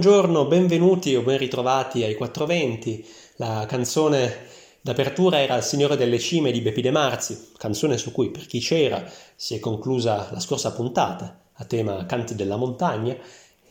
Buongiorno, 0.00 0.46
benvenuti 0.46 1.14
o 1.14 1.20
ben 1.20 1.36
ritrovati 1.36 2.02
ai 2.02 2.14
420. 2.14 3.06
La 3.36 3.66
canzone 3.68 4.46
d'apertura 4.80 5.40
era 5.40 5.56
Il 5.56 5.62
Signore 5.62 5.98
delle 5.98 6.18
Cime 6.18 6.52
di 6.52 6.62
Bepi 6.62 6.80
De 6.80 6.90
Marzi, 6.90 7.50
canzone 7.58 7.98
su 7.98 8.10
cui 8.10 8.30
per 8.30 8.46
chi 8.46 8.60
c'era 8.60 9.04
si 9.36 9.54
è 9.56 9.60
conclusa 9.60 10.30
la 10.32 10.40
scorsa 10.40 10.72
puntata 10.72 11.38
a 11.52 11.64
tema 11.66 12.06
Canti 12.06 12.34
della 12.34 12.56
montagna 12.56 13.14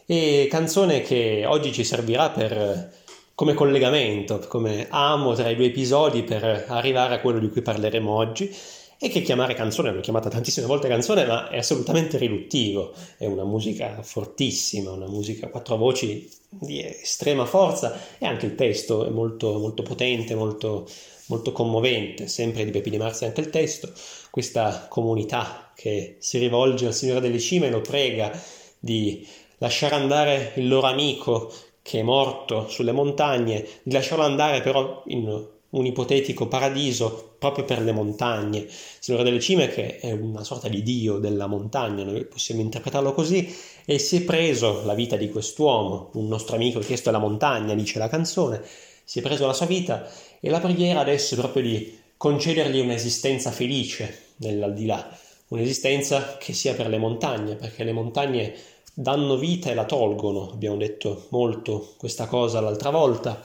e 0.06 0.48
canzone 0.52 1.02
che 1.02 1.45
oggi 1.48 1.73
ci 1.73 1.84
servirà 1.84 2.30
per, 2.30 2.94
come 3.34 3.56
collegamento, 3.56 4.38
come 4.48 4.86
amo 4.88 5.34
tra 5.34 5.50
i 5.50 5.56
due 5.56 5.66
episodi 5.66 6.22
per 6.22 6.66
arrivare 6.67 7.16
a 7.16 7.22
quello 7.22 7.39
di 7.39 7.50
cui 7.50 7.64
parleremo 7.64 8.08
oggi 8.08 8.56
e 9.02 9.08
che 9.08 9.22
chiamare 9.22 9.53
canzone, 9.53 9.94
l'ho 9.94 10.02
chiamata 10.02 10.28
tantissime 10.28 10.67
volte 10.67 10.89
canzone, 10.89 11.25
ma 11.25 11.50
è 11.50 11.59
assolutamente 11.59 12.17
riduttivo, 12.17 12.94
è 13.17 13.25
una 13.25 13.45
musica 13.45 14.02
fortissima, 14.02 14.92
una 14.92 15.08
musica 15.08 15.45
a 15.45 15.50
quattro 15.50 15.78
voci 15.78 16.30
di 16.50 16.83
estrema 16.83 17.45
forza 17.45 17.97
e 18.17 18.25
anche 18.25 18.45
il 18.45 18.55
testo 18.55 19.05
è 19.05 19.09
molto, 19.09 19.58
molto 19.58 19.83
potente, 19.83 20.36
molto, 20.36 20.86
molto 21.27 21.53
commovente, 21.53 22.27
sempre 22.27 22.66
di 22.66 22.72
Bepi 22.72 22.89
Di 22.89 22.97
Marzi 22.97 23.23
anche 23.23 23.39
il 23.39 23.50
testo, 23.50 23.89
questa 24.30 24.88
comunità 24.89 25.72
che 25.75 26.17
si 26.20 26.38
rivolge 26.38 26.88
al 26.88 26.94
Signore 26.94 27.22
delle 27.22 27.39
Cime 27.39 27.67
e 27.67 27.72
lo 27.72 27.80
prega 27.80 28.38
di 28.77 29.25
lasciare 29.59 29.95
andare 29.95 30.52
il 30.55 30.67
loro 30.67 30.88
amico 30.88 31.53
che 31.81 32.00
è 32.00 32.03
morto 32.03 32.67
sulle 32.67 32.92
montagne, 32.92 33.66
di 33.81 33.94
lasciarlo 33.94 34.25
andare 34.25 34.59
però 34.59 35.03
in 35.08 35.47
un 35.72 35.86
ipotetico 35.86 36.48
paradiso 36.48 37.36
proprio 37.38 37.66
per 37.66 37.81
le 37.81 37.92
montagne. 37.92 38.67
Signore 39.00 39.23
delle 39.23 39.39
Cime, 39.39 39.67
che 39.67 40.00
è 40.00 40.11
una 40.11 40.44
sorta 40.44 40.67
di 40.67 40.81
dio 40.81 41.17
della 41.17 41.48
montagna, 41.48 42.03
noi 42.03 42.26
possiamo 42.26 42.61
interpretarlo 42.61 43.14
così, 43.14 43.53
e 43.86 44.00
si 44.00 44.17
è 44.17 44.22
preso 44.22 44.84
la 44.86 44.94
vita 44.94 45.16
di 45.16 45.30
quest'uomo, 45.30 46.09
un 46.14 46.28
nostro 46.28 46.56
amico 46.56 46.80
chiesto 46.80 47.09
alla 47.09 47.20
montagna, 47.20 47.73
dice 47.76 48.00
la 48.00 48.09
canzone, 48.09 48.61
si 49.03 49.20
è 49.20 49.22
preso 49.22 49.45
la 49.45 49.53
sua 49.53 49.66
vita 49.66 50.08
e 50.39 50.50
la 50.50 50.59
preghiera 50.59 51.00
adesso 51.00 51.34
è 51.34 51.38
proprio 51.38 51.64
di 51.64 51.98
concedergli 52.16 52.80
un'esistenza 52.80 53.52
felice 53.52 54.33
nell'aldilà, 54.38 55.17
un'esistenza 55.48 56.38
che 56.38 56.54
sia 56.54 56.73
per 56.73 56.88
le 56.88 56.98
montagne, 56.98 57.56
perché 57.56 57.83
le 57.83 57.94
montagne 57.94 58.54
danno 58.94 59.38
vita 59.38 59.70
e 59.72 59.73
la 59.73 59.86
tolgono, 59.86 60.52
abbiamo 60.52 60.78
detto 60.78 61.28
molto 61.30 61.94
questa 61.98 62.27
cosa 62.27 62.60
l'altra 62.60 62.89
volta, 62.89 63.42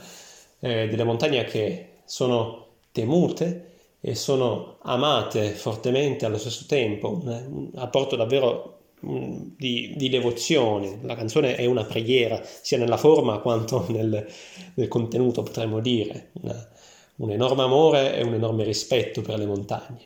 eh, 0.59 0.87
delle 0.87 1.03
montagne 1.03 1.43
che 1.45 1.89
sono 2.05 2.67
temute 2.91 3.71
e 3.99 4.15
sono 4.15 4.77
amate 4.83 5.51
fortemente 5.51 6.25
allo 6.25 6.37
stesso 6.37 6.65
tempo, 6.67 7.09
un 7.09 7.71
rapporto 7.73 8.15
davvero 8.15 8.75
di, 9.01 9.93
di, 9.95 10.09
devozione. 10.09 10.99
La 11.03 11.15
canzone 11.15 11.55
è 11.55 11.65
una 11.65 11.85
preghiera, 11.85 12.41
sia 12.43 12.77
nella 12.77 12.97
forma 12.97 13.39
quanto 13.39 13.85
nel, 13.91 14.27
nel 14.75 14.87
contenuto, 14.87 15.43
potremmo 15.43 15.79
dire. 15.79 16.31
Una, 16.41 16.69
un 17.17 17.31
enorme 17.31 17.63
amore 17.63 18.15
e 18.15 18.23
un 18.23 18.33
enorme 18.33 18.63
rispetto 18.63 19.21
per 19.21 19.37
le 19.37 19.45
montagne. 19.45 19.99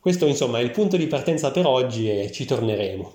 Questo, 0.00 0.26
insomma, 0.26 0.58
è 0.58 0.62
il 0.62 0.70
punto 0.72 0.96
di 0.96 1.06
partenza 1.06 1.50
per 1.50 1.66
oggi 1.66 2.10
e 2.10 2.32
ci 2.32 2.44
torneremo. 2.44 3.12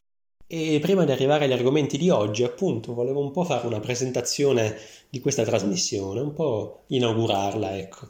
E 0.50 0.80
prima 0.80 1.04
di 1.04 1.12
arrivare 1.12 1.44
agli 1.44 1.52
argomenti 1.52 1.98
di 1.98 2.10
oggi, 2.10 2.46
appunto, 2.46 2.94
volevo 2.94 3.20
un 3.20 3.32
po' 3.32 3.44
fare 3.44 3.68
una 3.68 3.82
presentazione 3.82 4.78
di 5.10 5.20
questa 5.20 5.44
trasmissione, 5.44 6.22
un 6.22 6.32
po' 6.32 6.84
inaugurarla, 6.88 7.78
ecco. 7.78 8.08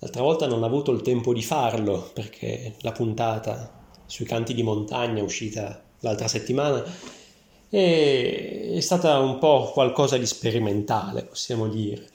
L'altra 0.00 0.22
volta 0.22 0.48
non 0.48 0.64
ho 0.64 0.66
avuto 0.66 0.90
il 0.90 1.02
tempo 1.02 1.32
di 1.32 1.42
farlo 1.42 2.10
perché 2.12 2.74
la 2.80 2.90
puntata 2.90 3.84
sui 4.04 4.24
canti 4.24 4.52
di 4.52 4.64
montagna 4.64 5.20
è 5.20 5.22
uscita 5.22 5.80
l'altra 6.00 6.26
settimana 6.26 6.84
e 7.70 8.72
è 8.74 8.80
stata 8.80 9.20
un 9.20 9.38
po' 9.38 9.70
qualcosa 9.72 10.16
di 10.16 10.26
sperimentale, 10.26 11.22
possiamo 11.22 11.68
dire, 11.68 12.08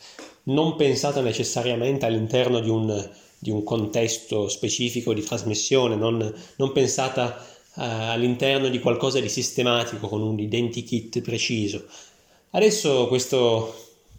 non 0.44 0.76
pensata 0.76 1.22
necessariamente 1.22 2.06
all'interno 2.06 2.60
di 2.60 2.70
un, 2.70 3.10
di 3.40 3.52
un 3.52 3.64
contesto 3.64 4.50
specifico 4.50 5.14
di 5.14 5.24
trasmissione, 5.24 5.96
non, 5.96 6.34
non 6.58 6.72
pensata 6.74 7.60
eh, 7.78 7.84
all'interno 7.84 8.68
di 8.68 8.80
qualcosa 8.80 9.20
di 9.20 9.30
sistematico 9.30 10.08
con 10.08 10.22
un 10.22 10.40
identikit 10.40 11.22
preciso. 11.22 11.86
Adesso 12.52 13.08
questo, 13.08 13.74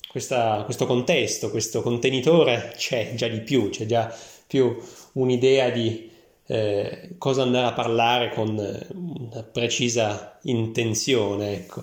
questa, 0.09 0.63
questo 0.65 0.87
contesto, 0.87 1.51
questo 1.51 1.83
contenitore 1.83 2.73
c'è 2.77 3.15
già 3.15 3.29
di 3.29 3.41
più, 3.41 3.69
c'è 3.69 3.85
già 3.85 4.15
più 4.47 4.77
un'idea 5.13 5.69
di 5.71 6.11
eh, 6.47 7.11
cosa 7.19 7.43
andare 7.43 7.67
a 7.67 7.73
parlare 7.73 8.33
con 8.33 8.49
una 8.49 9.43
precisa 9.43 10.39
intenzione. 10.45 11.55
Ecco. 11.55 11.83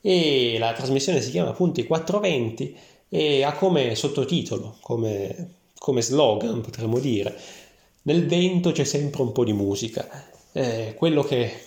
E 0.00 0.56
la 0.58 0.72
trasmissione 0.72 1.20
si 1.20 1.30
chiama 1.30 1.50
appunto 1.50 1.80
i 1.80 1.86
420 1.86 2.76
e 3.08 3.44
ha 3.44 3.52
come 3.52 3.94
sottotitolo, 3.94 4.76
come, 4.80 5.54
come 5.78 6.02
slogan 6.02 6.60
potremmo 6.60 6.98
dire, 6.98 7.38
nel 8.02 8.26
vento 8.26 8.72
c'è 8.72 8.84
sempre 8.84 9.22
un 9.22 9.32
po' 9.32 9.44
di 9.44 9.52
musica 9.52 10.34
eh, 10.56 10.94
quello 10.96 11.22
che 11.22 11.64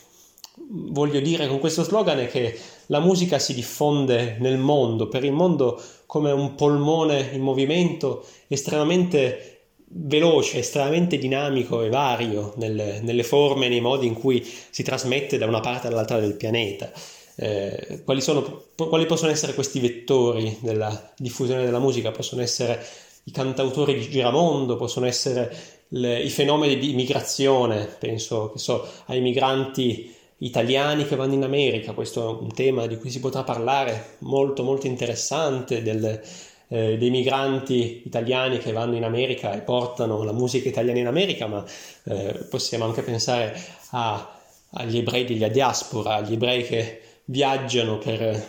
voglio 0.71 1.19
dire 1.19 1.47
con 1.47 1.59
questo 1.59 1.83
slogan 1.83 2.19
è 2.19 2.27
che 2.27 2.57
la 2.87 2.99
musica 2.99 3.37
si 3.37 3.53
diffonde 3.53 4.37
nel 4.39 4.57
mondo, 4.57 5.07
per 5.07 5.23
il 5.23 5.31
mondo 5.31 5.79
come 6.07 6.31
un 6.31 6.55
polmone 6.55 7.29
in 7.33 7.41
movimento 7.41 8.25
estremamente 8.47 9.57
veloce, 9.91 10.57
estremamente 10.57 11.19
dinamico 11.19 11.83
e 11.83 11.89
vario 11.89 12.53
nelle, 12.57 12.99
nelle 13.01 13.23
forme 13.23 13.67
e 13.67 13.69
nei 13.69 13.79
modi 13.79 14.07
in 14.07 14.15
cui 14.15 14.43
si 14.43 14.81
trasmette 14.81 15.37
da 15.37 15.45
una 15.45 15.59
parte 15.59 15.85
all'altra 15.85 16.19
del 16.19 16.35
pianeta. 16.35 16.91
Eh, 17.35 18.01
quali, 18.03 18.21
sono, 18.21 18.63
quali 18.75 19.05
possono 19.05 19.31
essere 19.31 19.53
questi 19.53 19.79
vettori 19.79 20.57
della 20.61 21.13
diffusione 21.15 21.63
della 21.63 21.79
musica? 21.79 22.09
Possono 22.09 22.41
essere 22.41 22.83
i 23.25 23.31
cantautori 23.31 23.93
di 23.93 24.09
giramondo, 24.09 24.77
possono 24.77 25.05
essere 25.05 25.78
le, 25.89 26.21
i 26.21 26.29
fenomeni 26.29 26.77
di 26.77 26.93
migrazione, 26.93 27.85
penso 27.85 28.53
so, 28.55 28.87
ai 29.05 29.21
migranti 29.21 30.15
italiani 30.39 31.05
che 31.05 31.15
vanno 31.15 31.33
in 31.33 31.43
America, 31.43 31.93
questo 31.93 32.37
è 32.37 32.41
un 32.41 32.53
tema 32.53 32.87
di 32.87 32.97
cui 32.97 33.09
si 33.09 33.19
potrà 33.19 33.43
parlare 33.43 34.17
molto 34.19 34.63
molto 34.63 34.87
interessante, 34.87 35.81
del, 35.81 36.21
eh, 36.69 36.97
dei 36.97 37.09
migranti 37.09 38.03
italiani 38.05 38.59
che 38.59 38.71
vanno 38.71 38.95
in 38.95 39.03
America 39.03 39.53
e 39.53 39.61
portano 39.61 40.23
la 40.23 40.31
musica 40.31 40.69
italiana 40.69 40.99
in 40.99 41.07
America, 41.07 41.47
ma 41.47 41.65
eh, 42.05 42.45
possiamo 42.49 42.85
anche 42.85 43.01
pensare 43.01 43.59
a, 43.91 44.39
agli 44.71 44.97
ebrei 44.97 45.25
della 45.25 45.47
diaspora, 45.47 46.15
agli 46.15 46.33
ebrei 46.33 46.63
che 46.63 47.01
viaggiano 47.25 47.97
per, 47.97 48.45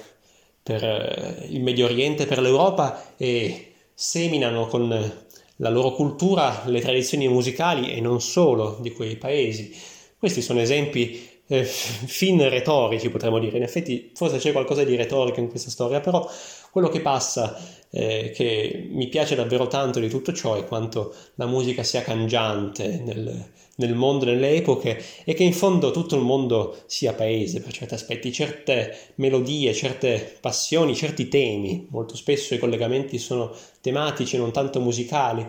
per 0.62 0.84
eh, 0.84 1.46
il 1.48 1.62
Medio 1.62 1.86
Oriente, 1.86 2.26
per 2.26 2.40
l'Europa 2.40 3.14
e 3.16 3.72
seminano 3.94 4.66
con 4.66 5.28
la 5.60 5.70
loro 5.70 5.92
cultura, 5.92 6.62
le 6.66 6.80
tradizioni 6.80 7.28
musicali 7.28 7.92
e 7.92 8.00
non 8.00 8.20
solo 8.20 8.78
di 8.80 8.92
quei 8.92 9.16
paesi. 9.16 9.74
Questi 10.18 10.42
sono 10.42 10.60
esempi 10.60 11.28
eh, 11.46 11.64
fin 11.64 12.48
retorici, 12.48 13.10
potremmo 13.10 13.38
dire. 13.38 13.56
In 13.56 13.62
effetti, 13.62 14.10
forse 14.14 14.38
c'è 14.38 14.52
qualcosa 14.52 14.84
di 14.84 14.96
retorico 14.96 15.40
in 15.40 15.48
questa 15.48 15.70
storia, 15.70 16.00
però 16.00 16.28
quello 16.70 16.88
che 16.88 17.00
passa, 17.00 17.58
eh, 17.90 18.32
che 18.34 18.88
mi 18.90 19.08
piace 19.08 19.34
davvero 19.34 19.66
tanto 19.66 20.00
di 20.00 20.08
tutto 20.08 20.32
ciò, 20.32 20.56
è 20.56 20.64
quanto 20.64 21.14
la 21.34 21.46
musica 21.46 21.82
sia 21.82 22.02
cangiante 22.02 23.00
nel, 23.04 23.50
nel 23.86 23.94
mondo, 23.94 24.24
nelle 24.24 24.54
epoche, 24.54 25.02
e 25.24 25.34
che 25.34 25.42
in 25.42 25.52
fondo 25.52 25.90
tutto 25.90 26.16
il 26.16 26.22
mondo 26.22 26.76
sia 26.86 27.12
paese 27.14 27.60
per 27.60 27.72
certi 27.72 27.94
aspetti. 27.94 28.32
Certe 28.32 28.96
melodie, 29.16 29.72
certe 29.74 30.36
passioni, 30.40 30.94
certi 30.94 31.28
temi, 31.28 31.86
molto 31.90 32.16
spesso 32.16 32.54
i 32.54 32.58
collegamenti 32.58 33.18
sono 33.18 33.54
tematici, 33.80 34.36
non 34.36 34.52
tanto 34.52 34.80
musicali. 34.80 35.46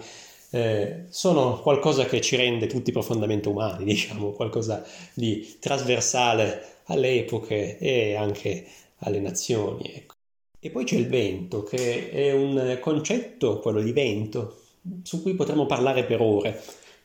Eh, 0.53 1.05
sono 1.09 1.61
qualcosa 1.61 2.05
che 2.05 2.19
ci 2.19 2.35
rende 2.35 2.67
tutti 2.67 2.91
profondamente 2.91 3.47
umani, 3.47 3.85
diciamo, 3.85 4.31
qualcosa 4.31 4.83
di 5.13 5.57
trasversale 5.59 6.79
alle 6.85 7.19
epoche 7.19 7.77
e 7.77 8.15
anche 8.15 8.65
alle 8.99 9.19
nazioni. 9.19 9.91
Ecco. 9.93 10.15
E 10.59 10.69
poi 10.69 10.83
c'è 10.85 10.95
il 10.95 11.07
vento, 11.07 11.63
che 11.63 12.11
è 12.11 12.31
un 12.33 12.77
concetto, 12.79 13.59
quello 13.59 13.81
di 13.81 13.91
vento, 13.93 14.57
su 15.03 15.21
cui 15.21 15.33
potremmo 15.33 15.65
parlare 15.65 16.03
per 16.03 16.21
ore. 16.21 16.61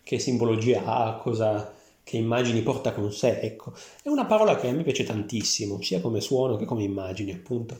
Che 0.06 0.20
simbologia 0.20 0.84
ha, 0.84 1.16
cosa, 1.16 1.74
che 2.04 2.16
immagini 2.16 2.62
porta 2.62 2.92
con 2.92 3.10
sé, 3.10 3.40
ecco. 3.40 3.72
È 4.00 4.08
una 4.08 4.24
parola 4.24 4.54
che 4.54 4.68
a 4.68 4.72
me 4.72 4.84
piace 4.84 5.02
tantissimo, 5.02 5.82
sia 5.82 6.00
come 6.00 6.20
suono 6.20 6.54
che 6.54 6.64
come 6.64 6.84
immagini, 6.84 7.32
appunto. 7.32 7.76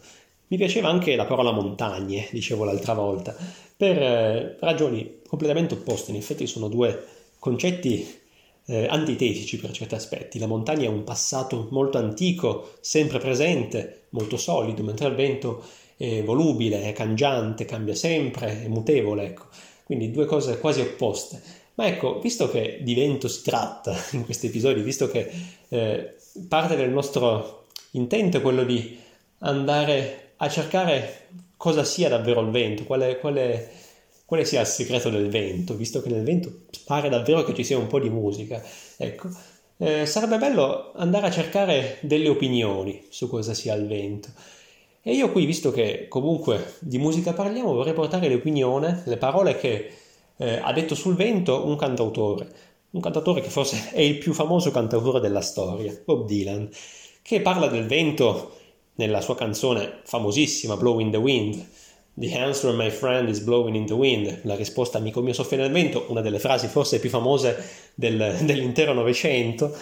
Mi 0.49 0.57
piaceva 0.57 0.89
anche 0.89 1.15
la 1.15 1.25
parola 1.25 1.53
montagne, 1.53 2.27
dicevo 2.33 2.65
l'altra 2.65 2.95
volta, 2.95 3.33
per 3.77 4.03
eh, 4.03 4.57
ragioni 4.59 5.21
completamente 5.25 5.75
opposte. 5.75 6.11
In 6.11 6.17
effetti 6.17 6.49
sono 6.49 6.67
due 6.67 7.01
concetti 7.39 8.05
eh, 8.65 8.87
antitetici 8.91 9.59
per 9.59 9.71
certi 9.71 9.95
aspetti. 9.95 10.41
La 10.41 10.49
montagna 10.49 10.87
è 10.87 10.89
un 10.89 11.05
passato 11.05 11.69
molto 11.71 11.99
antico, 11.99 12.73
sempre 12.81 13.21
presente, 13.21 14.07
molto 14.09 14.37
solido, 14.37 14.83
mentre 14.83 15.07
il 15.07 15.15
vento 15.15 15.63
è 15.97 16.25
volubile, 16.25 16.83
è 16.83 16.93
cangiante, 16.93 17.67
cambia 17.67 17.95
sempre, 17.95 18.65
è 18.65 18.67
mutevole. 18.67 19.27
Ecco. 19.27 19.45
Quindi 19.85 20.11
due 20.11 20.27
cose 20.27 20.59
quasi 20.59 20.81
opposte. 20.81 21.56
Ma 21.77 21.87
ecco, 21.87 22.21
visto 22.21 22.51
che 22.51 22.79
di 22.83 22.95
vento 22.95 23.29
si 23.29 23.43
tratta 23.43 23.95
in 24.13 24.25
questi 24.25 24.47
episodi, 24.47 24.81
visto 24.81 25.09
che 25.09 25.31
eh, 25.69 26.15
parte 26.49 26.77
del 26.77 26.91
nostro 26.91 27.67
intento 27.93 28.39
è 28.39 28.43
quello 28.43 28.65
di 28.65 28.99
andare 29.41 30.33
a 30.37 30.49
cercare 30.49 31.29
cosa 31.57 31.85
sia 31.85 32.09
davvero 32.09 32.41
il 32.41 32.51
vento, 32.51 32.85
quale, 32.85 33.19
quale, 33.19 33.71
quale 34.25 34.45
sia 34.45 34.63
il 34.63 34.67
segreto 34.67 35.11
del 35.11 35.29
vento, 35.29 35.75
visto 35.75 36.01
che 36.01 36.09
nel 36.09 36.23
vento 36.23 36.65
pare 36.85 37.09
davvero 37.09 37.45
che 37.45 37.55
ci 37.55 37.65
sia 37.65 37.79
un 37.79 37.89
po' 37.89 38.01
di 38.01 38.11
musica. 38.11 38.63
Ecco, 38.97 39.29
eh, 39.79 40.07
sarebbe 40.07 40.39
bello 40.39 40.93
andare 40.95 41.27
a 41.27 41.31
cercare 41.31 41.99
delle 42.01 42.29
opinioni 42.29 43.07
su 43.11 43.29
cosa 43.29 43.53
sia 43.53 43.75
il 43.75 43.87
vento. 43.87 44.29
E 45.03 45.13
io 45.13 45.31
qui, 45.31 45.45
visto 45.45 45.71
che 45.71 46.07
comunque 46.09 46.75
di 46.81 46.99
musica 46.99 47.35
parliamo, 47.35 47.75
vorrei 47.75 47.93
portare 47.93 48.29
l'opinione, 48.29 49.03
le 49.05 49.17
parole 49.19 49.57
che 49.59 49.91
eh, 50.39 50.61
ha 50.63 50.73
detto 50.73 50.95
sul 50.95 51.15
vento 51.15 51.67
un 51.67 51.77
cantautore, 51.77 52.49
un 52.91 53.01
cantautore 53.01 53.41
che 53.41 53.49
forse 53.49 53.91
è 53.93 54.01
il 54.01 54.19
più 54.19 54.33
famoso 54.33 54.71
cantautore 54.71 55.21
della 55.21 55.41
storia, 55.41 55.99
Bob 56.05 56.27
Dylan, 56.27 56.69
che 57.23 57.41
parla 57.41 57.67
del 57.69 57.87
vento 57.87 58.53
nella 58.97 59.21
sua 59.21 59.35
canzone 59.35 60.01
famosissima 60.05 60.77
Blowing 60.77 61.11
the 61.11 61.19
Wind. 61.19 61.67
The 62.19 62.35
answer, 62.35 62.73
my 62.73 62.89
friend, 62.89 63.29
is 63.29 63.41
blowing 63.41 63.77
in 63.77 63.85
the 63.85 63.93
wind. 63.93 64.41
La 64.45 64.55
risposta, 64.55 64.97
amico 64.97 65.21
mio, 65.21 65.35
soffia 65.35 65.59
nel 65.59 65.71
vento, 65.71 66.07
una 66.09 66.23
delle 66.23 66.39
frasi 66.39 66.67
forse 66.67 66.99
più 66.99 67.11
famose 67.11 67.63
del, 67.95 68.39
dell'intero 68.41 68.95
Novecento. 68.95 69.77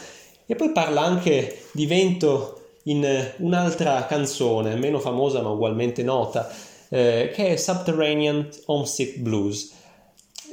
E 0.45 0.57
poi 0.57 0.73
parla 0.73 1.03
anche 1.03 1.61
di 1.71 1.87
vento 1.87 2.61
in 2.85 3.05
eh, 3.05 3.35
un'altra 3.39 4.05
canzone, 4.07 4.75
meno 4.75 4.99
famosa 4.99 5.43
ma 5.43 5.51
ugualmente 5.51 6.03
nota, 6.03 6.51
eh, 6.89 7.31
che 7.33 7.51
è 7.51 7.57
Subterranean 7.57 8.49
Homesick 8.67 9.19
Blues, 9.19 9.73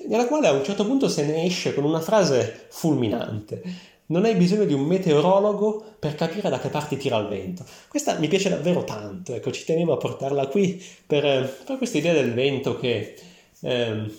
nella 0.07 0.27
quale 0.27 0.47
a 0.47 0.51
un 0.51 0.63
certo 0.63 0.85
punto 0.85 1.07
se 1.07 1.25
ne 1.25 1.45
esce 1.45 1.73
con 1.73 1.83
una 1.83 2.01
frase 2.01 2.67
fulminante. 2.69 3.61
Non 4.07 4.25
hai 4.25 4.35
bisogno 4.35 4.65
di 4.65 4.73
un 4.73 4.81
meteorologo 4.81 5.83
per 5.97 6.15
capire 6.15 6.49
da 6.49 6.59
che 6.59 6.67
parte 6.67 6.97
tira 6.97 7.17
il 7.17 7.27
vento. 7.27 7.63
Questa 7.87 8.17
mi 8.19 8.27
piace 8.27 8.49
davvero 8.49 8.83
tanto, 8.83 9.33
ecco, 9.33 9.51
ci 9.51 9.63
tenevo 9.63 9.93
a 9.93 9.97
portarla 9.97 10.47
qui 10.47 10.83
per, 11.07 11.61
per 11.65 11.77
questa 11.77 11.97
idea 11.97 12.13
del 12.13 12.33
vento 12.33 12.77
che 12.77 13.15
eh, 13.61 14.11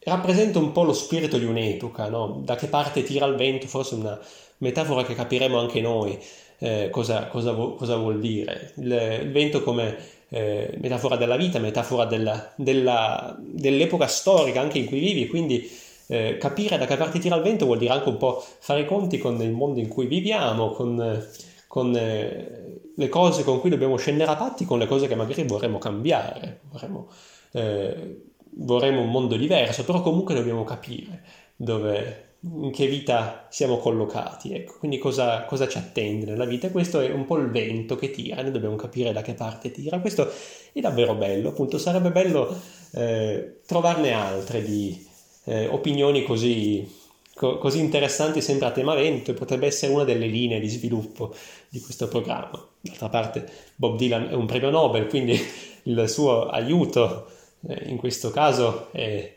rappresenta 0.00 0.58
un 0.58 0.72
po' 0.72 0.82
lo 0.82 0.92
spirito 0.92 1.38
di 1.38 1.46
un'epoca, 1.46 2.08
no? 2.08 2.40
da 2.44 2.56
che 2.56 2.66
parte 2.66 3.02
tira 3.02 3.24
il 3.24 3.36
vento, 3.36 3.66
forse 3.66 3.94
una 3.94 4.18
metafora 4.58 5.04
che 5.04 5.14
capiremo 5.14 5.58
anche 5.58 5.80
noi 5.80 6.18
eh, 6.58 6.88
cosa, 6.90 7.26
cosa, 7.26 7.52
cosa, 7.52 7.96
vuol 7.96 8.20
dire. 8.20 8.72
Il, 8.76 9.20
il 9.22 9.32
vento 9.32 9.62
come 9.62 9.96
eh, 10.34 10.76
metafora 10.80 11.14
della 11.14 11.36
vita, 11.36 11.60
metafora 11.60 12.06
della, 12.06 12.52
della, 12.56 13.36
dell'epoca 13.38 14.08
storica 14.08 14.60
anche 14.60 14.78
in 14.78 14.86
cui 14.86 14.98
vivi, 14.98 15.28
quindi 15.28 15.70
eh, 16.08 16.38
capire 16.38 16.76
da 16.76 16.86
che 16.86 16.96
parte 16.96 17.20
tira 17.20 17.36
il 17.36 17.42
vento 17.42 17.66
vuol 17.66 17.78
dire 17.78 17.92
anche 17.92 18.08
un 18.08 18.16
po' 18.16 18.44
fare 18.58 18.80
i 18.80 18.84
conti 18.84 19.18
con 19.18 19.40
il 19.40 19.52
mondo 19.52 19.78
in 19.78 19.86
cui 19.86 20.06
viviamo, 20.06 20.70
con, 20.72 21.24
con 21.68 21.94
eh, 21.96 22.80
le 22.96 23.08
cose 23.08 23.44
con 23.44 23.60
cui 23.60 23.70
dobbiamo 23.70 23.96
scendere 23.96 24.32
a 24.32 24.34
patti, 24.34 24.64
con 24.64 24.80
le 24.80 24.86
cose 24.86 25.06
che 25.06 25.14
magari 25.14 25.44
vorremmo 25.44 25.78
cambiare, 25.78 26.62
vorremmo, 26.68 27.08
eh, 27.52 28.22
vorremmo 28.56 29.02
un 29.02 29.10
mondo 29.10 29.36
diverso, 29.36 29.84
però 29.84 30.02
comunque 30.02 30.34
dobbiamo 30.34 30.64
capire 30.64 31.22
dove, 31.54 32.33
in 32.46 32.70
che 32.72 32.86
vita 32.86 33.46
siamo 33.48 33.78
collocati, 33.78 34.52
ecco, 34.52 34.74
quindi 34.78 34.98
cosa, 34.98 35.44
cosa, 35.44 35.66
ci 35.66 35.78
attende 35.78 36.26
nella 36.26 36.44
vita. 36.44 36.70
Questo 36.70 37.00
è 37.00 37.10
un 37.10 37.24
po' 37.24 37.38
il 37.38 37.50
vento 37.50 37.96
che 37.96 38.10
tira, 38.10 38.42
noi 38.42 38.52
dobbiamo 38.52 38.76
capire 38.76 39.12
da 39.12 39.22
che 39.22 39.32
parte 39.32 39.70
tira. 39.70 39.98
Questo 40.00 40.30
è 40.72 40.80
davvero 40.80 41.14
bello, 41.14 41.50
appunto, 41.50 41.78
sarebbe 41.78 42.10
bello 42.10 42.54
eh, 42.92 43.60
trovarne 43.66 44.12
altre 44.12 44.62
di 44.62 45.06
eh, 45.44 45.68
opinioni 45.68 46.22
così, 46.22 46.86
co- 47.34 47.56
così 47.56 47.78
interessanti 47.78 48.42
sempre 48.42 48.66
a 48.66 48.72
tema 48.72 48.94
vento 48.94 49.30
e 49.30 49.34
potrebbe 49.34 49.66
essere 49.66 49.92
una 49.92 50.04
delle 50.04 50.26
linee 50.26 50.60
di 50.60 50.68
sviluppo 50.68 51.34
di 51.70 51.80
questo 51.80 52.08
programma. 52.08 52.62
D'altra 52.78 53.08
parte 53.08 53.46
Bob 53.76 53.96
Dylan 53.96 54.28
è 54.28 54.34
un 54.34 54.46
premio 54.46 54.68
Nobel, 54.68 55.06
quindi 55.06 55.38
il 55.84 56.08
suo 56.08 56.46
aiuto 56.48 57.26
eh, 57.66 57.84
in 57.86 57.96
questo 57.96 58.30
caso 58.30 58.88
è, 58.92 59.34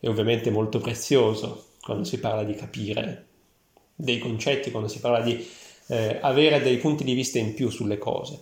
è 0.00 0.08
ovviamente 0.08 0.50
molto 0.50 0.78
prezioso 0.80 1.66
quando 1.88 2.04
si 2.04 2.18
parla 2.18 2.44
di 2.44 2.54
capire 2.54 3.24
dei 3.94 4.18
concetti, 4.18 4.70
quando 4.70 4.90
si 4.90 5.00
parla 5.00 5.22
di 5.22 5.42
eh, 5.86 6.18
avere 6.20 6.60
dei 6.60 6.76
punti 6.76 7.02
di 7.02 7.14
vista 7.14 7.38
in 7.38 7.54
più 7.54 7.70
sulle 7.70 7.96
cose. 7.96 8.40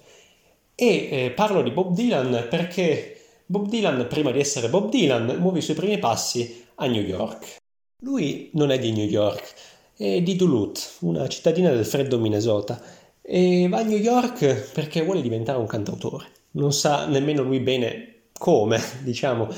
E 0.74 1.08
eh, 1.08 1.30
parlo 1.30 1.62
di 1.62 1.70
Bob 1.70 1.94
Dylan 1.94 2.48
perché 2.50 3.20
Bob 3.46 3.68
Dylan, 3.68 4.08
prima 4.08 4.32
di 4.32 4.40
essere 4.40 4.68
Bob 4.68 4.90
Dylan, 4.90 5.36
muove 5.38 5.60
i 5.60 5.62
suoi 5.62 5.76
primi 5.76 5.96
passi 5.98 6.64
a 6.74 6.86
New 6.86 7.02
York. 7.02 7.58
Lui 8.02 8.50
non 8.54 8.72
è 8.72 8.80
di 8.80 8.90
New 8.90 9.06
York, 9.06 9.54
è 9.96 10.20
di 10.22 10.34
Duluth, 10.34 10.96
una 11.02 11.28
cittadina 11.28 11.70
del 11.70 11.86
freddo 11.86 12.18
Minnesota, 12.18 12.82
e 13.22 13.68
va 13.68 13.78
a 13.78 13.82
New 13.82 13.96
York 13.96 14.72
perché 14.72 15.02
vuole 15.02 15.22
diventare 15.22 15.58
un 15.58 15.66
cantautore. 15.66 16.26
Non 16.52 16.72
sa 16.72 17.06
nemmeno 17.06 17.44
lui 17.44 17.60
bene 17.60 18.22
come, 18.36 18.80
diciamo, 19.04 19.48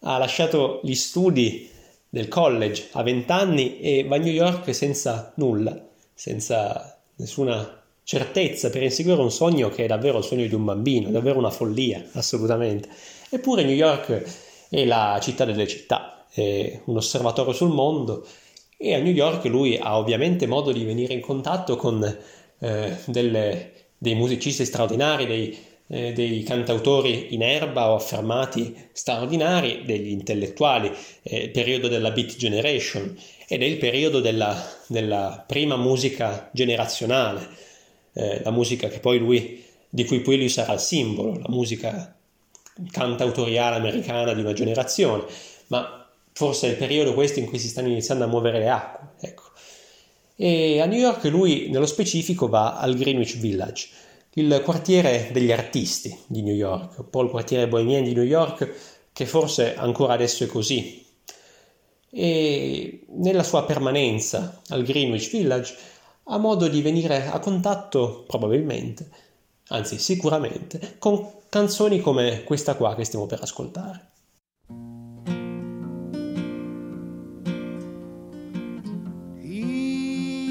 ha 0.00 0.16
lasciato 0.16 0.80
gli 0.82 0.94
studi 0.94 1.74
del 2.08 2.28
college 2.28 2.88
a 2.92 3.02
20 3.02 3.32
anni 3.32 3.80
e 3.80 4.04
va 4.04 4.16
a 4.16 4.18
New 4.18 4.32
York 4.32 4.74
senza 4.74 5.32
nulla, 5.36 5.78
senza 6.14 6.98
nessuna 7.16 7.82
certezza 8.02 8.70
per 8.70 8.82
inseguire 8.82 9.20
un 9.20 9.32
sogno 9.32 9.68
che 9.68 9.84
è 9.84 9.86
davvero 9.86 10.18
il 10.18 10.24
sogno 10.24 10.46
di 10.46 10.54
un 10.54 10.64
bambino, 10.64 11.10
davvero 11.10 11.38
una 11.38 11.50
follia, 11.50 12.04
assolutamente. 12.12 12.88
Eppure 13.30 13.64
New 13.64 13.74
York 13.74 14.22
è 14.70 14.84
la 14.84 15.18
città 15.20 15.44
delle 15.44 15.66
città, 15.66 16.26
è 16.30 16.80
un 16.84 16.96
osservatorio 16.96 17.52
sul 17.52 17.70
mondo 17.70 18.26
e 18.78 18.94
a 18.94 18.98
New 18.98 19.12
York 19.12 19.44
lui 19.46 19.76
ha 19.76 19.98
ovviamente 19.98 20.46
modo 20.46 20.70
di 20.70 20.84
venire 20.84 21.14
in 21.14 21.20
contatto 21.20 21.76
con 21.76 22.04
eh, 22.58 22.96
delle, 23.06 23.72
dei 23.98 24.14
musicisti 24.14 24.64
straordinari, 24.64 25.26
dei 25.26 25.58
eh, 25.88 26.12
dei 26.12 26.42
cantautori 26.42 27.34
in 27.34 27.42
erba 27.42 27.90
o 27.90 27.94
affermati 27.94 28.74
straordinari, 28.92 29.82
degli 29.84 30.08
intellettuali, 30.08 30.92
eh, 31.22 31.48
periodo 31.50 31.88
della 31.88 32.10
Beat 32.10 32.36
Generation 32.36 33.16
ed 33.48 33.62
è 33.62 33.64
il 33.64 33.78
periodo 33.78 34.20
della, 34.20 34.60
della 34.88 35.44
prima 35.46 35.76
musica 35.76 36.50
generazionale, 36.52 37.48
eh, 38.12 38.40
la 38.42 38.50
musica 38.50 38.88
lui, 39.18 39.64
di 39.88 40.04
cui 40.04 40.20
poi 40.20 40.36
lui 40.36 40.48
sarà 40.48 40.72
il 40.72 40.80
simbolo, 40.80 41.38
la 41.38 41.48
musica 41.48 42.16
cantautoriale 42.90 43.76
americana 43.76 44.34
di 44.34 44.40
una 44.40 44.52
generazione, 44.52 45.24
ma 45.68 46.08
forse 46.32 46.66
è 46.66 46.70
il 46.70 46.76
periodo 46.76 47.14
questo 47.14 47.38
in 47.38 47.46
cui 47.46 47.58
si 47.58 47.68
stanno 47.68 47.88
iniziando 47.88 48.24
a 48.24 48.26
muovere 48.26 48.58
le 48.58 48.68
acque. 48.68 49.08
Ecco. 49.20 49.44
E 50.34 50.80
a 50.80 50.86
New 50.86 50.98
York 50.98 51.24
lui 51.24 51.68
nello 51.70 51.86
specifico 51.86 52.48
va 52.48 52.76
al 52.76 52.94
Greenwich 52.94 53.38
Village, 53.38 53.88
il 54.38 54.60
quartiere 54.62 55.30
degli 55.32 55.50
artisti 55.50 56.14
di 56.26 56.42
New 56.42 56.54
York, 56.54 56.98
un 56.98 57.08
po' 57.08 57.22
il 57.22 57.30
quartiere 57.30 57.68
bohemien 57.68 58.04
di 58.04 58.12
New 58.12 58.24
York, 58.24 58.70
che 59.12 59.24
forse 59.24 59.74
ancora 59.74 60.12
adesso 60.12 60.44
è 60.44 60.46
così. 60.46 61.06
E 62.10 63.06
nella 63.08 63.42
sua 63.42 63.64
permanenza 63.64 64.60
al 64.68 64.82
Greenwich 64.82 65.30
Village 65.30 65.74
ha 66.24 66.36
modo 66.36 66.68
di 66.68 66.82
venire 66.82 67.28
a 67.28 67.38
contatto, 67.38 68.24
probabilmente, 68.26 69.08
anzi 69.68 69.98
sicuramente, 69.98 70.96
con 70.98 71.26
canzoni 71.48 72.00
come 72.00 72.44
questa 72.44 72.74
qua 72.74 72.94
che 72.94 73.04
stiamo 73.04 73.24
per 73.24 73.40
ascoltare. 73.40 74.10
He 79.40 80.42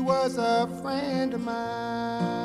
was 0.00 0.38
a 0.38 0.66
friend 0.80 1.34
of 1.34 1.40
mine. 1.40 2.43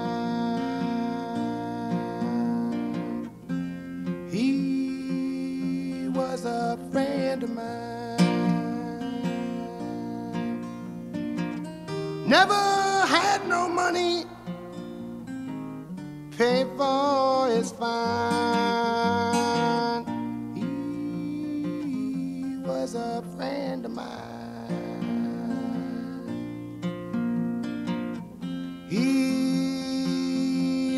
Was 6.20 6.44
a 6.44 6.78
friend 6.92 7.44
of 7.44 7.50
mine. 7.50 8.18
Never 12.28 12.64
had 13.16 13.48
no 13.48 13.70
money, 13.70 14.26
pay 16.38 16.66
for 16.78 17.48
his 17.48 17.72
fine. 17.72 18.04
He 20.56 20.64
was 22.68 22.96
a 22.96 23.24
friend 23.38 23.86
of 23.86 23.92
mine. 23.92 25.30
He 28.90 29.06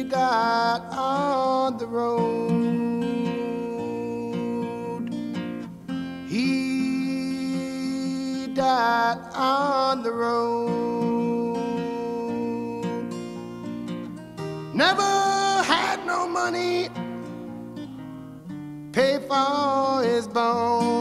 died 0.09 0.81
on 0.91 1.77
the 1.77 1.85
road. 1.85 2.90
On 9.41 10.03
the 10.03 10.11
road. 10.11 10.69
Never 14.73 15.01
had 15.01 16.05
no 16.05 16.27
money, 16.27 16.89
pay 18.91 19.17
for 19.27 20.03
his 20.03 20.27
bone. 20.27 21.00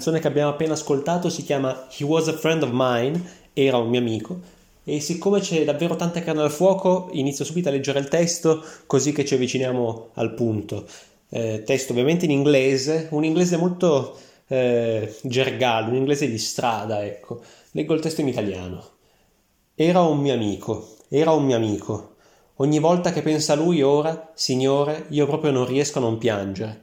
Canzone 0.00 0.20
che 0.20 0.28
abbiamo 0.28 0.48
appena 0.48 0.72
ascoltato 0.72 1.28
si 1.28 1.42
chiama 1.42 1.86
He 1.94 2.04
Was 2.04 2.26
a 2.28 2.32
Friend 2.32 2.62
of 2.62 2.70
Mine, 2.72 3.22
era 3.52 3.76
un 3.76 3.90
mio 3.90 4.00
amico, 4.00 4.40
e 4.82 4.98
siccome 4.98 5.40
c'è 5.40 5.62
davvero 5.62 5.94
tanta 5.94 6.22
carne 6.22 6.40
al 6.40 6.50
fuoco, 6.50 7.10
inizio 7.12 7.44
subito 7.44 7.68
a 7.68 7.72
leggere 7.72 7.98
il 7.98 8.08
testo 8.08 8.64
così 8.86 9.12
che 9.12 9.26
ci 9.26 9.34
avviciniamo 9.34 10.08
al 10.14 10.32
punto. 10.32 10.86
Eh, 11.28 11.64
testo 11.66 11.92
ovviamente 11.92 12.24
in 12.24 12.30
inglese, 12.30 13.08
un 13.10 13.24
inglese 13.24 13.58
molto 13.58 14.18
eh, 14.48 15.14
gergale, 15.20 15.90
un 15.90 15.96
inglese 15.96 16.30
di 16.30 16.38
strada, 16.38 17.04
ecco. 17.04 17.42
Leggo 17.72 17.92
il 17.92 18.00
testo 18.00 18.22
in 18.22 18.28
italiano. 18.28 18.82
Era 19.74 20.00
un 20.00 20.18
mio 20.18 20.32
amico, 20.32 20.96
era 21.10 21.32
un 21.32 21.44
mio 21.44 21.56
amico. 21.56 22.14
Ogni 22.56 22.78
volta 22.78 23.12
che 23.12 23.20
pensa 23.20 23.52
a 23.52 23.56
lui 23.56 23.82
ora, 23.82 24.32
Signore, 24.34 25.04
io 25.10 25.26
proprio 25.26 25.50
non 25.50 25.66
riesco 25.66 25.98
a 25.98 26.02
non 26.02 26.16
piangere, 26.16 26.80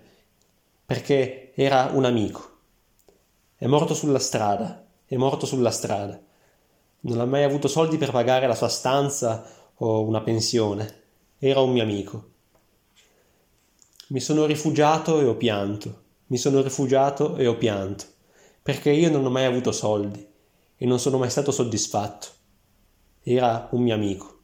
perché 0.86 1.52
era 1.56 1.90
un 1.92 2.06
amico. 2.06 2.57
È 3.60 3.66
morto 3.66 3.96
sulla 3.96 4.20
strada, 4.20 4.86
è 5.04 5.16
morto 5.16 5.48
sulla 5.48 5.72
strada. 5.72 6.22
Non 7.00 7.20
ha 7.20 7.26
mai 7.26 7.42
avuto 7.42 7.68
soldi 7.68 7.98
per 7.98 8.12
pagare 8.12 8.46
la 8.46 8.54
sua 8.54 8.68
stanza 8.68 9.50
o 9.78 10.04
una 10.04 10.22
pensione. 10.22 11.06
Era 11.40 11.62
un 11.62 11.72
mio 11.72 11.82
amico. 11.82 12.30
Mi 14.10 14.20
sono 14.20 14.46
rifugiato 14.46 15.20
e 15.20 15.26
ho 15.26 15.36
pianto. 15.36 16.04
Mi 16.28 16.38
sono 16.38 16.62
rifugiato 16.62 17.36
e 17.36 17.48
ho 17.48 17.58
pianto. 17.58 18.06
Perché 18.62 18.92
io 18.92 19.10
non 19.10 19.26
ho 19.26 19.32
mai 19.32 19.46
avuto 19.46 19.72
soldi 19.72 20.24
e 20.76 20.86
non 20.86 21.00
sono 21.00 21.18
mai 21.18 21.32
stato 21.32 21.50
soddisfatto. 21.50 22.28
Era 23.24 23.70
un 23.72 23.82
mio 23.82 23.96
amico. 23.96 24.40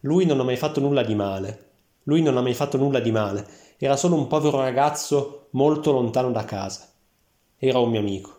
Lui 0.00 0.26
non 0.26 0.40
ha 0.40 0.42
mai 0.42 0.56
fatto 0.56 0.80
nulla 0.80 1.04
di 1.04 1.14
male. 1.14 1.70
Lui 2.02 2.20
non 2.20 2.36
ha 2.36 2.40
mai 2.40 2.54
fatto 2.54 2.78
nulla 2.78 2.98
di 2.98 3.12
male. 3.12 3.46
Era 3.78 3.96
solo 3.96 4.16
un 4.16 4.26
povero 4.26 4.58
ragazzo 4.58 5.46
molto 5.52 5.92
lontano 5.92 6.32
da 6.32 6.44
casa. 6.44 6.91
Era 7.64 7.78
un 7.78 7.90
mio 7.90 8.00
amico. 8.00 8.36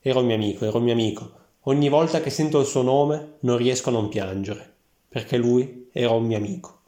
Era 0.00 0.20
un 0.20 0.24
mio 0.24 0.36
amico, 0.36 0.64
era 0.64 0.78
un 0.78 0.84
mio 0.84 0.94
amico. 0.94 1.32
Ogni 1.64 1.90
volta 1.90 2.22
che 2.22 2.30
sento 2.30 2.60
il 2.60 2.66
suo 2.66 2.80
nome 2.80 3.34
non 3.40 3.58
riesco 3.58 3.90
a 3.90 3.92
non 3.92 4.08
piangere, 4.08 4.72
perché 5.06 5.36
lui 5.36 5.90
era 5.92 6.12
un 6.12 6.24
mio 6.24 6.38
amico. 6.38 6.80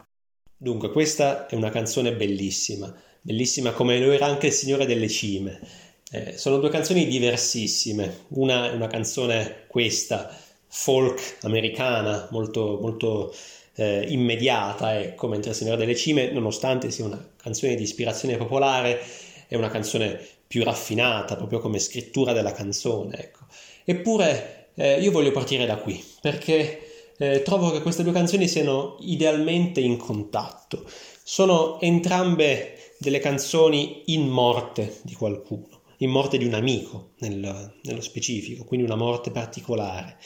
Dunque, 0.56 0.90
questa 0.90 1.46
è 1.48 1.54
una 1.54 1.68
canzone 1.68 2.14
bellissima, 2.14 2.90
bellissima 3.20 3.72
come 3.72 4.00
lo 4.00 4.10
era 4.10 4.24
anche 4.24 4.46
il 4.46 4.54
Signore 4.54 4.86
delle 4.86 5.08
Cime. 5.10 5.60
Eh, 6.10 6.38
sono 6.38 6.56
due 6.56 6.70
canzoni 6.70 7.06
diversissime. 7.06 8.20
Una 8.28 8.70
è 8.70 8.74
una 8.74 8.86
canzone, 8.86 9.66
questa, 9.66 10.34
folk 10.66 11.40
americana, 11.42 12.26
molto, 12.30 12.78
molto 12.80 13.34
eh, 13.74 14.06
immediata, 14.08 14.98
ecco, 14.98 15.28
mentre 15.28 15.50
il 15.50 15.56
Signore 15.56 15.76
delle 15.76 15.94
Cime, 15.94 16.30
nonostante 16.30 16.90
sia 16.90 17.04
una 17.04 17.32
canzone 17.36 17.74
di 17.74 17.82
ispirazione 17.82 18.38
popolare, 18.38 18.98
è 19.46 19.54
una 19.54 19.68
canzone 19.68 20.36
più 20.48 20.64
raffinata, 20.64 21.36
proprio 21.36 21.60
come 21.60 21.78
scrittura 21.78 22.32
della 22.32 22.52
canzone, 22.52 23.16
ecco. 23.18 23.44
Eppure 23.84 24.70
eh, 24.74 25.00
io 25.00 25.12
voglio 25.12 25.30
partire 25.30 25.66
da 25.66 25.76
qui, 25.76 26.02
perché 26.20 27.12
eh, 27.18 27.42
trovo 27.42 27.70
che 27.70 27.82
queste 27.82 28.02
due 28.02 28.12
canzoni 28.12 28.48
siano 28.48 28.96
idealmente 29.00 29.80
in 29.80 29.96
contatto. 29.96 30.88
Sono 31.22 31.78
entrambe 31.80 32.94
delle 32.98 33.18
canzoni 33.18 34.04
in 34.06 34.26
morte 34.26 35.00
di 35.02 35.14
qualcuno, 35.14 35.82
in 35.98 36.10
morte 36.10 36.38
di 36.38 36.46
un 36.46 36.54
amico 36.54 37.10
nel, 37.18 37.74
nello 37.82 38.00
specifico, 38.00 38.64
quindi 38.64 38.86
una 38.86 38.96
morte 38.96 39.30
particolare. 39.30 40.16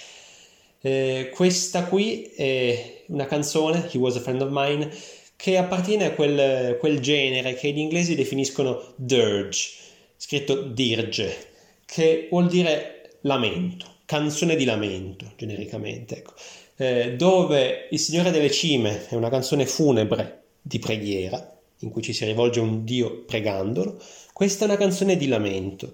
Eh, 0.80 1.30
questa 1.34 1.86
qui 1.86 2.24
è 2.24 3.04
una 3.08 3.26
canzone, 3.26 3.88
He 3.90 3.98
Was 3.98 4.16
a 4.16 4.20
Friend 4.20 4.42
of 4.42 4.50
Mine, 4.52 4.90
che 5.34 5.56
appartiene 5.56 6.04
a 6.04 6.12
quel, 6.12 6.76
quel 6.78 7.00
genere 7.00 7.54
che 7.54 7.72
gli 7.72 7.78
inglesi 7.78 8.14
definiscono 8.14 8.92
dirge, 8.96 9.70
scritto 10.24 10.62
dirge, 10.62 11.48
che 11.84 12.28
vuol 12.30 12.46
dire 12.46 13.16
lamento, 13.22 13.86
canzone 14.04 14.54
di 14.54 14.64
lamento, 14.64 15.32
genericamente, 15.36 16.18
ecco. 16.18 16.34
eh, 16.76 17.16
dove 17.16 17.88
Il 17.90 17.98
Signore 17.98 18.30
delle 18.30 18.48
Cime 18.48 19.08
è 19.08 19.16
una 19.16 19.28
canzone 19.28 19.66
funebre 19.66 20.42
di 20.62 20.78
preghiera, 20.78 21.58
in 21.80 21.90
cui 21.90 22.02
ci 22.02 22.12
si 22.12 22.24
rivolge 22.24 22.60
a 22.60 22.62
un 22.62 22.84
Dio 22.84 23.24
pregandolo, 23.24 24.00
questa 24.32 24.64
è 24.64 24.68
una 24.68 24.76
canzone 24.76 25.16
di 25.16 25.26
lamento. 25.26 25.90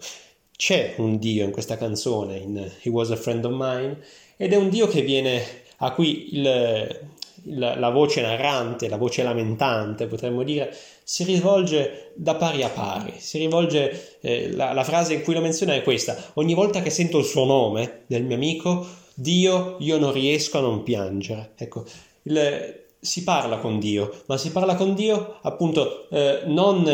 C'è 0.54 0.96
un 0.98 1.16
Dio 1.16 1.46
in 1.46 1.50
questa 1.50 1.78
canzone, 1.78 2.36
in 2.36 2.70
He 2.82 2.90
Was 2.90 3.10
a 3.10 3.16
Friend 3.16 3.42
of 3.46 3.54
Mine, 3.56 3.96
ed 4.36 4.52
è 4.52 4.56
un 4.56 4.68
Dio 4.68 4.88
che 4.88 5.00
viene, 5.00 5.42
a 5.78 5.92
cui 5.92 6.34
il, 6.34 7.00
il, 7.48 7.74
la 7.76 7.90
voce 7.90 8.20
narrante, 8.20 8.88
la 8.88 8.96
voce 8.96 9.22
lamentante, 9.22 10.06
potremmo 10.06 10.42
dire, 10.42 10.74
si 11.02 11.24
rivolge 11.24 12.12
da 12.14 12.34
pari 12.34 12.62
a 12.62 12.68
pari, 12.68 13.14
si 13.16 13.38
rivolge, 13.38 14.18
eh, 14.20 14.52
la, 14.52 14.72
la 14.72 14.84
frase 14.84 15.14
in 15.14 15.22
cui 15.22 15.34
lo 15.34 15.40
menziona 15.40 15.74
è 15.74 15.82
questa, 15.82 16.16
ogni 16.34 16.54
volta 16.54 16.82
che 16.82 16.90
sento 16.90 17.18
il 17.18 17.24
suo 17.24 17.44
nome, 17.44 18.02
del 18.06 18.24
mio 18.24 18.36
amico, 18.36 18.86
Dio, 19.14 19.76
io 19.80 19.98
non 19.98 20.12
riesco 20.12 20.58
a 20.58 20.60
non 20.60 20.84
piangere. 20.84 21.52
Ecco, 21.56 21.84
il, 22.22 22.86
si 23.00 23.24
parla 23.24 23.58
con 23.58 23.78
Dio, 23.78 24.22
ma 24.26 24.36
si 24.36 24.52
parla 24.52 24.74
con 24.74 24.94
Dio 24.94 25.38
appunto 25.42 26.08
eh, 26.10 26.42
non 26.46 26.88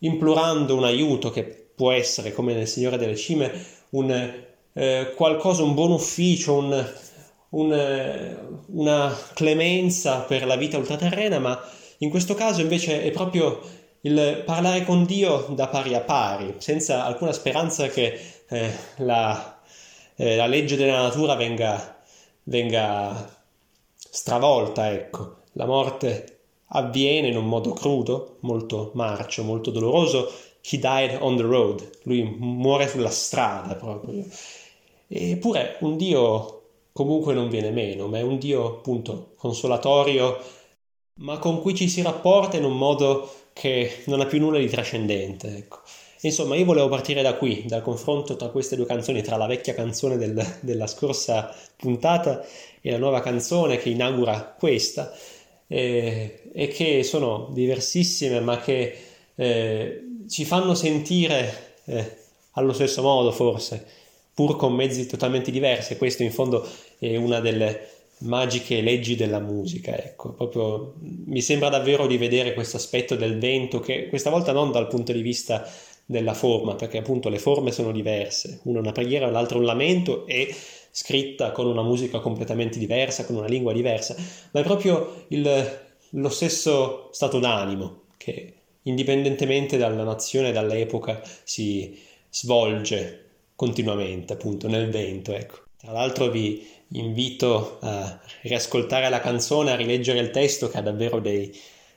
implorando 0.00 0.76
un 0.76 0.84
aiuto 0.84 1.30
che 1.30 1.70
può 1.74 1.92
essere, 1.92 2.32
come 2.32 2.54
nel 2.54 2.68
Signore 2.68 2.96
delle 2.96 3.16
Cime, 3.16 3.50
un 3.90 4.32
eh, 4.72 5.12
qualcosa, 5.16 5.62
un 5.62 5.74
buon 5.74 5.92
ufficio, 5.92 6.54
un, 6.54 6.86
un, 7.50 7.72
eh, 7.72 8.36
una 8.66 9.16
clemenza 9.34 10.20
per 10.20 10.46
la 10.46 10.56
vita 10.56 10.76
ultraterrena, 10.76 11.38
ma 11.38 11.60
in 11.98 12.10
questo 12.10 12.34
caso 12.34 12.60
invece 12.60 13.02
è 13.02 13.10
proprio 13.10 13.60
il 14.02 14.42
parlare 14.44 14.84
con 14.84 15.04
Dio 15.04 15.46
da 15.50 15.68
pari 15.68 15.94
a 15.94 16.00
pari, 16.00 16.54
senza 16.58 17.04
alcuna 17.04 17.32
speranza 17.32 17.88
che 17.88 18.18
eh, 18.48 18.70
la, 18.98 19.60
eh, 20.16 20.36
la, 20.36 20.46
legge 20.46 20.76
della 20.76 21.02
natura 21.02 21.34
venga, 21.34 22.00
venga 22.44 23.36
stravolta, 23.96 24.92
ecco. 24.92 25.36
La 25.52 25.66
morte 25.66 26.38
avviene 26.68 27.28
in 27.28 27.36
un 27.36 27.46
modo 27.46 27.72
crudo, 27.72 28.36
molto 28.40 28.92
marcio, 28.94 29.42
molto 29.42 29.70
doloroso. 29.70 30.32
He 30.70 30.78
died 30.78 31.16
on 31.20 31.36
the 31.36 31.42
road, 31.42 31.90
lui 32.02 32.22
muore 32.22 32.88
sulla 32.88 33.10
strada 33.10 33.74
proprio. 33.74 34.24
Eppure 35.08 35.76
un 35.80 35.96
Dio 35.96 36.57
comunque 36.98 37.32
non 37.32 37.48
viene 37.48 37.70
meno, 37.70 38.08
ma 38.08 38.18
è 38.18 38.22
un 38.22 38.38
Dio 38.38 38.66
appunto 38.66 39.34
consolatorio, 39.36 40.36
ma 41.20 41.38
con 41.38 41.60
cui 41.60 41.72
ci 41.72 41.88
si 41.88 42.02
rapporta 42.02 42.56
in 42.56 42.64
un 42.64 42.76
modo 42.76 43.32
che 43.52 44.02
non 44.06 44.20
ha 44.20 44.26
più 44.26 44.40
nulla 44.40 44.58
di 44.58 44.68
trascendente. 44.68 45.58
Ecco. 45.58 45.78
Insomma, 46.22 46.56
io 46.56 46.64
volevo 46.64 46.88
partire 46.88 47.22
da 47.22 47.34
qui, 47.34 47.62
dal 47.66 47.82
confronto 47.82 48.34
tra 48.34 48.48
queste 48.48 48.74
due 48.74 48.84
canzoni, 48.84 49.22
tra 49.22 49.36
la 49.36 49.46
vecchia 49.46 49.74
canzone 49.74 50.16
del, 50.16 50.44
della 50.58 50.88
scorsa 50.88 51.54
puntata 51.76 52.44
e 52.80 52.90
la 52.90 52.98
nuova 52.98 53.20
canzone 53.20 53.76
che 53.76 53.90
inaugura 53.90 54.56
questa, 54.58 55.16
eh, 55.68 56.50
e 56.52 56.66
che 56.66 57.04
sono 57.04 57.48
diversissime, 57.52 58.40
ma 58.40 58.58
che 58.58 58.96
eh, 59.36 60.02
ci 60.28 60.44
fanno 60.44 60.74
sentire 60.74 61.76
eh, 61.84 62.16
allo 62.54 62.72
stesso 62.72 63.02
modo, 63.02 63.30
forse, 63.30 63.86
pur 64.34 64.56
con 64.56 64.74
mezzi 64.74 65.06
totalmente 65.06 65.52
diversi. 65.52 65.96
Questo 65.96 66.24
in 66.24 66.32
fondo 66.32 66.66
è 66.98 67.16
una 67.16 67.40
delle 67.40 67.88
magiche 68.20 68.80
leggi 68.80 69.14
della 69.14 69.38
musica, 69.38 69.96
ecco, 69.96 70.32
proprio 70.32 70.94
mi 71.00 71.40
sembra 71.40 71.68
davvero 71.68 72.06
di 72.06 72.16
vedere 72.16 72.54
questo 72.54 72.76
aspetto 72.76 73.14
del 73.14 73.38
vento 73.38 73.78
che 73.80 74.08
questa 74.08 74.30
volta 74.30 74.52
non 74.52 74.72
dal 74.72 74.88
punto 74.88 75.12
di 75.12 75.22
vista 75.22 75.70
della 76.04 76.34
forma, 76.34 76.74
perché 76.74 76.98
appunto 76.98 77.28
le 77.28 77.38
forme 77.38 77.70
sono 77.70 77.92
diverse, 77.92 78.60
una 78.64 78.78
è 78.78 78.80
una 78.80 78.92
preghiera, 78.92 79.30
l'altra 79.30 79.58
un 79.58 79.64
lamento 79.64 80.26
e 80.26 80.52
scritta 80.90 81.52
con 81.52 81.66
una 81.66 81.82
musica 81.82 82.18
completamente 82.18 82.78
diversa, 82.78 83.24
con 83.24 83.36
una 83.36 83.46
lingua 83.46 83.72
diversa, 83.72 84.16
ma 84.50 84.60
è 84.60 84.64
proprio 84.64 85.26
il, 85.28 85.80
lo 86.10 86.28
stesso 86.28 87.10
stato 87.12 87.38
d'animo 87.38 88.02
che 88.16 88.54
indipendentemente 88.82 89.76
dalla 89.76 90.02
nazione 90.02 90.50
dall'epoca 90.50 91.20
si 91.44 91.96
svolge 92.30 93.26
continuamente 93.54 94.32
appunto 94.32 94.66
nel 94.66 94.88
vento, 94.90 95.34
ecco. 95.34 95.66
Tra 95.76 95.92
l'altro 95.92 96.28
vi 96.30 96.66
invito 96.92 97.78
a 97.80 98.20
riascoltare 98.42 99.08
la 99.08 99.20
canzone, 99.20 99.72
a 99.72 99.76
rileggere 99.76 100.20
il 100.20 100.30
testo 100.30 100.68
che 100.68 100.78
ha 100.78 100.82
davvero 100.82 101.20
dei, 101.20 101.54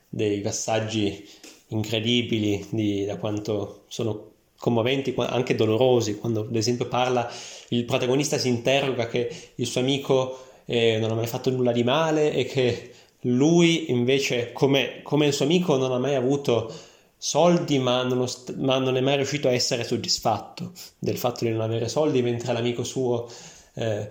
dei 0.10 0.42
passaggi 0.42 1.28
incredibili 1.68 2.68
di, 2.70 3.06
da 3.06 3.18
quanto 3.18 3.84
sono 3.88 4.30
commoventi, 4.58 5.14
anche 5.18 5.56
dolorosi, 5.56 6.18
quando 6.18 6.42
ad 6.42 6.56
esempio 6.56 6.88
parla, 6.88 7.32
il 7.70 7.86
protagonista 7.86 8.38
si 8.38 8.48
interroga 8.48 9.08
che 9.08 9.30
il 9.56 9.66
suo 9.66 9.82
amico 9.82 10.46
eh, 10.66 11.00
non 11.00 11.12
ha 11.12 11.16
mai 11.16 11.28
fatto 11.28 11.50
nulla 11.50 11.72
di 11.72 11.84
male 11.84 12.32
e 12.34 12.46
che 12.46 12.92
lui 13.22 13.90
invece, 13.90 14.52
come, 14.52 15.02
come 15.04 15.28
il 15.28 15.34
suo 15.34 15.46
amico, 15.46 15.78
non 15.78 15.92
ha 15.92 15.98
mai 15.98 16.16
avuto 16.16 16.72
soldi, 17.18 17.80
ma 17.80 18.04
non, 18.04 18.28
ma 18.58 18.78
non, 18.78 18.98
è 18.98 19.02
mai 19.02 19.16
riuscito 19.16 19.48
a 19.48 19.52
essere 19.52 19.84
soddisfatto 19.84 20.72
del 21.00 21.18
fatto 21.18 21.46
di 21.46 21.52
non 21.52 21.62
avere 21.62 21.88
soldi, 21.88 22.22
mentre 22.22 22.54
l'amico 22.54 22.84
suo 22.84 23.28
eh, 23.76 24.10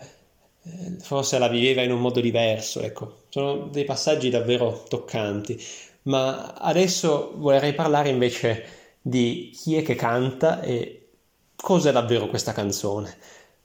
forse 1.00 1.38
la 1.38 1.48
viveva 1.48 1.82
in 1.82 1.92
un 1.92 2.00
modo 2.00 2.20
diverso, 2.20 2.80
ecco, 2.80 3.22
sono 3.28 3.68
dei 3.68 3.84
passaggi 3.84 4.30
davvero 4.30 4.84
toccanti, 4.88 5.60
ma 6.02 6.52
adesso 6.54 7.32
vorrei 7.36 7.74
parlare 7.74 8.08
invece 8.10 8.64
di 9.00 9.50
chi 9.54 9.76
è 9.76 9.82
che 9.82 9.94
canta 9.94 10.60
e 10.60 11.08
cos'è 11.56 11.92
davvero 11.92 12.28
questa 12.28 12.52
canzone. 12.52 13.16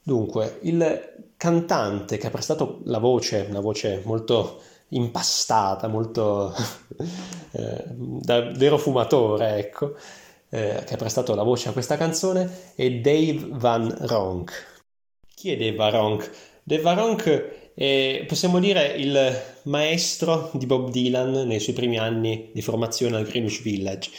Dunque, 0.01 0.59
il 0.63 1.33
cantante 1.37 2.17
che 2.17 2.27
ha 2.27 2.29
prestato 2.29 2.81
la 2.85 2.99
voce, 2.99 3.45
una 3.49 3.59
voce 3.59 4.01
molto 4.05 4.61
impastata, 4.89 5.87
molto 5.87 6.53
eh, 7.51 7.83
davvero 7.87 8.77
fumatore, 8.77 9.57
ecco, 9.57 9.95
eh, 10.49 10.83
che 10.85 10.93
ha 10.93 10.97
prestato 10.97 11.35
la 11.35 11.43
voce 11.43 11.69
a 11.69 11.73
questa 11.73 11.97
canzone 11.97 12.73
è 12.75 12.89
Dave 12.91 13.47
Van 13.49 13.93
Ronk. 14.01 14.73
Chi 15.33 15.51
è 15.51 15.57
Dave 15.57 15.75
Van 15.75 15.91
Ronk? 15.91 16.31
Dave 16.67 16.81
Varonk 16.81 17.73
è, 17.75 18.25
possiamo 18.27 18.59
dire, 18.59 18.95
il 18.97 19.43
maestro 19.65 20.49
di 20.55 20.65
Bob 20.65 20.89
Dylan 20.89 21.45
nei 21.45 21.59
suoi 21.59 21.75
primi 21.75 21.99
anni 21.99 22.49
di 22.53 22.61
formazione 22.63 23.17
al 23.17 23.25
Greenwich 23.27 23.61
Village. 23.61 24.09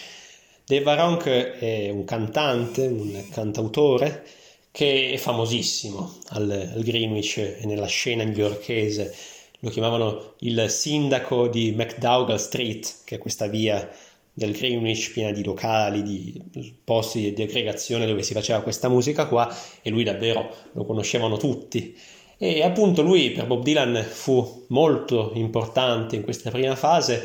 Dave 0.65 0.85
Varonk 0.85 1.25
è 1.25 1.91
un 1.91 2.05
cantante, 2.05 2.87
un 2.87 3.31
cantautore 3.33 4.25
che 4.71 5.11
è 5.11 5.17
famosissimo 5.17 6.19
al, 6.29 6.71
al 6.73 6.83
Greenwich 6.85 7.39
e 7.39 7.63
nella 7.65 7.87
scena 7.87 8.23
newyorkese. 8.23 9.13
Lo 9.59 9.71
chiamavano 9.71 10.35
il 10.41 10.67
sindaco 10.69 11.49
di 11.49 11.73
McDougall 11.73 12.37
Street, 12.37 12.99
che 13.05 13.17
è 13.17 13.19
questa 13.19 13.49
via 13.49 13.91
del 14.33 14.53
Greenwich 14.53 15.11
piena 15.11 15.33
di 15.33 15.43
locali, 15.43 16.05
di 16.05 16.41
posti 16.85 17.33
di 17.33 17.43
aggregazione 17.43 18.07
dove 18.07 18.23
si 18.23 18.35
faceva 18.35 18.61
questa 18.61 18.89
musica 18.89 19.27
qua 19.27 19.53
e 19.83 19.91
lui 19.91 20.05
davvero 20.05 20.49
lo 20.75 20.85
conoscevano 20.85 21.39
tutti. 21.39 22.15
E 22.39 22.63
appunto 22.63 23.01
lui 23.01 23.31
per 23.31 23.47
Bob 23.47 23.63
Dylan 23.63 24.05
fu 24.07 24.67
molto 24.69 25.31
importante 25.35 26.17
in 26.17 26.23
questa 26.23 26.51
prima 26.51 26.77
fase, 26.77 27.23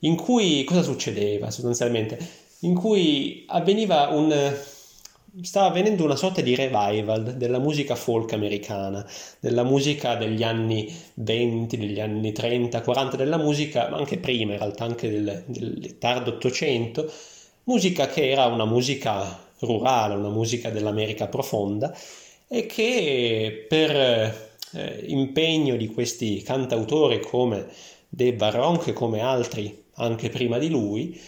in 0.00 0.14
cui 0.14 0.62
cosa 0.62 0.82
succedeva 0.82 1.50
sostanzialmente? 1.50 2.16
In 2.60 2.74
cui 2.74 3.44
avveniva 3.48 4.08
un, 4.12 4.54
stava 5.42 5.66
avvenendo 5.66 6.04
una 6.04 6.14
sorta 6.14 6.40
di 6.40 6.54
revival 6.54 7.34
della 7.36 7.58
musica 7.58 7.96
folk 7.96 8.32
americana, 8.32 9.04
della 9.40 9.64
musica 9.64 10.14
degli 10.14 10.44
anni 10.44 10.88
20, 11.14 11.76
degli 11.76 11.98
anni 11.98 12.30
30, 12.30 12.80
40, 12.80 13.16
della 13.16 13.38
musica, 13.38 13.88
ma 13.88 13.96
anche 13.96 14.18
prima 14.18 14.52
in 14.52 14.58
realtà, 14.58 14.84
anche 14.84 15.10
del, 15.10 15.42
del 15.46 15.98
tardo 15.98 16.30
Ottocento, 16.30 17.10
musica 17.64 18.06
che 18.06 18.30
era 18.30 18.46
una 18.46 18.66
musica 18.66 19.36
rurale, 19.58 20.14
una 20.14 20.28
musica 20.28 20.70
dell'America 20.70 21.26
profonda 21.26 21.92
e 22.48 22.66
che 22.66 23.66
per 23.68 23.90
eh, 24.72 25.04
impegno 25.06 25.76
di 25.76 25.88
questi 25.88 26.42
cantautori 26.42 27.20
come 27.20 27.66
De 28.08 28.32
Baronche 28.34 28.90
e 28.90 28.92
come 28.92 29.20
altri 29.20 29.82
anche 29.94 30.28
prima 30.28 30.58
di 30.58 30.68
lui, 30.68 31.20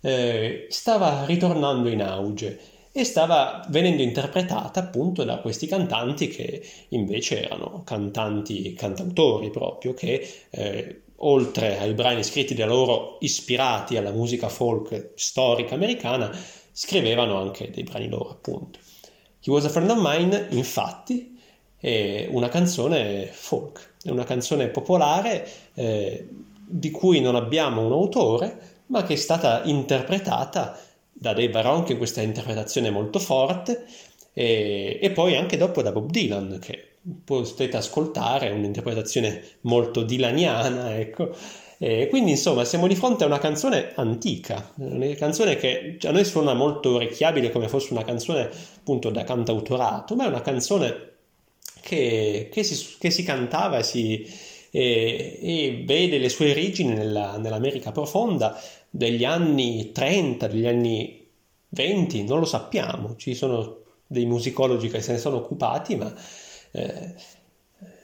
eh, 0.00 0.66
stava 0.68 1.24
ritornando 1.24 1.88
in 1.88 2.02
auge 2.02 2.58
e 2.92 3.04
stava 3.04 3.64
venendo 3.70 4.02
interpretata 4.02 4.80
appunto 4.80 5.24
da 5.24 5.38
questi 5.38 5.66
cantanti 5.66 6.28
che 6.28 6.62
invece 6.90 7.44
erano 7.44 7.82
cantanti 7.84 8.72
cantautori 8.74 9.50
proprio 9.50 9.94
che 9.94 10.26
eh, 10.50 11.00
oltre 11.16 11.78
ai 11.78 11.92
brani 11.94 12.22
scritti 12.22 12.54
da 12.54 12.66
loro 12.66 13.16
ispirati 13.20 13.96
alla 13.96 14.12
musica 14.12 14.48
folk 14.48 15.10
storica 15.14 15.74
americana 15.74 16.30
scrivevano 16.70 17.36
anche 17.36 17.70
dei 17.70 17.82
brani 17.82 18.08
loro 18.08 18.30
appunto 18.30 18.78
He 19.46 19.50
Was 19.50 19.66
a 19.66 19.68
Friend 19.68 19.90
of 19.90 19.98
Mine, 20.00 20.46
infatti, 20.52 21.38
è 21.76 22.26
una 22.30 22.48
canzone 22.48 23.26
folk, 23.30 23.96
è 24.02 24.08
una 24.08 24.24
canzone 24.24 24.68
popolare 24.68 25.46
eh, 25.74 26.26
di 26.66 26.90
cui 26.90 27.20
non 27.20 27.34
abbiamo 27.34 27.84
un 27.84 27.92
autore, 27.92 28.82
ma 28.86 29.02
che 29.02 29.12
è 29.12 29.16
stata 29.16 29.62
interpretata 29.64 30.80
da 31.12 31.34
Dave 31.34 31.50
Baron, 31.50 31.82
che 31.82 31.98
questa 31.98 32.22
interpretazione 32.22 32.88
è 32.88 32.90
molto 32.90 33.18
forte, 33.18 33.84
e, 34.32 34.98
e, 35.02 35.10
poi 35.10 35.36
anche 35.36 35.58
dopo 35.58 35.82
da 35.82 35.92
Bob 35.92 36.10
Dylan, 36.10 36.58
che 36.58 36.92
potete 37.22 37.76
ascoltare, 37.76 38.48
è 38.48 38.52
un'interpretazione 38.52 39.42
molto 39.62 40.02
dilaniana, 40.04 40.96
ecco, 40.96 41.36
e 41.86 42.08
quindi 42.08 42.30
insomma 42.30 42.64
siamo 42.64 42.86
di 42.86 42.94
fronte 42.94 43.24
a 43.24 43.26
una 43.26 43.38
canzone 43.38 43.92
antica, 43.96 44.72
una 44.76 45.14
canzone 45.16 45.56
che 45.56 45.98
a 46.04 46.12
noi 46.12 46.24
suona 46.24 46.54
molto 46.54 46.94
orecchiabile 46.94 47.50
come 47.50 47.68
fosse 47.68 47.92
una 47.92 48.04
canzone 48.04 48.48
appunto 48.78 49.10
da 49.10 49.22
cantautorato, 49.22 50.14
ma 50.14 50.24
è 50.24 50.28
una 50.28 50.40
canzone 50.40 51.12
che, 51.82 52.48
che, 52.50 52.62
si, 52.62 52.96
che 52.98 53.10
si, 53.10 53.22
cantava 53.22 53.76
e, 53.76 53.82
si, 53.82 54.26
e, 54.70 55.38
e, 55.42 55.82
vede 55.84 56.16
le 56.16 56.30
sue 56.30 56.52
origini 56.52 56.94
nella, 56.94 57.36
nell'America 57.36 57.92
profonda 57.92 58.58
degli 58.88 59.26
anni 59.26 59.92
30, 59.92 60.46
degli 60.46 60.66
anni 60.66 61.28
20, 61.68 62.24
non 62.24 62.38
lo 62.38 62.46
sappiamo, 62.46 63.14
ci 63.16 63.34
sono 63.34 63.80
dei 64.06 64.24
musicologi 64.24 64.88
che 64.88 65.02
se 65.02 65.12
ne 65.12 65.18
sono 65.18 65.36
occupati, 65.36 65.96
ma 65.96 66.14
eh, 66.70 67.14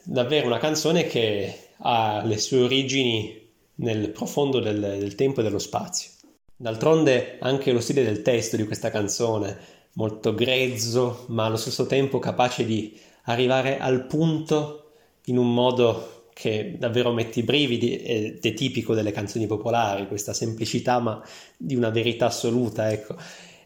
davvero 0.04 0.48
una 0.48 0.58
canzone 0.58 1.06
che 1.06 1.68
ha 1.78 2.22
le 2.22 2.36
sue 2.36 2.60
origini 2.60 3.40
nel 3.80 4.10
profondo 4.10 4.60
del, 4.60 4.80
del 4.80 5.14
tempo 5.14 5.40
e 5.40 5.42
dello 5.42 5.58
spazio. 5.58 6.10
D'altronde 6.56 7.38
anche 7.40 7.72
lo 7.72 7.80
stile 7.80 8.04
del 8.04 8.22
testo 8.22 8.56
di 8.56 8.64
questa 8.64 8.90
canzone, 8.90 9.56
molto 9.94 10.34
grezzo, 10.34 11.24
ma 11.28 11.46
allo 11.46 11.56
stesso 11.56 11.86
tempo 11.86 12.18
capace 12.18 12.64
di 12.64 12.98
arrivare 13.24 13.78
al 13.78 14.06
punto 14.06 14.92
in 15.26 15.38
un 15.38 15.52
modo 15.52 16.26
che 16.32 16.76
davvero 16.78 17.12
mette 17.12 17.40
i 17.40 17.42
brividi 17.42 17.96
ed 17.96 18.44
è 18.44 18.54
tipico 18.54 18.94
delle 18.94 19.12
canzoni 19.12 19.46
popolari, 19.46 20.06
questa 20.06 20.32
semplicità 20.32 20.98
ma 20.98 21.22
di 21.56 21.74
una 21.74 21.90
verità 21.90 22.26
assoluta, 22.26 22.90
ecco. 22.90 23.16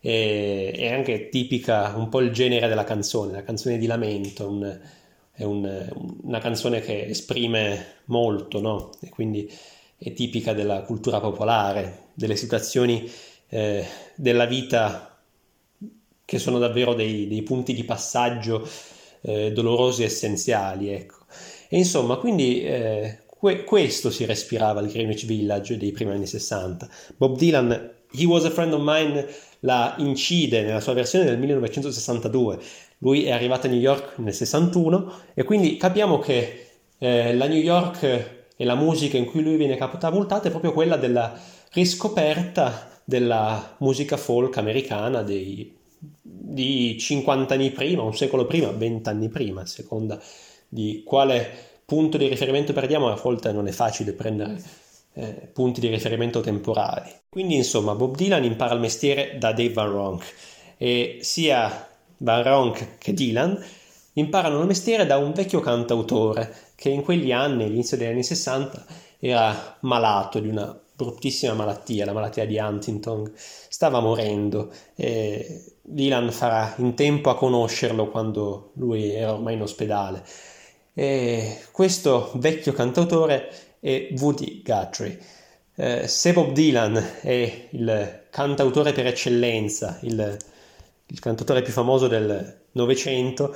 E, 0.01 0.73
è 0.73 0.93
anche 0.93 1.29
tipica 1.29 1.95
un 1.97 2.09
po' 2.09 2.21
il 2.21 2.33
genere 2.33 2.69
della 2.69 2.85
canzone, 2.85 3.33
la 3.33 3.43
canzone 3.43 3.79
di 3.79 3.87
lamento, 3.87 4.49
un, 4.49 4.81
è 5.33 5.43
un, 5.43 5.89
una 6.23 6.39
canzone 6.39 6.81
che 6.81 7.07
esprime 7.07 8.03
molto, 8.07 8.61
no? 8.61 8.91
E 9.01 9.09
quindi 9.09 9.51
è 10.05 10.13
tipica 10.13 10.53
della 10.53 10.83
cultura 10.83 11.19
popolare, 11.19 12.09
delle 12.13 12.37
situazioni 12.37 13.11
eh, 13.49 13.87
della 14.17 14.45
vita 14.45 15.19
che 16.27 16.39
sono 16.39 16.59
davvero 16.59 16.93
dei, 16.93 17.27
dei 17.27 17.43
punti 17.43 17.73
di 17.73 17.85
passaggio 17.85 18.69
eh, 19.23 19.51
dolorosi 19.53 20.05
essenziali, 20.05 20.91
ecco. 20.91 21.25
E 21.71 21.79
insomma, 21.79 22.17
quindi 22.17 22.63
eh, 22.65 23.21
que- 23.27 23.65
questo 23.65 24.11
si 24.11 24.27
respirava 24.27 24.81
al 24.81 24.89
Greenwich 24.89 25.25
Village 25.25 25.79
dei 25.79 25.93
primi 25.93 26.13
anni 26.13 26.27
60. 26.27 26.87
Bob 27.17 27.39
Dylan, 27.39 27.93
He 28.13 28.27
Was 28.27 28.45
a 28.45 28.51
Friend 28.51 28.75
of 28.75 28.83
Mine, 28.85 29.27
la 29.61 29.95
incide 29.99 30.61
nella 30.61 30.81
sua 30.81 30.93
versione 30.93 31.25
del 31.25 31.39
1962. 31.39 32.59
Lui 32.99 33.25
è 33.25 33.31
arrivato 33.31 33.67
a 33.69 33.71
New 33.71 33.81
York 33.81 34.19
nel 34.19 34.35
61 34.35 35.13
e 35.33 35.45
quindi 35.45 35.79
capiamo 35.79 36.19
che 36.19 36.67
eh, 36.99 37.35
la 37.35 37.47
New 37.47 37.61
York 37.61 38.34
e 38.57 38.65
la 38.65 38.75
musica 38.75 39.17
in 39.17 39.25
cui 39.25 39.43
lui 39.43 39.57
viene 39.57 39.77
catapultato 39.77 40.49
è 40.49 40.51
proprio 40.51 40.73
quella 40.73 40.97
della 40.97 41.39
riscoperta 41.73 42.91
della 43.05 43.77
musica 43.79 44.17
folk 44.17 44.57
americana 44.57 45.23
dei, 45.23 45.77
di 45.99 46.97
50 46.99 47.55
anni 47.55 47.71
prima, 47.71 48.03
un 48.03 48.15
secolo 48.15 48.47
prima, 48.47 48.71
20 48.71 49.09
anni 49.09 49.29
prima, 49.29 49.63
a 49.63 49.67
seconda 49.67 50.21
di 50.69 51.03
quale 51.05 51.73
punto 51.85 52.17
di 52.17 52.29
riferimento 52.29 52.73
perdiamo, 52.73 53.09
a 53.09 53.21
volte 53.21 53.53
non 53.53 53.67
è 53.67 53.73
facile 53.73 54.13
prendere 54.13 54.63
eh, 55.15 55.49
punti 55.53 55.81
di 55.81 55.89
riferimento 55.89 56.41
temporali. 56.41 57.11
Quindi 57.29 57.57
insomma 57.57 57.95
Bob 57.95 58.17
Dylan 58.17 58.45
impara 58.45 58.75
il 58.75 58.81
mestiere 58.81 59.37
da 59.39 59.53
Dave 59.53 59.73
Van 59.73 59.91
Ronk 59.91 60.25
e 60.77 61.19
sia 61.21 61.89
Van 62.19 62.43
Ronk 62.43 62.99
che 62.99 63.13
Dylan 63.13 63.63
imparano 64.15 64.61
il 64.61 64.67
mestiere 64.67 65.07
da 65.07 65.17
un 65.17 65.33
vecchio 65.33 65.61
cantautore 65.61 66.73
che 66.75 66.89
in 66.89 67.03
quegli 67.03 67.33
anni, 67.33 67.65
all'inizio 67.65 67.97
degli 67.97 68.09
anni 68.09 68.23
60, 68.23 68.85
era 69.19 69.77
malato 69.81 70.39
di 70.41 70.49
una 70.49 70.79
bruttissima 70.97 71.55
malattia, 71.55 72.05
la 72.05 72.13
malattia 72.13 72.47
di 72.47 72.59
Huntington, 72.59 73.33
stava 73.37 74.01
morendo 74.01 74.71
e 74.95 75.73
Dylan 75.83 76.31
farà 76.31 76.75
in 76.79 76.95
tempo 76.95 77.31
a 77.31 77.37
conoscerlo 77.37 78.09
quando 78.09 78.71
lui 78.75 79.11
era 79.11 79.33
ormai 79.33 79.55
in 79.55 79.63
ospedale. 79.63 80.25
E 80.95 81.59
questo 81.73 82.31
vecchio 82.35 82.73
cantautore 82.73 83.51
è 83.81 84.09
Woody 84.19 84.63
Guthrie. 84.63 85.19
Eh, 85.75 86.07
se 86.07 86.33
Bob 86.33 86.53
Dylan 86.53 87.03
è 87.21 87.69
il 87.71 88.27
cantautore 88.31 88.93
per 88.93 89.07
eccellenza, 89.07 89.99
il, 90.03 90.37
il 91.07 91.19
cantautore 91.19 91.63
più 91.63 91.73
famoso 91.73 92.07
del 92.07 92.61
Novecento, 92.73 93.55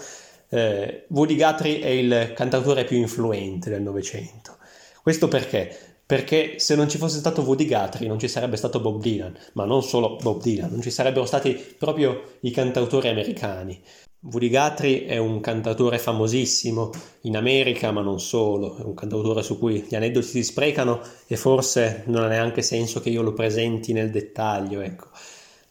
eh, 0.51 1.05
Woody 1.09 1.37
Guthrie 1.37 1.81
è 1.81 1.89
il 1.89 2.33
cantautore 2.35 2.85
più 2.85 2.97
influente 2.97 3.71
del 3.71 3.83
Novecento. 3.83 4.57
Questo 5.03 5.29
perché? 5.29 5.77
Perché 6.05 6.59
se 6.59 6.75
non 6.75 6.89
ci 6.89 6.97
fosse 6.97 7.19
stato 7.19 7.43
Woody 7.43 7.67
Guthrie 7.67 8.09
non 8.09 8.19
ci 8.19 8.29
sarebbe 8.29 8.57
stato 8.57 8.81
Bob 8.81 9.01
Dylan, 9.01 9.37
ma 9.53 9.65
non 9.65 9.83
solo 9.83 10.17
Bob 10.17 10.41
Dylan, 10.41 10.71
non 10.71 10.81
ci 10.81 10.91
sarebbero 10.91 11.27
stati 11.27 11.53
proprio 11.77 12.39
i 12.41 12.51
cantautori 12.51 13.09
americani. 13.09 13.79
Woody 14.21 14.49
Guthrie 14.49 15.07
è 15.07 15.17
un 15.19 15.41
cantautore 15.41 15.99
famosissimo 15.99 16.91
in 17.23 17.37
America, 17.37 17.93
ma 17.93 18.01
non 18.01 18.19
solo, 18.21 18.77
è 18.79 18.83
un 18.83 18.95
cantautore 18.95 19.43
su 19.43 19.59
cui 19.59 19.85
gli 19.87 19.95
aneddoti 19.95 20.27
si 20.27 20.43
sprecano 20.43 21.01
e 21.27 21.37
forse 21.37 22.03
non 22.07 22.25
ha 22.25 22.27
neanche 22.27 22.63
senso 22.63 23.01
che 23.01 23.11
io 23.11 23.23
lo 23.23 23.33
presenti 23.33 23.93
nel 23.93 24.11
dettaglio. 24.11 24.81
Ecco. 24.81 25.09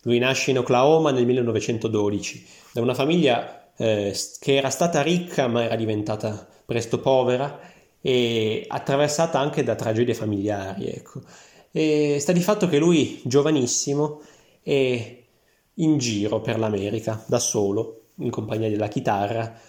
Lui 0.04 0.20
nasce 0.20 0.52
in 0.52 0.60
Oklahoma 0.60 1.12
nel 1.12 1.26
1912 1.26 2.46
da 2.72 2.82
una 2.82 2.94
famiglia 2.94 3.67
eh, 3.78 4.16
che 4.40 4.56
era 4.56 4.70
stata 4.70 5.02
ricca 5.02 5.48
ma 5.48 5.64
era 5.64 5.76
diventata 5.76 6.48
presto 6.66 7.00
povera 7.00 7.60
e 8.02 8.66
attraversata 8.68 9.40
anche 9.40 9.64
da 9.64 9.76
tragedie 9.76 10.14
familiari. 10.14 10.88
Ecco. 10.88 11.22
E 11.72 12.18
sta 12.20 12.32
di 12.32 12.42
fatto 12.42 12.68
che 12.68 12.78
lui, 12.78 13.22
giovanissimo, 13.24 14.22
è 14.62 15.24
in 15.76 15.98
giro 15.98 16.42
per 16.42 16.58
l'America 16.60 17.24
da 17.28 17.40
solo, 17.40 18.10
in 18.16 18.30
compagnia 18.30 18.70
della 18.70 18.88
chitarra, 18.88 19.60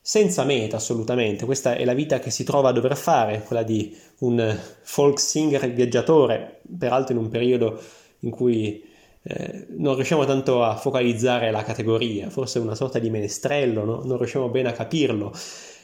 senza 0.00 0.44
meta 0.44 0.76
assolutamente. 0.76 1.44
Questa 1.44 1.74
è 1.74 1.84
la 1.84 1.94
vita 1.94 2.18
che 2.18 2.30
si 2.30 2.44
trova 2.44 2.68
a 2.68 2.72
dover 2.72 2.96
fare, 2.96 3.42
quella 3.42 3.62
di 3.62 3.96
un 4.20 4.56
folk 4.82 5.18
singer 5.18 5.72
viaggiatore, 5.72 6.60
peraltro 6.78 7.14
in 7.14 7.20
un 7.20 7.28
periodo 7.28 7.80
in 8.20 8.30
cui 8.30 8.84
eh, 9.28 9.66
non 9.70 9.96
riusciamo 9.96 10.24
tanto 10.24 10.62
a 10.62 10.76
focalizzare 10.76 11.50
la 11.50 11.64
categoria, 11.64 12.30
forse 12.30 12.60
una 12.60 12.76
sorta 12.76 13.00
di 13.00 13.10
menestrello, 13.10 13.84
no? 13.84 14.02
non 14.04 14.18
riusciamo 14.18 14.48
bene 14.48 14.68
a 14.68 14.72
capirlo, 14.72 15.32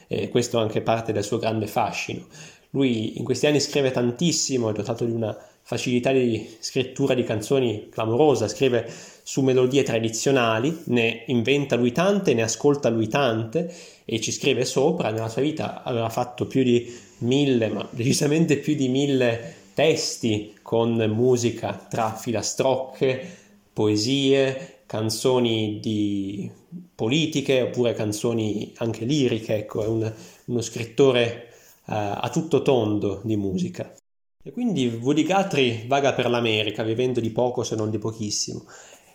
e 0.06 0.28
questo 0.28 0.58
è 0.58 0.62
anche 0.62 0.80
parte 0.80 1.12
del 1.12 1.24
suo 1.24 1.38
grande 1.38 1.66
fascino. 1.66 2.26
Lui 2.70 3.18
in 3.18 3.24
questi 3.24 3.46
anni 3.46 3.58
scrive 3.58 3.90
tantissimo, 3.90 4.70
è 4.70 4.72
dotato 4.72 5.04
di 5.04 5.10
una 5.10 5.36
facilità 5.60 6.12
di 6.12 6.56
scrittura 6.60 7.14
di 7.14 7.24
canzoni 7.24 7.88
clamorosa, 7.90 8.46
scrive 8.46 8.88
su 9.24 9.42
melodie 9.42 9.82
tradizionali, 9.82 10.82
ne 10.84 11.24
inventa 11.26 11.74
lui 11.74 11.90
tante, 11.90 12.34
ne 12.34 12.42
ascolta 12.42 12.90
lui 12.90 13.08
tante 13.08 13.72
e 14.04 14.20
ci 14.20 14.30
scrive 14.30 14.64
sopra. 14.64 15.10
Nella 15.10 15.28
sua 15.28 15.42
vita 15.42 15.82
aveva 15.82 16.08
fatto 16.08 16.46
più 16.46 16.62
di 16.62 16.94
mille, 17.18 17.68
ma 17.68 17.86
decisamente 17.90 18.56
più 18.56 18.74
di 18.74 18.88
mille 18.88 19.54
testi 19.74 20.54
con 20.62 20.94
musica 21.14 21.74
tra 21.74 22.14
filastrocche, 22.14 23.38
poesie, 23.72 24.82
canzoni 24.86 25.78
di 25.80 26.50
politiche 26.94 27.62
oppure 27.62 27.94
canzoni 27.94 28.72
anche 28.76 29.04
liriche, 29.04 29.56
ecco, 29.56 29.82
è 29.82 29.86
un, 29.86 30.12
uno 30.46 30.60
scrittore 30.60 31.48
uh, 31.86 31.92
a 31.94 32.28
tutto 32.30 32.62
tondo 32.62 33.20
di 33.24 33.36
musica. 33.36 33.94
E 34.42 34.50
quindi 34.50 34.86
Woody 34.86 35.24
Guthrie 35.24 35.84
vaga 35.86 36.12
per 36.12 36.28
l'America, 36.28 36.82
vivendo 36.82 37.20
di 37.20 37.30
poco 37.30 37.62
se 37.62 37.76
non 37.76 37.90
di 37.90 37.98
pochissimo, 37.98 38.66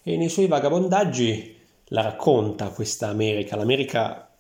e 0.01 0.17
nei 0.17 0.29
suoi 0.29 0.47
vagabondaggi 0.47 1.55
la 1.89 2.01
racconta 2.01 2.69
questa 2.69 3.09
America. 3.09 3.55
L'America 3.55 4.35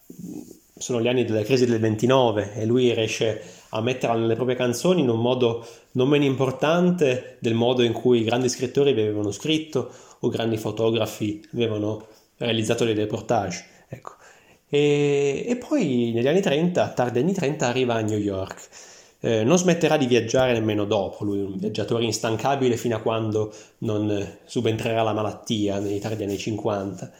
sono 0.75 1.01
gli 1.01 1.07
anni 1.07 1.25
della 1.25 1.43
crisi 1.43 1.65
del 1.65 1.79
29 1.79 2.53
e 2.55 2.65
lui 2.65 2.93
riesce 2.93 3.41
a 3.69 3.81
metterla 3.81 4.15
nelle 4.15 4.35
proprie 4.35 4.55
canzoni 4.55 5.01
in 5.01 5.09
un 5.09 5.19
modo 5.19 5.65
non 5.91 6.07
meno 6.07 6.23
importante 6.23 7.37
del 7.39 7.53
modo 7.53 7.83
in 7.83 7.93
cui 7.93 8.23
grandi 8.23 8.49
scrittori 8.49 8.91
avevano 8.91 9.31
scritto 9.31 9.89
o 10.19 10.29
grandi 10.29 10.57
fotografi 10.57 11.45
avevano 11.53 12.07
realizzato 12.37 12.85
dei 12.85 12.93
reportage. 12.93 13.65
Ecco. 13.89 14.15
E, 14.69 15.45
e, 15.47 15.55
poi 15.55 16.11
negli 16.13 16.27
anni 16.27 16.41
30, 16.41 16.89
tardi 16.89 17.19
anni 17.19 17.33
30, 17.33 17.67
arriva 17.67 17.95
a 17.95 18.01
New 18.01 18.17
York. 18.17 18.67
Eh, 19.19 19.43
non 19.43 19.57
smetterà 19.57 19.97
di 19.97 20.05
viaggiare 20.05 20.53
nemmeno 20.53 20.85
dopo, 20.85 21.23
lui 21.23 21.39
è 21.39 21.43
un 21.43 21.57
viaggiatore 21.57 22.03
instancabile 22.03 22.77
fino 22.77 22.95
a 22.95 22.99
quando 22.99 23.51
non 23.79 24.37
subentrerà 24.45 25.01
la 25.01 25.13
malattia 25.13 25.79
nei 25.79 25.99
tardi 25.99 26.23
anni 26.23 26.37
50. 26.37 27.11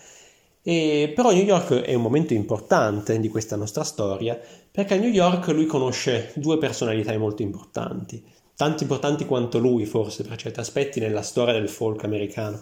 E, 0.69 1.13
però 1.15 1.31
New 1.31 1.45
York 1.45 1.75
è 1.75 1.93
un 1.93 2.01
momento 2.01 2.33
importante 2.33 3.21
di 3.21 3.29
questa 3.29 3.55
nostra 3.55 3.85
storia 3.85 4.37
perché 4.69 4.95
a 4.95 4.97
New 4.97 5.09
York 5.09 5.47
lui 5.47 5.65
conosce 5.65 6.33
due 6.35 6.57
personalità 6.57 7.17
molto 7.17 7.41
importanti, 7.41 8.21
tanto 8.53 8.83
importanti 8.83 9.25
quanto 9.25 9.59
lui 9.59 9.85
forse 9.85 10.25
per 10.25 10.35
certi 10.35 10.59
aspetti 10.59 10.99
nella 10.99 11.21
storia 11.21 11.53
del 11.53 11.69
folk 11.69 12.03
americano. 12.03 12.59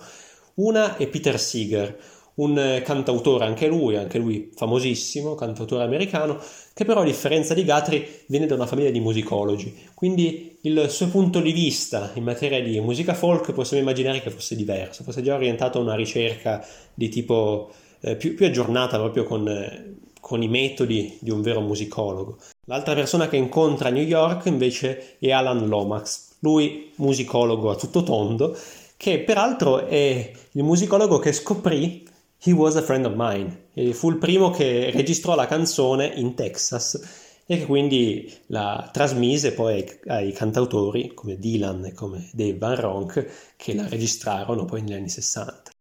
Una 0.58 0.98
è 0.98 1.08
Peter 1.08 1.39
Seeger, 1.39 1.98
un 2.36 2.80
cantautore 2.86 3.46
anche 3.46 3.65
lui, 3.65 3.98
anche 3.98 4.20
lui 4.20 4.52
famosissimo, 4.56 5.34
cantautore 5.34 5.84
americano, 5.84 6.39
che 6.76 6.86
però 6.86 7.02
a 7.02 7.06
differenza 7.06 7.56
di 7.56 7.63
Guthrie 7.63 8.26
viene 8.28 8.46
da 8.46 8.54
una 8.54 8.68
famiglia 8.68 8.91
di 8.91 9.00
musicologi, 9.00 9.76
quindi 9.96 10.60
il 10.62 10.91
suo 10.91 11.08
punto 11.08 11.39
di 11.39 11.52
vista 11.52 12.12
in 12.13 12.24
materia 12.24 12.62
di 12.62 12.80
musica 12.82 13.15
folk 13.15 13.52
possiamo 13.52 13.82
immaginare 13.82 14.22
che 14.22 14.30
fosse 14.30 14.56
diverso, 14.56 15.04
fosse 15.04 15.24
già 15.24 15.34
orientato 15.34 15.80
a 15.80 15.82
una 15.82 15.96
ricerca 15.96 16.63
di 16.94 17.10
tipo 17.10 17.72
eh, 18.01 18.15
più, 18.15 18.36
più, 18.36 18.45
aggiornata 18.45 18.97
proprio 18.97 19.23
con, 19.23 19.47
eh, 19.47 19.95
con, 20.19 20.41
i 20.41 20.47
metodi 20.47 21.17
di 21.19 21.31
un 21.31 21.41
vero 21.41 21.62
musicologo. 21.62 22.38
L'altra 22.65 22.93
persona 22.93 23.27
che 23.27 23.38
incontra 23.38 23.89
a 23.89 23.91
New 23.91 24.03
York 24.03 24.45
invece 24.45 25.17
è 25.19 25.31
Alan 25.31 25.67
Lomax, 25.67 26.36
lui 26.39 26.91
musicologo 26.95 27.69
a 27.69 27.75
tutto 27.75 28.03
tondo, 28.03 28.58
che 28.97 29.19
peraltro 29.19 29.86
è 29.86 30.31
il 30.51 30.63
musicologo 30.63 31.19
che 31.19 31.34
scoprì 31.34 32.08
He 32.43 32.51
Was 32.51 32.75
a 32.75 32.81
Friend 32.81 33.05
of 33.05 33.13
Mine, 33.15 33.69
e 33.73 33.93
fu 33.93 34.10
il 34.10 34.17
primo 34.17 34.49
che 34.51 34.91
registrò 34.91 35.36
la 35.36 35.47
canzone 35.47 36.12
in 36.15 36.36
Texas 36.36 37.23
e 37.45 37.60
che 37.60 37.65
quindi 37.65 38.31
la 38.47 38.89
trasmise 38.91 39.53
poi 39.53 39.86
ai, 40.08 40.31
cantautori 40.31 41.13
come 41.13 41.38
Dylan 41.38 41.86
e 41.86 41.93
come 41.93 42.29
Dave 42.34 42.58
Van 42.58 42.75
Ronk 42.75 43.53
che 43.55 43.75
la 43.75 43.88
registrarono 43.88 44.65
poi 44.65 44.81
negli 44.81 44.93
anni 44.93 45.10
60. 45.10 45.71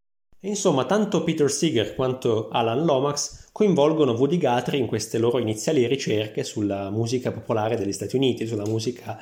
Insomma, 0.44 0.84
tanto 0.84 1.24
Peter 1.24 1.50
Seeger 1.50 1.94
quanto 1.94 2.48
Alan 2.50 2.84
Lomax 2.84 3.48
coinvolgono 3.50 4.12
Woody 4.12 4.36
Guthrie 4.36 4.78
in 4.78 4.86
queste 4.86 5.16
loro 5.16 5.38
iniziali 5.38 5.86
ricerche 5.86 6.44
sulla 6.44 6.90
musica 6.90 7.32
popolare 7.32 7.76
degli 7.76 7.92
Stati 7.92 8.14
Uniti, 8.16 8.46
sulla 8.46 8.66
musica 8.66 9.18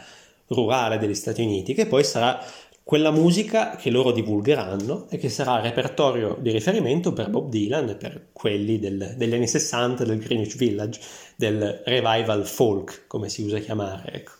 rurale 0.48 0.98
degli 0.98 1.14
Stati 1.14 1.42
Uniti, 1.42 1.74
che 1.74 1.86
poi 1.86 2.02
sarà 2.02 2.44
quella 2.82 3.12
musica 3.12 3.76
che 3.76 3.90
loro 3.90 4.10
divulgheranno 4.10 5.06
e 5.10 5.16
che 5.16 5.28
sarà 5.28 5.60
repertorio 5.60 6.36
di 6.40 6.50
riferimento 6.50 7.12
per 7.12 7.30
Bob 7.30 7.48
Dylan 7.48 7.90
e 7.90 7.94
per 7.94 8.30
quelli 8.32 8.80
del, 8.80 9.14
degli 9.16 9.34
anni 9.34 9.46
60 9.46 10.04
del 10.04 10.18
Greenwich 10.18 10.56
Village, 10.56 11.00
del 11.36 11.82
revival 11.84 12.44
folk, 12.44 13.04
come 13.06 13.28
si 13.28 13.42
usa 13.42 13.60
chiamare. 13.60 14.12
Ecco. 14.12 14.32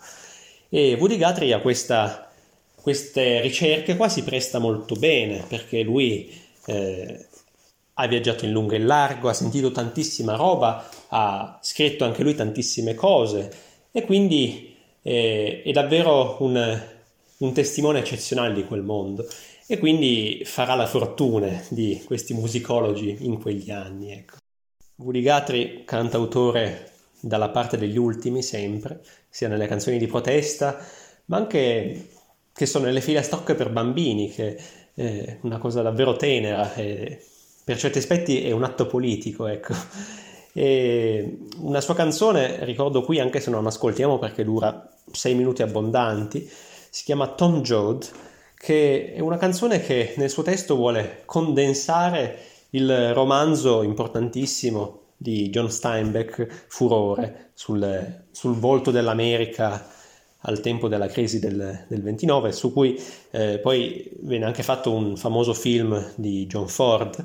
E 0.68 0.96
Woody 0.98 1.16
Guthrie 1.16 1.52
a 1.52 1.60
queste 1.60 3.40
ricerche 3.40 3.94
qua 3.94 4.08
si 4.08 4.24
presta 4.24 4.58
molto 4.58 4.96
bene 4.96 5.44
perché 5.46 5.82
lui 5.82 6.41
eh, 6.66 7.26
ha 7.94 8.06
viaggiato 8.06 8.44
in 8.44 8.52
lungo 8.52 8.72
e 8.72 8.78
in 8.78 8.86
largo, 8.86 9.28
ha 9.28 9.34
sentito 9.34 9.70
tantissima 9.70 10.36
roba, 10.36 10.88
ha 11.08 11.58
scritto 11.62 12.04
anche 12.04 12.22
lui 12.22 12.34
tantissime 12.34 12.94
cose 12.94 13.52
e 13.90 14.04
quindi 14.04 14.74
eh, 15.02 15.62
è 15.64 15.70
davvero 15.72 16.36
un, 16.40 16.82
un, 17.38 17.52
testimone 17.52 17.98
eccezionale 17.98 18.54
di 18.54 18.64
quel 18.64 18.82
mondo 18.82 19.26
e 19.66 19.78
quindi 19.78 20.42
farà 20.44 20.74
la 20.74 20.86
fortuna 20.86 21.62
di 21.68 22.02
questi 22.04 22.34
musicologi 22.34 23.18
in 23.20 23.40
quegli 23.40 23.70
anni. 23.70 24.12
Ecco. 24.12 24.36
Guthrie, 24.94 25.84
cantautore 25.84 26.90
dalla 27.20 27.50
parte 27.50 27.76
degli 27.76 27.98
ultimi 27.98 28.42
sempre, 28.42 29.02
sia 29.28 29.48
nelle 29.48 29.66
canzoni 29.66 29.98
di 29.98 30.06
protesta, 30.06 30.78
ma 31.26 31.36
anche 31.36 32.08
che 32.52 32.66
sono 32.66 32.84
nelle 32.84 33.00
file 33.00 33.22
stock 33.22 33.54
per 33.54 33.70
bambini, 33.70 34.30
che 34.30 34.58
è 34.94 35.38
una 35.42 35.58
cosa 35.58 35.82
davvero 35.82 36.16
tenera 36.16 36.74
e 36.74 37.24
per 37.64 37.78
certi 37.78 37.98
aspetti 37.98 38.42
è 38.42 38.50
un 38.50 38.64
atto 38.64 38.86
politico, 38.86 39.46
ecco. 39.46 39.74
E 40.52 41.38
una 41.58 41.80
sua 41.80 41.94
canzone, 41.94 42.64
ricordo 42.64 43.02
qui 43.02 43.18
anche 43.18 43.40
se 43.40 43.50
non 43.50 43.66
ascoltiamo 43.66 44.18
perché 44.18 44.44
dura 44.44 44.90
sei 45.10 45.34
minuti 45.34 45.62
abbondanti, 45.62 46.48
si 46.90 47.04
chiama 47.04 47.28
Tom 47.28 47.62
Joad, 47.62 48.06
che 48.56 49.14
è 49.14 49.20
una 49.20 49.38
canzone 49.38 49.80
che 49.80 50.14
nel 50.16 50.28
suo 50.30 50.42
testo 50.42 50.76
vuole 50.76 51.22
condensare 51.24 52.38
il 52.70 53.14
romanzo 53.14 53.82
importantissimo 53.82 55.00
di 55.16 55.48
John 55.50 55.70
Steinbeck, 55.70 56.66
Furore, 56.68 57.50
sul, 57.54 58.24
sul 58.30 58.56
volto 58.56 58.90
dell'America 58.90 59.86
al 60.42 60.60
tempo 60.60 60.88
della 60.88 61.06
crisi 61.06 61.38
del, 61.38 61.84
del 61.88 62.02
29, 62.02 62.52
su 62.52 62.72
cui 62.72 63.00
eh, 63.30 63.58
poi 63.58 64.10
venne 64.20 64.44
anche 64.44 64.62
fatto 64.62 64.92
un 64.92 65.16
famoso 65.16 65.54
film 65.54 66.12
di 66.16 66.46
John 66.46 66.68
Ford. 66.68 67.24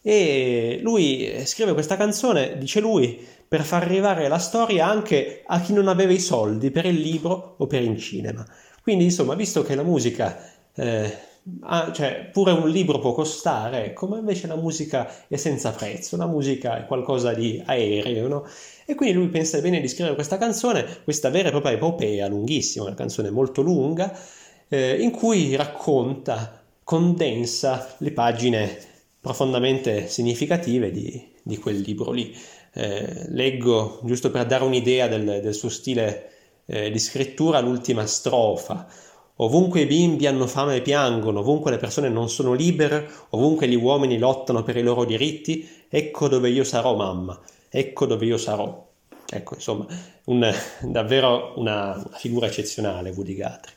E 0.00 0.78
lui 0.82 1.42
scrive 1.44 1.72
questa 1.72 1.96
canzone, 1.96 2.56
dice 2.58 2.80
lui, 2.80 3.24
per 3.46 3.62
far 3.62 3.82
arrivare 3.82 4.28
la 4.28 4.38
storia 4.38 4.86
anche 4.86 5.42
a 5.46 5.60
chi 5.60 5.72
non 5.72 5.88
aveva 5.88 6.12
i 6.12 6.20
soldi 6.20 6.70
per 6.70 6.86
il 6.86 7.00
libro 7.00 7.54
o 7.58 7.66
per 7.66 7.82
il 7.82 7.98
cinema. 7.98 8.46
Quindi, 8.82 9.04
insomma, 9.04 9.34
visto 9.34 9.62
che 9.62 9.74
la 9.74 9.82
musica 9.82 10.40
eh, 10.74 11.26
Ah, 11.60 11.92
cioè, 11.92 12.28
pure 12.32 12.52
un 12.52 12.68
libro 12.68 12.98
può 12.98 13.12
costare, 13.12 13.86
ecco, 13.86 14.06
ma 14.06 14.18
invece 14.18 14.46
la 14.46 14.56
musica 14.56 15.10
è 15.28 15.36
senza 15.36 15.70
prezzo, 15.70 16.16
la 16.16 16.26
musica 16.26 16.78
è 16.78 16.86
qualcosa 16.86 17.32
di 17.32 17.62
aereo, 17.64 18.28
no? 18.28 18.46
E 18.90 18.94
quindi 18.94 19.14
lui 19.16 19.28
pensa 19.28 19.60
bene 19.60 19.82
di 19.82 19.86
scrivere 19.86 20.14
questa 20.14 20.38
canzone, 20.38 21.02
questa 21.04 21.28
vera 21.28 21.48
e 21.48 21.50
propria 21.50 21.72
epopea 21.72 22.26
lunghissima, 22.26 22.86
una 22.86 22.94
canzone 22.94 23.28
molto 23.28 23.60
lunga, 23.60 24.18
eh, 24.66 25.02
in 25.02 25.10
cui 25.10 25.54
racconta, 25.56 26.64
condensa 26.82 27.96
le 27.98 28.12
pagine 28.12 28.78
profondamente 29.20 30.08
significative 30.08 30.90
di, 30.90 31.22
di 31.42 31.58
quel 31.58 31.80
libro 31.80 32.12
lì. 32.12 32.34
Eh, 32.72 33.26
leggo, 33.28 34.00
giusto 34.04 34.30
per 34.30 34.46
dare 34.46 34.64
un'idea 34.64 35.06
del, 35.06 35.42
del 35.42 35.54
suo 35.54 35.68
stile 35.68 36.30
eh, 36.64 36.90
di 36.90 36.98
scrittura, 36.98 37.60
l'ultima 37.60 38.06
strofa. 38.06 38.88
Ovunque 39.36 39.82
i 39.82 39.86
bimbi 39.86 40.26
hanno 40.26 40.46
fame 40.46 40.76
e 40.76 40.80
piangono, 40.80 41.40
ovunque 41.40 41.70
le 41.70 41.76
persone 41.76 42.08
non 42.08 42.30
sono 42.30 42.54
libere, 42.54 43.06
ovunque 43.30 43.68
gli 43.68 43.76
uomini 43.76 44.16
lottano 44.16 44.62
per 44.62 44.78
i 44.78 44.82
loro 44.82 45.04
diritti, 45.04 45.68
ecco 45.90 46.26
dove 46.28 46.48
io 46.48 46.64
sarò 46.64 46.96
mamma, 46.96 47.38
ecco 47.68 48.06
dove 48.06 48.26
io 48.26 48.36
sarò. 48.36 48.86
Ecco, 49.30 49.54
insomma, 49.54 49.86
un, 50.24 50.54
davvero 50.82 51.52
una, 51.56 51.94
una, 51.94 52.16
figura 52.16 52.46
eccezionale 52.46 53.10
Woody 53.10 53.34
Guthrie. 53.34 53.76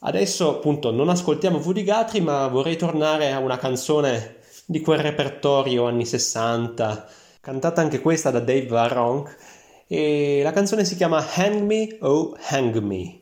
Adesso 0.00 0.56
appunto 0.56 0.90
non 0.92 1.08
ascoltiamo 1.08 1.58
Woody 1.58 1.84
Guthrie, 1.84 2.22
ma 2.22 2.46
vorrei 2.46 2.76
tornare 2.76 3.32
a 3.32 3.38
una 3.38 3.58
canzone 3.58 4.36
di 4.66 4.80
quel 4.80 5.00
repertorio 5.00 5.86
anni 5.86 6.06
60, 6.06 7.08
cantata 7.40 7.80
anche 7.80 8.00
questa 8.00 8.30
da 8.30 8.38
Dave 8.38 8.66
Varronk, 8.66 9.36
e 9.88 10.40
la 10.42 10.52
canzone 10.52 10.84
si 10.84 10.94
chiama 10.94 11.26
Hang 11.34 11.62
Me, 11.62 11.98
Oh 12.00 12.36
Hang 12.48 12.76
Me. 12.78 13.20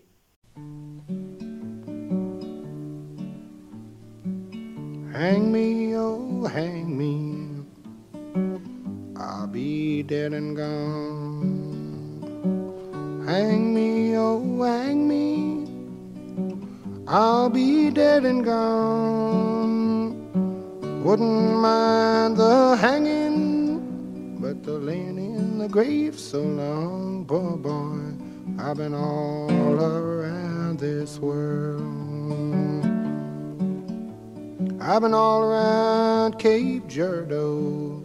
Hang 5.21 5.51
me, 5.51 5.97
oh, 5.97 6.47
hang 6.47 6.87
me. 6.87 7.28
Be 9.53 10.03
dead 10.03 10.33
and 10.35 10.57
gone. 10.57 11.79
Hang 13.27 13.75
me, 13.75 14.17
oh, 14.17 14.63
hang 14.63 15.09
me. 15.09 15.67
I'll 17.07 17.49
be 17.49 17.91
dead 17.91 18.25
and 18.27 18.45
gone. 18.45 20.15
Wouldn't 21.03 21.61
mind 21.61 22.37
the 22.37 22.77
hanging, 22.77 24.37
but 24.39 24.63
the 24.63 24.73
laying 24.73 25.17
in 25.17 25.59
the 25.59 25.69
grave 25.69 26.19
so 26.19 26.43
long, 26.43 27.25
poor 27.25 27.57
boy. 27.57 28.63
I've 28.63 28.77
been 28.77 28.93
all 28.93 29.51
around 29.51 30.79
this 30.79 31.19
world. 31.19 31.81
I've 34.81 35.03
been 35.03 35.15
all 35.15 35.43
around 35.43 36.39
Cape 36.39 36.87
Girardeau, 36.89 37.98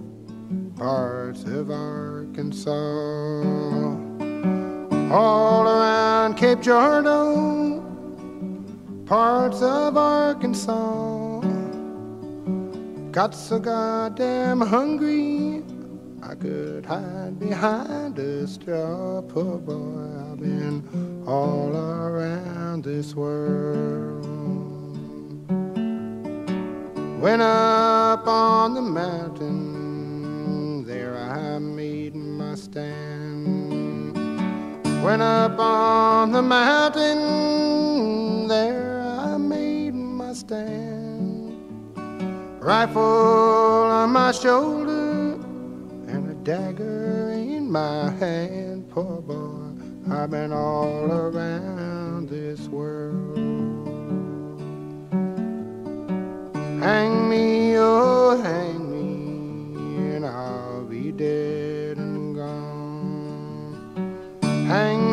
parts 0.83 1.45
of 1.45 1.71
Arkansas. 1.71 2.69
All 5.13 5.63
around 5.65 6.35
Cape 6.35 6.59
Girardeau, 6.59 7.81
parts 9.05 9.61
of 9.61 9.95
Arkansas. 9.95 11.39
Got 13.13 13.33
so 13.33 13.59
goddamn 13.59 14.59
hungry, 14.59 15.63
I 16.21 16.35
could 16.35 16.85
hide 16.85 17.39
behind 17.39 18.19
a 18.19 18.45
straw. 18.45 19.21
Poor 19.21 19.59
boy, 19.59 20.33
I've 20.33 20.41
been 20.41 21.23
all 21.25 21.73
around 21.73 22.83
this 22.83 23.15
world. 23.15 24.25
Went 27.21 27.41
up 27.41 28.27
on 28.27 28.73
the 28.73 28.81
mountain, 28.81 29.72
my 32.53 32.59
stand. 32.59 34.13
Went 35.03 35.23
up 35.23 35.57
on 35.57 36.31
the 36.31 36.41
mountain, 36.43 37.17
there 38.47 39.01
I 39.01 39.37
made 39.37 39.95
my 39.95 40.33
stand. 40.33 41.57
Rifle 42.59 43.01
on 43.01 44.11
my 44.11 44.31
shoulder 44.31 45.33
and 46.11 46.29
a 46.29 46.35
dagger 46.43 47.31
in 47.31 47.71
my 47.71 48.11
hand. 48.11 48.87
Poor 48.91 49.19
boy, 49.21 50.13
I've 50.13 50.29
been 50.29 50.53
all 50.53 51.11
around 51.11 52.29
this 52.29 52.67
world. 52.67 53.35
Hang 56.83 57.29
me, 57.29 57.77
oh, 57.77 58.39
hang 58.43 58.91
me, 58.91 60.15
and 60.15 60.25
I'll 60.27 60.83
be 60.83 61.11
dead 61.11 61.62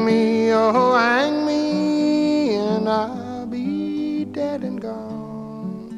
Hang 0.00 0.06
me, 0.06 0.50
oh, 0.50 0.94
hang 0.94 1.44
me, 1.44 2.54
and 2.54 2.88
I'll 2.88 3.44
be 3.44 4.24
dead 4.24 4.64
and 4.64 4.80
gone. 4.80 5.92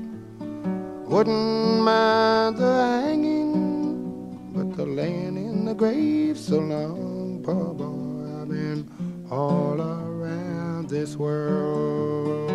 Wouldn't 1.07 1.83
mind 1.85 2.57
the 2.57 3.01
hanging, 3.05 4.51
but 4.53 4.77
the 4.77 4.87
laying 4.87 5.37
in 5.37 5.67
the 5.67 5.75
grave 5.75 6.37
so 6.37 6.59
long, 6.59 7.45
poor 7.45 7.73
boy, 7.75 8.43
I've 8.43 8.49
been 8.49 8.91
all 9.31 9.81
around 9.81 10.89
this 10.89 11.15
world. 11.17 12.51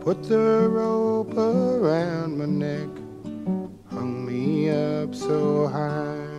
Put 0.00 0.24
the 0.24 0.68
rope 0.68 1.38
around 1.38 2.36
my 2.36 2.46
neck, 2.46 2.88
hung 3.92 4.26
me 4.26 4.70
up 4.70 5.02
up 5.02 5.14
so 5.14 5.66
high. 5.66 6.31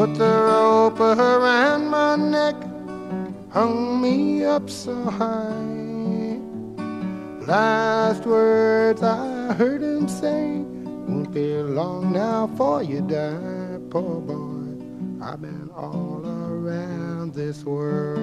Put 0.00 0.14
the 0.14 0.24
rope 0.24 0.98
around 0.98 1.88
my 1.88 2.16
neck, 2.16 2.54
hung 3.50 4.00
me 4.00 4.42
up 4.42 4.70
so 4.70 4.94
high. 4.94 6.40
Last 7.46 8.24
words 8.24 9.02
I 9.02 9.52
heard 9.52 9.82
him 9.82 10.08
say, 10.08 10.64
won't 11.06 11.30
be 11.34 11.52
long 11.56 12.14
now 12.14 12.46
for 12.56 12.82
you 12.82 13.02
die, 13.02 13.78
poor 13.90 14.22
boy. 14.22 14.82
I've 15.22 15.42
been 15.42 15.68
all 15.76 16.22
around 16.24 17.34
this 17.34 17.62
world. 17.62 18.16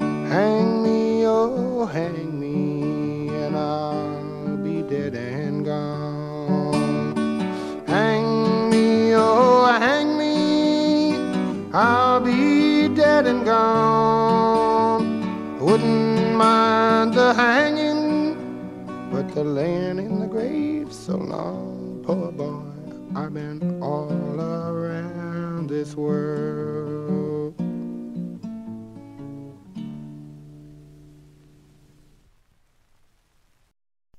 Hang 0.00 0.82
me, 0.82 1.24
oh, 1.24 1.86
hang 1.86 2.40
me, 2.40 3.28
and 3.28 3.56
I'll 3.56 4.05
dead 13.26 13.34
and 13.34 13.44
gone. 13.44 15.04
Wouldn't 15.58 16.36
mind 16.36 17.14
the 17.14 17.34
hanging, 17.34 18.36
but 19.10 19.34
the 19.34 19.42
laying 19.42 19.98
in 19.98 20.20
the 20.20 20.26
grave 20.26 20.92
so 20.92 21.16
long, 21.16 22.02
poor 22.04 22.30
boy. 22.30 22.62
I've 23.14 23.32
been 23.32 23.82
all 23.82 24.10
around 24.40 25.68
this 25.68 25.94
world. 25.94 27.54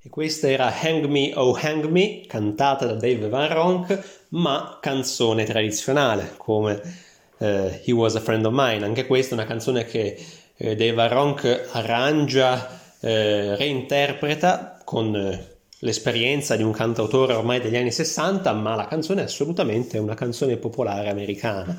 E 0.02 0.08
questa 0.10 0.48
era 0.48 0.70
Hang 0.70 1.10
Me 1.10 1.32
Oh 1.34 1.54
Hang 1.54 1.90
Me, 1.90 2.26
cantata 2.26 2.86
da 2.86 2.94
Dave 2.94 3.28
Van 3.28 3.52
Ronk, 3.52 4.26
ma 4.30 4.78
canzone 4.80 5.44
tradizionale, 5.44 6.34
come 6.36 7.06
eh, 7.38 7.82
He 7.84 7.92
Was 7.92 8.14
a 8.16 8.20
Friend 8.20 8.44
of 8.44 8.52
Mine. 8.54 8.84
Anche 8.84 9.06
questa 9.06 9.34
è 9.34 9.38
una 9.38 9.46
canzone 9.46 9.84
che 9.84 10.16
eh, 10.56 10.76
Dave 10.76 10.92
Van 10.92 11.08
Ronk 11.08 11.68
arrangia, 11.72 12.80
eh, 13.00 13.56
reinterpreta 13.56 14.80
con 14.84 15.14
eh, 15.14 15.56
l'esperienza 15.80 16.56
di 16.56 16.62
un 16.62 16.72
cantautore 16.72 17.34
ormai 17.34 17.60
degli 17.60 17.76
anni 17.76 17.92
60, 17.92 18.52
ma 18.52 18.74
la 18.74 18.86
canzone 18.86 19.22
è 19.22 19.24
assolutamente 19.24 19.98
una 19.98 20.14
canzone 20.14 20.56
popolare 20.56 21.08
americana. 21.08 21.76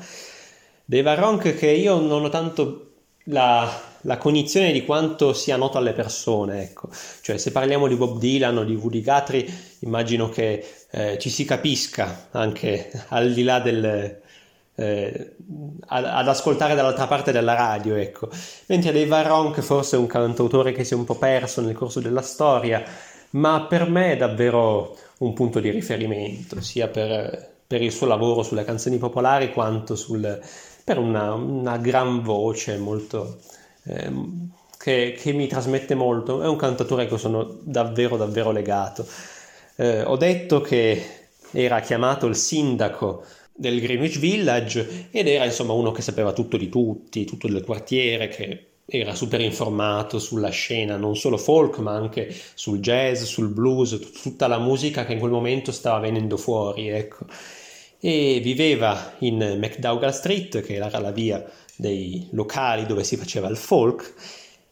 Dave 0.84 1.14
Ronk 1.14 1.54
che 1.54 1.70
io 1.70 2.00
non 2.00 2.24
ho 2.24 2.28
tanto 2.30 2.86
la, 3.24 3.70
la, 4.00 4.18
cognizione 4.18 4.72
di 4.72 4.84
quanto 4.84 5.32
sia 5.34 5.56
noto 5.56 5.78
alle 5.78 5.92
persone, 5.92 6.62
ecco. 6.62 6.88
Cioè, 7.20 7.36
se 7.36 7.52
parliamo 7.52 7.86
di 7.86 7.94
Bob 7.94 8.18
Dylan 8.18 8.56
o 8.58 8.64
di 8.64 8.74
Woody 8.74 9.02
Guthrie, 9.02 9.46
immagino 9.80 10.28
che 10.28 10.66
eh, 10.90 11.18
ci 11.18 11.28
si 11.28 11.44
capisca 11.44 12.28
anche 12.30 12.90
al 13.08 13.32
di 13.32 13.42
là 13.44 13.60
del, 13.60 14.20
eh, 14.80 15.36
ad, 15.88 16.04
ad, 16.06 16.28
ascoltare 16.28 16.74
dall'altra 16.74 17.06
parte 17.06 17.32
della 17.32 17.54
radio, 17.54 17.96
ecco. 17.96 18.30
Mentre 18.66 18.92
Dave 18.92 19.06
Varron, 19.06 19.52
forse 19.52 19.96
è 19.96 19.98
un 19.98 20.06
cantautore 20.06 20.72
che 20.72 20.84
si 20.84 20.94
è 20.94 20.96
un 20.96 21.04
po' 21.04 21.16
perso 21.16 21.60
nel 21.60 21.74
corso 21.74 22.00
della 22.00 22.22
storia, 22.22 22.82
ma 23.30 23.66
per 23.68 23.88
me 23.88 24.12
è 24.12 24.16
davvero 24.16 24.96
un 25.18 25.34
punto 25.34 25.60
di 25.60 25.68
riferimento, 25.70 26.62
sia 26.62 26.88
per, 26.88 27.56
per 27.66 27.82
il 27.82 27.92
suo 27.92 28.06
lavoro 28.06 28.42
sulle 28.42 28.64
canzoni 28.64 28.96
popolari 28.96 29.52
quanto 29.52 29.94
sul 29.96 30.40
per 30.82 30.96
una, 30.98 31.34
una 31.34 31.76
gran 31.76 32.22
voce 32.22 32.78
molto, 32.78 33.38
eh, 33.84 34.10
che, 34.78 35.14
che, 35.16 35.32
mi 35.32 35.46
trasmette 35.46 35.94
molto. 35.94 36.42
È 36.42 36.48
un 36.48 36.56
cantatore 36.56 37.06
cui 37.06 37.18
sono 37.18 37.58
davvero, 37.60 38.16
davvero 38.16 38.50
legato. 38.50 39.06
Eh, 39.76 40.02
ho 40.02 40.16
detto 40.16 40.62
che 40.62 41.18
era 41.52 41.80
chiamato 41.80 42.26
il 42.26 42.34
sindaco 42.34 43.24
del 43.52 43.80
Greenwich 43.80 44.18
Village 44.18 45.08
ed 45.10 45.28
era 45.28 45.44
insomma 45.44 45.72
uno 45.72 45.92
che 45.92 46.02
sapeva 46.02 46.32
tutto 46.32 46.56
di 46.56 46.68
tutti, 46.68 47.24
tutto 47.24 47.48
del 47.48 47.64
quartiere, 47.64 48.28
che 48.28 48.64
era 48.86 49.14
super 49.14 49.40
informato 49.40 50.18
sulla 50.18 50.48
scena, 50.50 50.96
non 50.96 51.16
solo 51.16 51.36
folk, 51.36 51.78
ma 51.78 51.92
anche 51.92 52.34
sul 52.54 52.80
jazz, 52.80 53.22
sul 53.22 53.48
blues, 53.48 53.98
tutta 54.22 54.48
la 54.48 54.58
musica 54.58 55.04
che 55.04 55.12
in 55.12 55.20
quel 55.20 55.30
momento 55.30 55.70
stava 55.70 56.00
venendo 56.00 56.36
fuori, 56.36 56.88
ecco. 56.88 57.26
E 58.00 58.40
viveva 58.42 59.14
in 59.20 59.36
McDougall 59.36 60.10
Street, 60.10 60.60
che 60.62 60.74
era 60.74 60.98
la 60.98 61.12
via 61.12 61.44
dei 61.76 62.28
locali 62.32 62.86
dove 62.86 63.04
si 63.04 63.16
faceva 63.16 63.48
il 63.48 63.56
folk, 63.56 64.14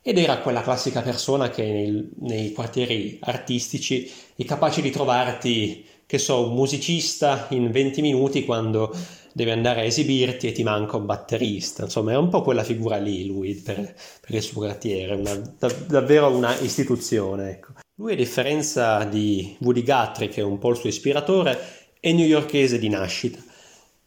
ed 0.03 0.19
era 0.19 0.39
quella 0.39 0.63
classica 0.63 1.03
persona 1.03 1.51
che 1.51 1.63
nei, 1.63 2.09
nei 2.21 2.53
quartieri 2.53 3.19
artistici 3.21 4.11
è 4.35 4.45
capace 4.45 4.81
di 4.81 4.91
trovarti, 4.91 5.85
che 6.09 6.17
so, 6.17 6.49
un 6.49 6.55
musicista 6.55 7.49
in 7.51 7.71
20 7.71 8.01
minuti 8.01 8.47
quando 8.47 8.97
devi 9.35 9.51
andare 9.51 9.83
a 9.83 9.85
esibirti 9.85 10.47
e 10.47 10.53
ti 10.53 10.63
manca 10.63 10.97
un 10.97 11.05
batterista. 11.05 11.83
Insomma, 11.83 12.13
è 12.13 12.17
un 12.17 12.31
po' 12.31 12.41
quella 12.41 12.65
figura 12.65 12.97
lì 12.97 13.27
lui 13.27 13.55
per, 13.55 13.75
per 13.75 14.35
il 14.35 14.41
suo 14.41 14.63
quartiere, 14.63 15.17
una, 15.17 15.35
da, 15.59 15.71
davvero 15.87 16.35
una 16.35 16.59
istituzione. 16.61 17.51
Ecco. 17.51 17.73
Lui, 17.97 18.15
a 18.15 18.17
differenza 18.17 19.05
di 19.05 19.55
Woody 19.61 19.83
Guthrie, 19.83 20.29
che 20.29 20.41
è 20.41 20.45
un 20.45 20.57
po' 20.57 20.71
il 20.71 20.77
suo 20.77 20.89
ispiratore, 20.89 21.59
è 22.01 22.11
newyorkese 22.11 22.79
di 22.79 22.89
nascita. 22.89 23.39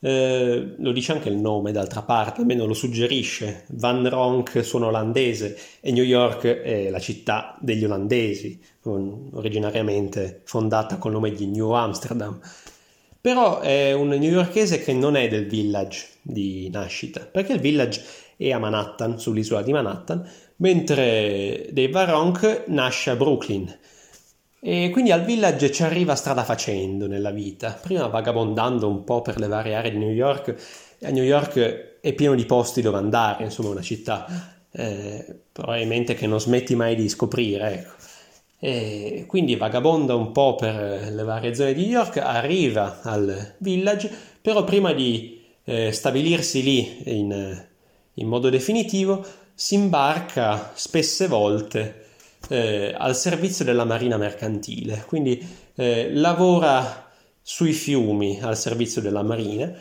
Eh, 0.03 0.73
lo 0.79 0.91
dice 0.91 1.11
anche 1.11 1.29
il 1.29 1.37
nome 1.37 1.71
d'altra 1.71 2.01
parte, 2.01 2.41
almeno 2.41 2.65
lo 2.65 2.73
suggerisce. 2.73 3.65
Van 3.69 4.09
Ronk 4.09 4.65
suona 4.65 4.87
olandese 4.87 5.55
e 5.79 5.91
New 5.91 6.03
York 6.03 6.45
è 6.45 6.89
la 6.89 6.99
città 6.99 7.55
degli 7.61 7.85
olandesi, 7.85 8.59
originariamente 8.83 10.41
fondata 10.45 10.97
col 10.97 11.11
nome 11.11 11.31
di 11.31 11.45
New 11.45 11.69
Amsterdam. 11.69 12.39
Però 13.21 13.59
è 13.59 13.93
un 13.93 14.07
newyorkese 14.07 14.79
che 14.81 14.93
non 14.93 15.15
è 15.15 15.27
del 15.27 15.45
village 15.45 16.07
di 16.23 16.67
nascita, 16.71 17.19
perché 17.19 17.53
il 17.53 17.59
village 17.59 18.01
è 18.35 18.51
a 18.51 18.57
Manhattan, 18.57 19.19
sull'isola 19.19 19.61
di 19.61 19.71
Manhattan, 19.71 20.27
mentre 20.55 21.69
Dave 21.71 21.91
Van 21.91 22.09
Ronk 22.09 22.63
nasce 22.69 23.11
a 23.11 23.15
Brooklyn, 23.15 23.71
e 24.63 24.91
quindi 24.91 25.11
al 25.11 25.23
village 25.23 25.71
ci 25.71 25.81
arriva 25.81 26.13
strada 26.13 26.43
facendo 26.43 27.07
nella 27.07 27.31
vita, 27.31 27.71
prima 27.81 28.05
vagabondando 28.05 28.87
un 28.87 29.03
po' 29.03 29.23
per 29.23 29.39
le 29.39 29.47
varie 29.47 29.73
aree 29.73 29.89
di 29.89 29.97
New 29.97 30.11
York, 30.11 30.55
a 31.01 31.09
New 31.09 31.23
York 31.23 31.99
è 31.99 32.13
pieno 32.13 32.35
di 32.35 32.45
posti 32.45 32.83
dove 32.83 32.97
andare, 32.97 33.43
insomma 33.43 33.69
una 33.69 33.81
città 33.81 34.27
eh, 34.71 35.25
probabilmente 35.51 36.13
che 36.13 36.27
non 36.27 36.39
smetti 36.39 36.75
mai 36.75 36.95
di 36.95 37.09
scoprire, 37.09 37.73
ecco. 37.73 37.93
E 38.59 39.25
quindi 39.27 39.55
vagabonda 39.55 40.13
un 40.13 40.31
po' 40.31 40.53
per 40.53 41.11
le 41.11 41.23
varie 41.23 41.55
zone 41.55 41.73
di 41.73 41.81
New 41.81 41.91
York, 41.93 42.17
arriva 42.17 43.01
al 43.01 43.55
village, 43.57 44.11
però 44.39 44.63
prima 44.63 44.93
di 44.93 45.41
eh, 45.63 45.91
stabilirsi 45.91 46.61
lì 46.61 47.01
in, 47.05 47.65
in 48.13 48.27
modo 48.27 48.49
definitivo 48.49 49.25
si 49.55 49.73
imbarca 49.73 50.71
spesse 50.75 51.25
volte 51.25 52.09
eh, 52.49 52.93
al 52.97 53.15
servizio 53.15 53.65
della 53.65 53.85
marina 53.85 54.17
mercantile, 54.17 55.03
quindi 55.07 55.45
eh, 55.75 56.13
lavora 56.13 57.09
sui 57.41 57.73
fiumi 57.73 58.39
al 58.41 58.57
servizio 58.57 59.01
della 59.01 59.23
marina 59.23 59.73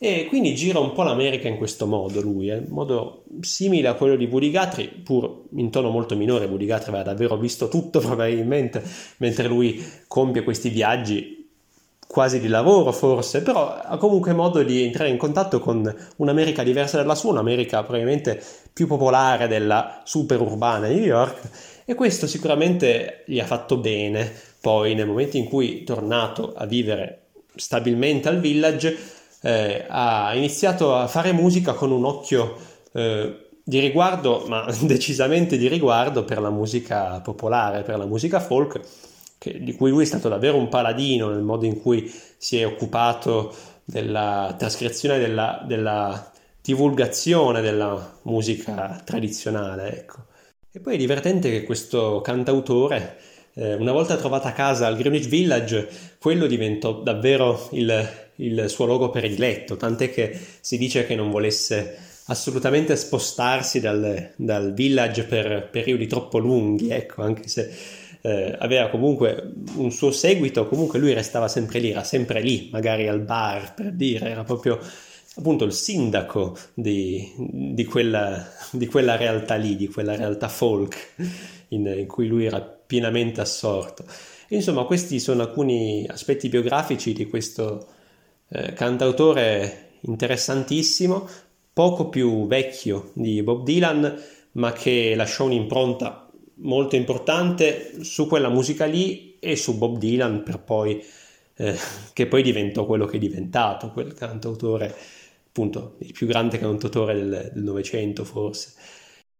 e 0.00 0.26
quindi 0.26 0.54
gira 0.54 0.78
un 0.78 0.92
po' 0.92 1.02
l'America 1.02 1.48
in 1.48 1.56
questo 1.56 1.86
modo 1.86 2.20
lui, 2.20 2.50
eh, 2.50 2.58
in 2.58 2.66
modo 2.68 3.24
simile 3.40 3.88
a 3.88 3.94
quello 3.94 4.14
di 4.14 4.26
Woody 4.26 4.52
Guthrie, 4.52 4.88
pur 4.88 5.46
in 5.56 5.70
tono 5.70 5.90
molto 5.90 6.14
minore, 6.14 6.46
Woody 6.46 6.66
Guthrie 6.66 6.88
aveva 6.90 7.02
davvero 7.02 7.36
visto 7.36 7.68
tutto 7.68 7.98
probabilmente, 8.00 8.82
mentre 9.16 9.48
lui 9.48 9.84
compie 10.06 10.44
questi 10.44 10.68
viaggi 10.68 11.36
quasi 12.06 12.40
di 12.40 12.48
lavoro 12.48 12.92
forse, 12.92 13.42
però 13.42 13.74
ha 13.74 13.96
comunque 13.98 14.32
modo 14.32 14.62
di 14.62 14.82
entrare 14.82 15.10
in 15.10 15.18
contatto 15.18 15.58
con 15.58 15.94
un'America 16.16 16.62
diversa 16.62 16.96
dalla 16.96 17.14
sua, 17.16 17.32
un'America 17.32 17.82
probabilmente 17.82 18.42
più 18.72 18.86
popolare 18.86 19.48
della 19.48 20.02
super 20.04 20.40
urbana 20.40 20.86
New 20.86 21.02
York 21.02 21.40
e 21.90 21.94
questo 21.94 22.26
sicuramente 22.26 23.22
gli 23.24 23.40
ha 23.40 23.46
fatto 23.46 23.78
bene. 23.78 24.30
Poi, 24.60 24.94
nel 24.94 25.06
momento 25.06 25.38
in 25.38 25.46
cui 25.46 25.80
è 25.80 25.84
tornato 25.84 26.52
a 26.54 26.66
vivere 26.66 27.28
stabilmente 27.54 28.28
al 28.28 28.40
village, 28.40 28.94
eh, 29.40 29.86
ha 29.88 30.34
iniziato 30.34 30.94
a 30.94 31.06
fare 31.06 31.32
musica 31.32 31.72
con 31.72 31.90
un 31.90 32.04
occhio 32.04 32.56
eh, 32.92 33.48
di 33.64 33.78
riguardo, 33.78 34.44
ma 34.48 34.70
decisamente 34.84 35.56
di 35.56 35.66
riguardo 35.66 36.24
per 36.24 36.42
la 36.42 36.50
musica 36.50 37.22
popolare, 37.22 37.84
per 37.84 37.96
la 37.96 38.04
musica 38.04 38.38
folk, 38.38 38.80
che, 39.38 39.58
di 39.58 39.72
cui 39.72 39.88
lui 39.88 40.02
è 40.02 40.06
stato 40.06 40.28
davvero 40.28 40.58
un 40.58 40.68
paladino 40.68 41.30
nel 41.30 41.40
modo 41.40 41.64
in 41.64 41.80
cui 41.80 42.12
si 42.36 42.60
è 42.60 42.66
occupato 42.66 43.54
della 43.82 44.54
trascrizione, 44.58 45.18
della, 45.18 45.64
della 45.66 46.32
divulgazione 46.60 47.62
della 47.62 48.18
musica 48.24 49.00
tradizionale. 49.02 49.90
Ecco. 50.00 50.26
E 50.70 50.80
poi 50.80 50.96
è 50.96 50.98
divertente 50.98 51.50
che 51.50 51.62
questo 51.62 52.20
cantautore, 52.20 53.16
eh, 53.54 53.72
una 53.72 53.92
volta 53.92 54.16
trovata 54.16 54.48
a 54.48 54.52
casa 54.52 54.86
al 54.86 54.98
Greenwich 54.98 55.26
Village, 55.26 55.88
quello 56.20 56.46
diventò 56.46 57.00
davvero 57.00 57.70
il, 57.72 58.06
il 58.34 58.64
suo 58.68 58.84
luogo 58.84 59.08
prediletto, 59.08 59.78
tant'è 59.78 60.12
che 60.12 60.38
si 60.60 60.76
dice 60.76 61.06
che 61.06 61.14
non 61.14 61.30
volesse 61.30 61.96
assolutamente 62.26 62.96
spostarsi 62.96 63.80
dal, 63.80 64.32
dal 64.36 64.74
village 64.74 65.24
per 65.24 65.70
periodi 65.70 66.06
troppo 66.06 66.36
lunghi, 66.36 66.90
ecco, 66.90 67.22
anche 67.22 67.48
se 67.48 67.70
eh, 68.20 68.54
aveva 68.58 68.90
comunque 68.90 69.50
un 69.76 69.90
suo 69.90 70.10
seguito, 70.10 70.68
comunque 70.68 70.98
lui 70.98 71.14
restava 71.14 71.48
sempre 71.48 71.78
lì, 71.78 71.92
era 71.92 72.04
sempre 72.04 72.42
lì, 72.42 72.68
magari 72.70 73.08
al 73.08 73.20
bar 73.20 73.72
per 73.72 73.92
dire, 73.92 74.28
era 74.28 74.44
proprio 74.44 74.78
appunto 75.38 75.64
il 75.64 75.72
sindaco 75.72 76.58
di, 76.74 77.32
di, 77.36 77.84
quella, 77.84 78.44
di 78.72 78.86
quella, 78.86 79.16
realtà 79.16 79.54
lì, 79.54 79.76
di 79.76 79.86
quella 79.86 80.16
realtà 80.16 80.48
folk 80.48 81.14
in, 81.68 81.86
in 81.86 82.06
cui 82.06 82.26
lui 82.26 82.44
era 82.44 82.60
pienamente 82.60 83.40
assorto. 83.40 84.04
Insomma, 84.48 84.84
questi 84.84 85.20
sono 85.20 85.42
alcuni 85.42 86.06
aspetti 86.08 86.48
biografici 86.48 87.12
di 87.12 87.26
questo 87.26 87.86
eh, 88.48 88.72
cantautore 88.72 89.90
interessantissimo, 90.00 91.28
poco 91.72 92.08
più 92.08 92.46
vecchio 92.46 93.10
di 93.12 93.42
Bob 93.42 93.62
Dylan, 93.62 94.20
ma 94.52 94.72
che 94.72 95.14
lasciò 95.14 95.44
un'impronta 95.44 96.30
molto 96.60 96.96
importante 96.96 98.02
su 98.02 98.26
quella 98.26 98.48
musica 98.48 98.86
lì 98.86 99.38
e 99.38 99.54
su 99.54 99.78
Bob 99.78 99.98
Dylan 99.98 100.42
per 100.42 100.58
poi, 100.58 101.00
eh, 101.54 101.76
che 102.12 102.26
poi 102.26 102.42
diventò 102.42 102.86
quello 102.86 103.06
che 103.06 103.18
è 103.18 103.20
diventato, 103.20 103.92
quel 103.92 104.14
cantautore, 104.14 104.96
appunto, 105.58 105.96
il 105.98 106.12
più 106.12 106.28
grande 106.28 106.58
cantautore 106.58 107.14
del 107.14 107.52
Novecento 107.56 108.24
forse. 108.24 108.74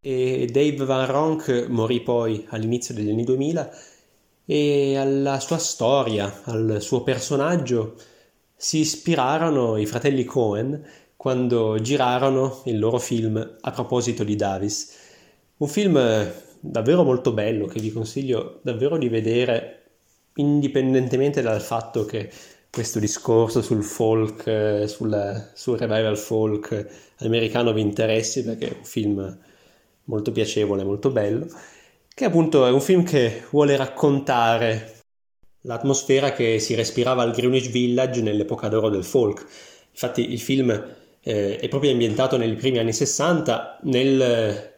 E 0.01 0.49
Dave 0.51 0.85
Van 0.85 1.07
Ronk 1.07 1.66
morì 1.69 2.01
poi 2.03 2.45
all'inizio 2.49 2.95
degli 2.95 3.11
anni 3.11 3.25
2000 3.25 3.71
e 4.45 4.97
alla 4.97 5.39
sua 5.39 5.59
storia, 5.59 6.43
al 6.45 6.79
suo 6.81 7.03
personaggio 7.03 7.95
si 8.57 8.79
ispirarono 8.79 9.77
i 9.77 9.87
fratelli 9.87 10.25
Cohen 10.25 10.85
quando 11.16 11.81
girarono 11.81 12.62
il 12.64 12.79
loro 12.79 12.99
film 12.99 13.57
a 13.61 13.71
proposito 13.71 14.25
di 14.25 14.35
Davis. 14.35 14.97
Un 15.59 15.69
film 15.69 16.33
davvero 16.61 17.05
molto 17.05 17.33
bello 17.33 17.66
che 17.66 17.81
vi 17.81 17.93
consiglio 17.93 18.61
davvero 18.62 18.97
di 18.99 19.09
vedere 19.09 19.75
indipendentemente 20.35 21.43
dal 21.43 21.61
fatto 21.61 22.05
che 22.05 22.31
questo 22.71 22.99
discorso 22.99 23.62
sul 23.62 23.83
folk, 23.83 24.85
sul, 24.87 25.51
sul 25.55 25.79
revival 25.79 26.16
folk 26.16 27.14
americano 27.19 27.73
vi 27.73 27.81
interessi 27.81 28.45
perché 28.45 28.69
è 28.69 28.77
un 28.77 28.85
film 28.85 29.39
molto 30.05 30.33
piacevole, 30.33 30.85
molto 30.85 31.11
bello 31.11 31.47
che 32.19 32.25
appunto 32.25 32.66
è 32.66 32.71
un 32.71 32.81
film 32.81 33.05
che 33.05 33.45
vuole 33.53 33.77
raccontare 33.77 35.03
l'atmosfera 35.61 36.33
che 36.33 36.59
si 36.59 36.75
respirava 36.75 37.23
al 37.23 37.33
Greenwich 37.33 37.71
Village 37.71 38.23
nell'epoca 38.23 38.66
d'oro 38.66 38.89
del 38.89 39.05
folk. 39.05 39.47
Infatti 39.93 40.33
il 40.33 40.41
film 40.41 40.71
eh, 41.23 41.59
è 41.59 41.69
proprio 41.69 41.93
ambientato 41.93 42.37
nei 42.37 42.53
primi 42.55 42.79
anni 42.79 42.93
60, 42.93 43.79
nel, 43.83 44.73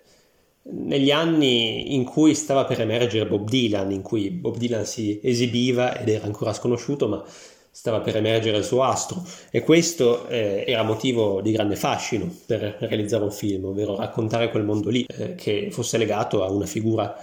negli 0.65 1.11
anni 1.11 1.95
in 1.95 2.05
cui 2.05 2.35
stava 2.35 2.67
per 2.67 2.83
emergere 2.83 3.27
Bob 3.27 3.49
Dylan, 3.49 3.91
in 3.91 4.03
cui 4.03 4.29
Bob 4.29 4.59
Dylan 4.59 4.85
si 4.85 5.19
esibiva 5.23 5.99
ed 5.99 6.11
era 6.11 6.27
ancora 6.27 6.53
sconosciuto, 6.53 7.09
ma 7.09 7.25
stava 7.71 8.01
per 8.01 8.17
emergere 8.17 8.59
il 8.59 8.65
suo 8.65 8.83
astro 8.83 9.25
e 9.51 9.63
questo 9.63 10.27
eh, 10.29 10.65
era 10.67 10.83
motivo 10.83 11.41
di 11.41 11.53
grande 11.53 11.77
fascino 11.77 12.29
per 12.47 12.77
realizzare 12.81 13.25
un 13.25 13.31
film, 13.31 13.67
ovvero 13.67 13.97
raccontare 13.97 14.51
quel 14.51 14.65
mondo 14.65 14.91
lì 14.91 15.05
eh, 15.07 15.35
che 15.35 15.69
fosse 15.71 15.97
legato 15.97 16.45
a 16.45 16.51
una 16.51 16.67
figura 16.67 17.17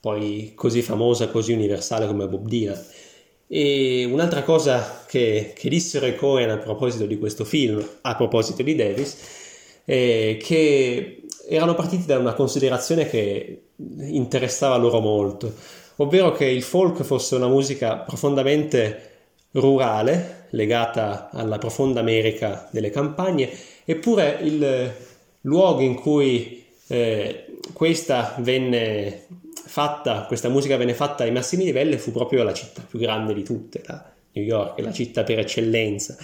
poi 0.00 0.52
così 0.54 0.82
famosa, 0.82 1.28
così 1.28 1.52
universale 1.52 2.06
come 2.06 2.28
Bob 2.28 2.46
Dylan. 2.46 2.84
E 3.48 4.04
un'altra 4.04 4.42
cosa 4.42 5.04
che, 5.06 5.52
che 5.54 5.68
dissero 5.68 6.06
i 6.06 6.16
Cohen 6.16 6.50
a 6.50 6.58
proposito 6.58 7.06
di 7.06 7.18
questo 7.18 7.44
film, 7.44 7.84
a 8.02 8.14
proposito 8.16 8.62
di 8.62 8.74
Davis, 8.74 9.16
è 9.84 10.36
che 10.40 11.22
erano 11.48 11.74
partiti 11.74 12.06
da 12.06 12.18
una 12.18 12.34
considerazione 12.34 13.08
che 13.08 13.62
interessava 13.76 14.76
loro 14.76 15.00
molto, 15.00 15.52
ovvero 15.96 16.32
che 16.32 16.44
il 16.44 16.62
folk 16.62 17.02
fosse 17.02 17.36
una 17.36 17.48
musica 17.48 17.96
profondamente 17.96 19.15
rurale, 19.60 20.46
legata 20.50 21.30
alla 21.30 21.58
profonda 21.58 22.00
America 22.00 22.68
delle 22.70 22.90
campagne, 22.90 23.50
eppure 23.84 24.38
il 24.42 24.94
luogo 25.42 25.80
in 25.80 25.94
cui 25.94 26.64
eh, 26.88 27.46
questa 27.72 28.34
venne 28.38 29.26
fatta, 29.52 30.24
questa 30.26 30.48
musica 30.48 30.76
venne 30.76 30.94
fatta 30.94 31.24
ai 31.24 31.32
massimi 31.32 31.64
livelli 31.64 31.98
fu 31.98 32.12
proprio 32.12 32.42
la 32.42 32.52
città 32.52 32.84
più 32.88 32.98
grande 32.98 33.34
di 33.34 33.42
tutte, 33.42 33.82
la 33.86 34.12
New 34.32 34.44
York, 34.44 34.78
la 34.80 34.92
città 34.92 35.24
per 35.24 35.38
eccellenza. 35.38 36.16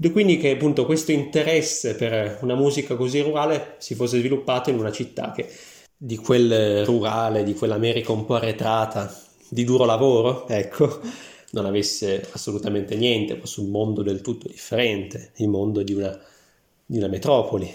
E 0.00 0.12
quindi 0.12 0.38
che 0.38 0.52
appunto 0.52 0.86
questo 0.86 1.10
interesse 1.10 1.96
per 1.96 2.38
una 2.42 2.54
musica 2.54 2.94
così 2.94 3.20
rurale 3.20 3.74
si 3.78 3.94
fosse 3.96 4.18
sviluppato 4.18 4.70
in 4.70 4.78
una 4.78 4.92
città 4.92 5.32
che 5.32 5.48
di 5.96 6.16
quel 6.16 6.84
rurale, 6.84 7.42
di 7.42 7.54
quell'America 7.54 8.12
un 8.12 8.24
po' 8.24 8.36
arretrata, 8.36 9.12
di 9.48 9.64
duro 9.64 9.84
lavoro, 9.84 10.46
ecco, 10.46 11.00
non 11.50 11.66
avesse 11.66 12.28
assolutamente 12.32 12.94
niente, 12.96 13.38
fosse 13.38 13.60
un 13.60 13.70
mondo 13.70 14.02
del 14.02 14.20
tutto 14.20 14.48
differente, 14.48 15.32
il 15.36 15.48
mondo 15.48 15.82
di 15.82 15.94
una, 15.94 16.18
di 16.84 16.98
una 16.98 17.08
metropoli. 17.08 17.72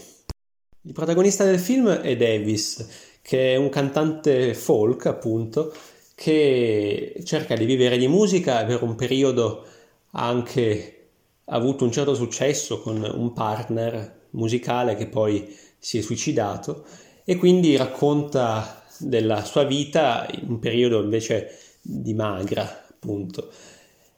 Il 0.82 0.94
protagonista 0.94 1.44
del 1.46 1.60
film 1.60 1.90
è 1.90 2.16
Davis, 2.16 3.18
che 3.22 3.54
è 3.54 3.56
un 3.56 3.70
cantante 3.70 4.54
folk, 4.54 5.06
appunto, 5.06 5.74
che 6.14 7.22
cerca 7.24 7.56
di 7.56 7.66
vivere 7.66 7.98
di 7.98 8.08
musica 8.08 8.64
per 8.66 8.84
un 8.84 8.96
periodo 8.96 9.66
ha 10.12 10.28
anche 10.28 11.08
avuto 11.46 11.84
un 11.84 11.92
certo 11.92 12.14
successo 12.16 12.80
con 12.82 13.02
un 13.02 13.34
partner 13.34 14.22
musicale 14.32 14.96
che 14.96 15.08
poi 15.08 15.56
si 15.78 15.98
è 15.98 16.02
suicidato 16.02 16.86
e 17.26 17.36
quindi 17.36 17.76
racconta 17.76 18.84
della 19.00 19.44
sua 19.44 19.64
vita 19.64 20.28
in 20.32 20.50
un 20.52 20.60
periodo 20.60 21.02
invece 21.02 21.58
di 21.82 22.14
magra, 22.14 22.83
appunto. 23.04 23.50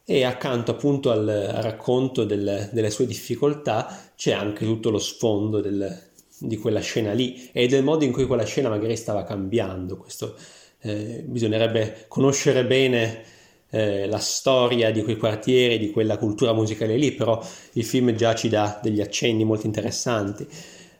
E 0.06 0.24
accanto 0.24 0.72
appunto 0.72 1.10
al, 1.10 1.28
al 1.28 1.64
racconto 1.64 2.26
del, 2.26 2.70
delle 2.72 2.92
sue 2.92 3.08
difficoltà 3.08 4.12
c'è 4.16 4.34
anche 4.34 4.64
tutto 4.64 4.92
lo 4.92 5.00
sfondo 5.00 5.62
del, 5.62 6.00
di 6.38 6.58
quella 6.58 6.80
scena 6.80 7.12
lì 7.12 7.50
e 7.52 7.68
del 7.68 7.84
modo 7.84 8.04
in 8.04 8.12
cui 8.12 8.28
quella 8.28 8.46
scena 8.46 8.70
magari 8.70 8.96
stava 8.96 9.24
cambiando. 9.24 9.98
Questo 9.98 10.36
eh, 10.82 11.24
bisognerebbe 11.26 12.06
conoscere 12.08 12.66
bene 12.66 13.24
eh, 13.72 14.06
la 14.08 14.20
storia 14.20 14.92
di 14.92 15.02
quei 15.02 15.18
quartieri, 15.18 15.80
di 15.80 15.90
quella 15.90 16.18
cultura 16.18 16.54
musicale 16.54 16.98
lì, 16.98 17.14
però 17.14 17.44
il 17.74 17.84
film 17.84 18.14
già 18.14 18.36
ci 18.36 18.48
dà 18.48 18.80
degli 18.82 19.02
accenni 19.02 19.44
molto 19.44 19.66
interessanti. 19.66 20.48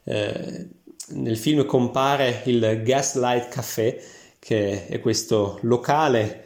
Eh, 0.04 0.68
nel 1.08 1.38
film 1.38 1.66
compare 1.66 2.42
il 2.46 2.82
Gaslight 2.84 3.50
Café, 3.50 4.02
che 4.40 4.88
è 4.88 5.00
questo 5.00 5.60
locale 5.62 6.45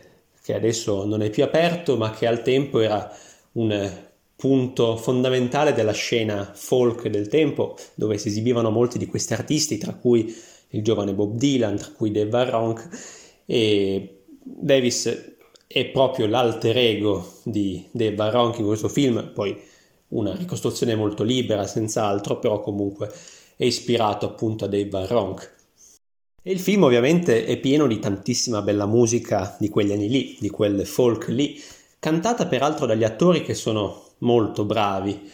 che 0.50 0.56
adesso 0.56 1.06
non 1.06 1.22
è 1.22 1.30
più 1.30 1.43
aperto, 1.43 1.95
ma 1.95 2.10
che 2.10 2.26
al 2.26 2.41
tempo 2.41 2.80
era 2.80 3.08
un 3.52 3.91
punto 4.36 4.97
fondamentale 4.97 5.74
della 5.74 5.91
scena 5.91 6.50
folk 6.56 7.08
del 7.08 7.28
tempo, 7.28 7.78
dove 7.93 8.18
si 8.18 8.30
esibivano 8.30 8.72
molti 8.72 8.97
di 8.97 9.06
questi 9.06 9.34
artisti, 9.34 9.78
tra 9.78 9.93
cui 9.93 10.36
il 10.70 10.84
giovane 10.84 11.14
Bob 11.14 11.36
Dylan, 11.36 11.78
tra 11.78 11.91
cui 11.95 12.10
Dave 12.10 12.32
Varronk, 12.32 12.89
e 13.45 14.22
Davis 14.41 15.36
è 15.68 15.86
proprio 15.86 16.26
l'alter 16.26 16.76
ego 16.78 17.34
di 17.43 17.88
Dave 17.91 18.16
Varronk 18.16 18.58
in 18.58 18.66
questo 18.66 18.88
film, 18.88 19.32
poi 19.32 19.56
una 20.10 20.36
ricostruzione 20.36 20.95
molto 20.95 21.22
libera, 21.22 21.68
senz'altro, 21.68 22.39
però 22.39 22.60
comunque 22.60 23.12
è 23.56 23.66
ispirato 23.66 24.26
appunto 24.26 24.66
a 24.66 24.68
Dave 24.68 24.89
Varronk. 24.89 25.58
E 26.42 26.52
il 26.52 26.60
film 26.60 26.84
ovviamente 26.84 27.46
è 27.46 27.58
pieno 27.58 27.86
di 27.86 28.00
tantissima 28.00 28.62
bella 28.62 28.86
musica 28.86 29.58
di 29.60 29.68
quegli 29.68 29.92
anni 29.92 30.08
lì, 30.08 30.38
di 30.40 30.50
quel 30.50 30.86
folk 30.86 31.28
lì, 31.28 31.62
cantata 32.00 32.48
peraltro 32.48 32.86
dagli 32.86 33.04
attori 33.04 33.44
che 33.44 33.54
sono 33.54 34.04
molto 34.20 34.64
bravi. 34.64 35.30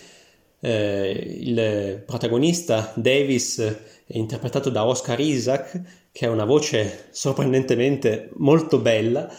Eh, 0.59 1.37
il 1.41 2.03
protagonista 2.03 2.91
Davis 2.95 3.59
è 3.59 4.17
interpretato 4.17 4.71
da 4.71 4.83
Oscar 4.83 5.19
Isaac, 5.19 5.81
che 6.11 6.25
ha 6.25 6.31
una 6.31 6.45
voce 6.45 7.09
sorprendentemente 7.11 8.31
molto 8.37 8.79
bella. 8.79 9.31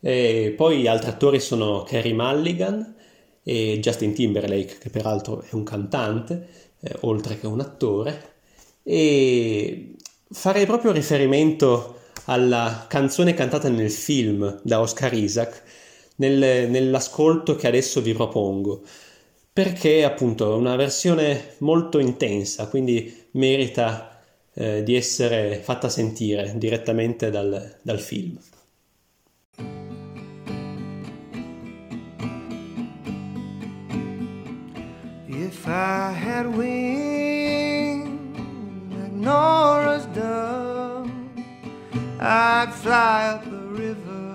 E 0.00 0.54
poi 0.56 0.86
altri 0.86 1.10
attori 1.10 1.40
sono 1.40 1.82
Carrie 1.82 2.14
Mulligan 2.14 2.94
e 3.42 3.78
Justin 3.80 4.14
Timberlake, 4.14 4.78
che 4.78 4.88
peraltro 4.88 5.42
è 5.42 5.54
un 5.54 5.62
cantante, 5.62 6.48
eh, 6.80 6.96
oltre 7.00 7.38
che 7.38 7.46
un 7.46 7.60
attore. 7.60 8.34
E 8.82 9.96
farei 10.30 10.66
proprio 10.66 10.92
riferimento 10.92 12.00
alla 12.24 12.86
canzone 12.88 13.34
cantata 13.34 13.68
nel 13.68 13.90
film 13.90 14.60
da 14.62 14.80
Oscar 14.80 15.12
Isaac, 15.14 15.62
nel, 16.16 16.68
nell'ascolto 16.68 17.54
che 17.54 17.66
adesso 17.66 18.00
vi 18.00 18.12
propongo, 18.12 18.82
perché 19.52 20.04
appunto 20.04 20.52
è 20.52 20.56
una 20.56 20.76
versione 20.76 21.54
molto 21.58 21.98
intensa, 21.98 22.68
quindi 22.68 23.26
merita 23.32 24.20
eh, 24.54 24.82
di 24.82 24.96
essere 24.96 25.60
fatta 25.62 25.88
sentire 25.88 26.54
direttamente 26.56 27.30
dal, 27.30 27.78
dal 27.82 28.00
film. 28.00 28.38
If 35.28 35.66
I 35.66 36.12
had 36.12 36.46
wings 36.46 37.06
I'd 42.18 42.72
fly 42.72 43.26
up 43.28 43.44
the 43.44 43.50
river 43.50 44.32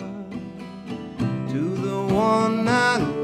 to 1.49 1.75
the 1.77 2.13
one 2.13 2.67
I 2.67 2.97
love. 2.97 3.20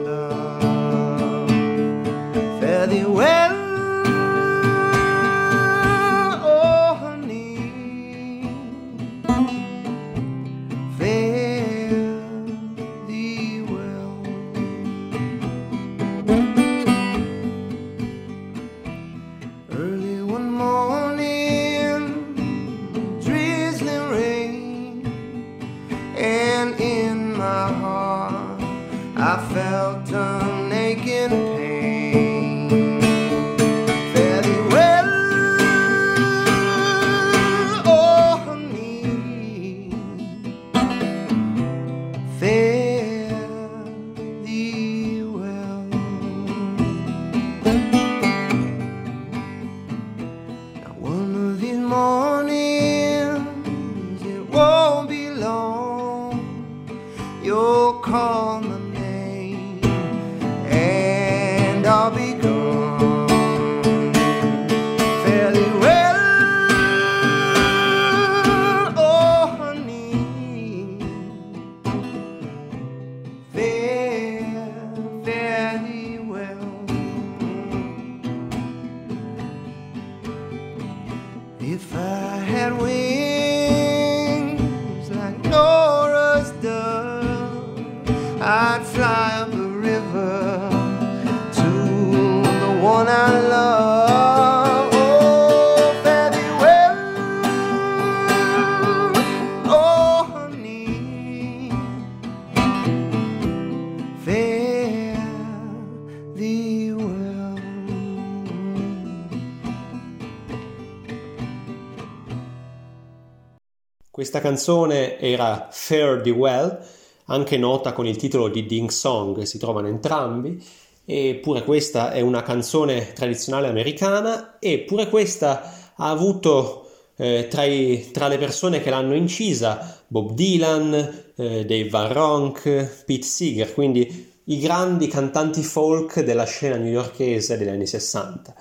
Canzone 114.47 115.19
era 115.19 115.67
Fare 115.69 116.21
Thee 116.21 116.31
Well, 116.31 116.79
anche 117.25 117.57
nota 117.57 117.91
con 117.91 118.05
il 118.07 118.15
titolo 118.15 118.47
di 118.47 118.65
Ding 118.65 118.89
Song, 118.89 119.41
si 119.41 119.57
trovano 119.57 119.87
entrambi, 119.87 120.63
e 121.03 121.39
pure 121.41 121.63
questa 121.63 122.11
è 122.11 122.21
una 122.21 122.43
canzone 122.43 123.11
tradizionale 123.13 123.67
americana 123.67 124.57
e 124.59 124.79
pure 124.79 125.09
questa 125.09 125.93
ha 125.95 126.09
avuto 126.09 126.83
eh, 127.17 127.47
tra, 127.49 127.63
i- 127.65 128.09
tra 128.11 128.27
le 128.27 128.37
persone 128.37 128.81
che 128.81 128.89
l'hanno 128.89 129.15
incisa 129.15 130.01
Bob 130.07 130.31
Dylan, 130.31 130.93
eh, 131.35 131.65
Dave 131.65 131.89
Van 131.89 132.13
Ronk, 132.13 133.03
Pete 133.05 133.23
Seeger, 133.25 133.73
quindi 133.73 134.31
i 134.45 134.59
grandi 134.59 135.07
cantanti 135.07 135.61
folk 135.61 136.21
della 136.21 136.45
scena 136.45 136.77
newyorkese 136.77 137.57
degli 137.57 137.67
anni 137.69 137.87
60 137.87 138.55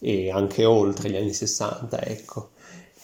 e 0.00 0.30
anche 0.30 0.64
oltre 0.64 1.10
gli 1.10 1.16
anni 1.16 1.32
60, 1.34 2.00
ecco. 2.02 2.50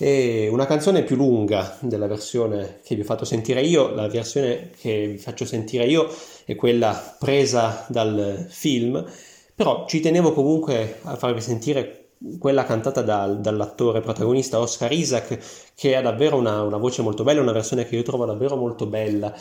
E 0.05 0.49
una 0.51 0.67
canzone 0.67 1.05
più 1.05 1.15
lunga 1.15 1.77
della 1.79 2.09
versione 2.09 2.81
che 2.83 2.97
vi 2.97 3.03
ho 3.03 3.05
fatto 3.05 3.25
sentire 3.25 3.63
io, 3.63 3.95
la 3.95 4.09
versione 4.09 4.71
che 4.77 5.07
vi 5.07 5.17
faccio 5.17 5.45
sentire 5.45 5.87
io 5.87 6.09
è 6.45 6.57
quella 6.57 7.15
presa 7.21 7.87
dal 7.89 8.45
film, 8.49 9.09
però 9.55 9.87
ci 9.87 10.01
tenevo 10.01 10.33
comunque 10.33 10.99
a 11.03 11.15
farvi 11.15 11.41
sentire 11.41 12.09
quella 12.41 12.65
cantata 12.65 13.01
dal- 13.01 13.41
dall'attore 13.41 14.01
protagonista 14.01 14.59
Oscar 14.59 14.91
Isaac, 14.91 15.39
che 15.77 15.95
ha 15.95 16.03
davvero 16.03 16.37
una, 16.37 16.63
una 16.63 16.79
voce 16.79 17.01
molto 17.03 17.23
bella, 17.23 17.41
una 17.41 17.53
versione 17.53 17.87
che 17.87 17.95
io 17.95 18.03
trovo 18.03 18.25
davvero 18.25 18.57
molto 18.57 18.87
bella, 18.87 19.33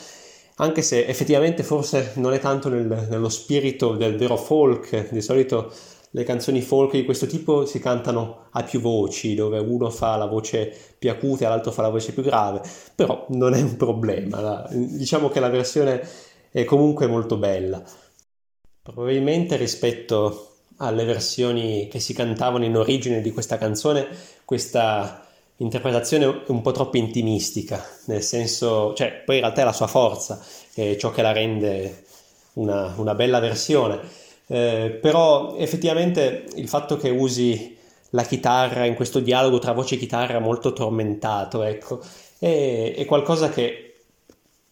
anche 0.57 0.83
se 0.83 1.07
effettivamente 1.07 1.63
forse 1.63 2.11
non 2.17 2.33
è 2.33 2.39
tanto 2.39 2.69
nel- 2.69 3.07
nello 3.09 3.29
spirito 3.29 3.95
del 3.95 4.15
vero 4.15 4.37
folk, 4.37 5.09
di 5.11 5.21
solito 5.23 5.71
le 6.13 6.23
canzoni 6.23 6.61
folk 6.61 6.91
di 6.91 7.05
questo 7.05 7.25
tipo 7.25 7.65
si 7.65 7.79
cantano 7.79 8.47
a 8.51 8.63
più 8.63 8.81
voci, 8.81 9.33
dove 9.33 9.59
uno 9.59 9.89
fa 9.89 10.17
la 10.17 10.25
voce 10.25 10.73
più 10.97 11.09
acuta 11.09 11.45
e 11.45 11.49
l'altro 11.49 11.71
fa 11.71 11.81
la 11.81 11.89
voce 11.89 12.13
più 12.13 12.21
grave, 12.21 12.61
però 12.93 13.25
non 13.29 13.53
è 13.53 13.61
un 13.61 13.77
problema, 13.77 14.67
diciamo 14.69 15.29
che 15.29 15.39
la 15.39 15.49
versione 15.49 16.05
è 16.51 16.65
comunque 16.65 17.07
molto 17.07 17.37
bella. 17.37 17.81
Probabilmente 18.81 19.55
rispetto 19.55 20.47
alle 20.77 21.05
versioni 21.05 21.87
che 21.87 21.99
si 21.99 22.13
cantavano 22.13 22.65
in 22.65 22.75
origine 22.75 23.21
di 23.21 23.31
questa 23.31 23.57
canzone, 23.57 24.07
questa 24.43 25.25
interpretazione 25.57 26.25
è 26.25 26.51
un 26.51 26.61
po' 26.61 26.71
troppo 26.71 26.97
intimistica, 26.97 27.85
nel 28.05 28.23
senso, 28.23 28.93
cioè, 28.95 29.21
poi 29.23 29.35
in 29.35 29.41
realtà 29.41 29.61
è 29.61 29.65
la 29.65 29.73
sua 29.73 29.87
forza, 29.87 30.43
è 30.73 30.95
ciò 30.97 31.11
che 31.11 31.21
la 31.21 31.31
rende 31.31 32.03
una, 32.53 32.95
una 32.97 33.13
bella 33.13 33.39
versione, 33.39 33.99
Eh, 34.51 34.97
però 35.01 35.55
effettivamente 35.57 36.45
il 36.55 36.67
fatto 36.67 36.97
che 36.97 37.09
usi 37.09 37.77
la 38.09 38.23
chitarra 38.23 38.83
in 38.85 38.95
questo 38.95 39.21
dialogo 39.21 39.59
tra 39.59 39.71
voce 39.71 39.95
e 39.95 39.97
chitarra 39.97 40.39
molto 40.39 40.73
tormentato, 40.73 41.63
ecco, 41.63 42.01
è, 42.37 42.93
è 42.97 43.05
qualcosa 43.05 43.49
che 43.49 43.85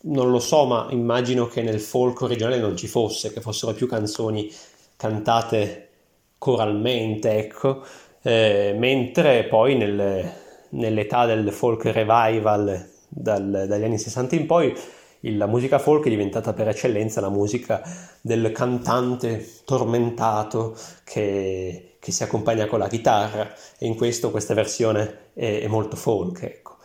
non 0.02 0.32
lo 0.32 0.40
so, 0.40 0.66
ma 0.66 0.88
immagino 0.92 1.48
che 1.48 1.62
nel 1.62 1.80
folk 1.80 2.22
originale 2.22 2.58
non 2.60 2.76
ci 2.76 2.88
fosse, 2.88 3.32
che 3.32 3.40
fossero 3.42 3.74
più 3.74 3.88
canzoni 3.88 4.52
cantate 4.98 5.90
coralmente, 6.38 7.38
ecco, 7.38 7.84
Eh, 8.22 8.76
mentre 8.78 9.46
poi 9.46 9.78
nel- 9.78 10.30
nell'età 10.72 11.26
del 11.26 11.54
folk 11.54 11.86
revival 11.86 12.86
dal- 13.08 13.64
dagli 13.66 13.84
anni 13.86 13.98
60 13.98 14.36
in 14.36 14.46
poi 14.46 14.76
la 15.22 15.48
musica 15.48 15.80
folk 15.80 16.06
è 16.06 16.10
diventata 16.10 16.54
per 16.54 16.70
eccellenza 16.70 17.22
la 17.22 17.30
musica 17.30 17.82
del 18.22 18.52
cantante 18.52 19.62
tormentato 19.66 20.76
che, 21.04 21.98
che 22.00 22.12
si 22.12 22.24
accompagna 22.24 22.68
con 22.68 22.80
la 22.80 22.88
chitarra 22.88 23.54
e 23.78 23.86
in 23.86 23.96
questo 23.96 24.32
questa 24.32 24.54
versione 24.54 25.32
è, 25.34 25.62
è 25.62 25.68
molto 25.68 25.96
folk, 25.96 26.42
ecco. 26.44 26.78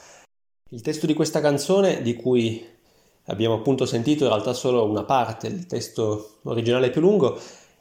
Il 0.70 0.80
testo 0.80 1.06
di 1.06 1.14
questa 1.14 1.40
canzone, 1.40 2.02
di 2.02 2.14
cui 2.14 2.66
abbiamo 3.26 3.54
appunto 3.54 3.86
sentito 3.86 4.24
in 4.24 4.30
realtà 4.30 4.52
solo 4.52 4.84
una 4.84 5.04
parte, 5.04 5.46
il 5.46 5.66
testo 5.66 6.38
originale 6.42 6.90
più 6.90 7.00
lungo, 7.00 7.38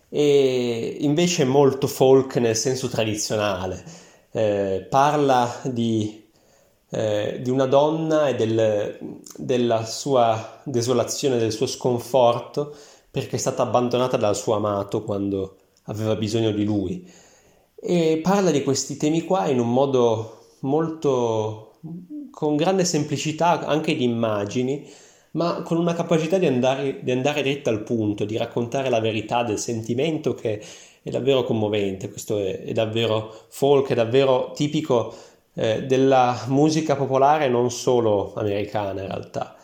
e 0.09 0.97
invece 0.99 1.41
è 1.41 1.45
molto 1.45 1.87
folk 1.87 2.35
nel 2.35 2.55
senso 2.55 2.87
tradizionale. 2.87 3.83
Eh, 4.31 4.85
parla 4.87 5.59
di, 5.63 6.22
eh, 6.93 7.39
di 7.41 7.49
una 7.49 7.65
donna 7.65 8.27
e 8.27 8.35
del- 8.35 9.19
della 9.35 9.83
sua 9.83 10.61
desolazione, 10.63 11.39
del 11.39 11.51
suo 11.51 11.65
sconforto 11.65 12.75
perché 13.09 13.35
è 13.35 13.39
stata 13.39 13.63
abbandonata 13.63 14.15
dal 14.17 14.35
suo 14.35 14.53
amato 14.53 15.03
quando 15.03 15.57
aveva 15.85 16.15
bisogno 16.15 16.51
di 16.51 16.63
lui. 16.63 17.07
E 17.75 18.19
parla 18.21 18.51
di 18.51 18.63
questi 18.63 18.97
temi 18.97 19.23
qua 19.23 19.47
in 19.47 19.59
un 19.59 19.71
modo 19.71 20.45
molto 20.61 21.79
con 22.31 22.55
grande 22.55 22.85
semplicità 22.85 23.65
anche 23.65 23.95
di 23.95 24.03
immagini, 24.03 24.87
ma 25.31 25.61
con 25.63 25.77
una 25.77 25.93
capacità 25.93 26.37
di 26.37 26.45
andare, 26.45 27.03
di 27.03 27.11
andare 27.11 27.41
dritta 27.41 27.69
al 27.69 27.83
punto, 27.83 28.25
di 28.25 28.37
raccontare 28.37 28.89
la 28.89 28.99
verità 28.99 29.43
del 29.43 29.59
sentimento 29.59 30.33
che 30.33 30.61
è 31.01 31.09
davvero 31.09 31.43
commovente. 31.43 32.09
Questo 32.09 32.39
è, 32.39 32.63
è 32.63 32.71
davvero 32.71 33.31
folk, 33.49 33.89
è 33.89 33.95
davvero 33.95 34.51
tipico 34.55 35.13
eh, 35.55 35.83
della 35.83 36.45
musica 36.47 36.95
popolare, 36.95 37.47
non 37.47 37.71
solo 37.71 38.33
americana 38.35 39.01
in 39.01 39.07
realtà. 39.07 39.55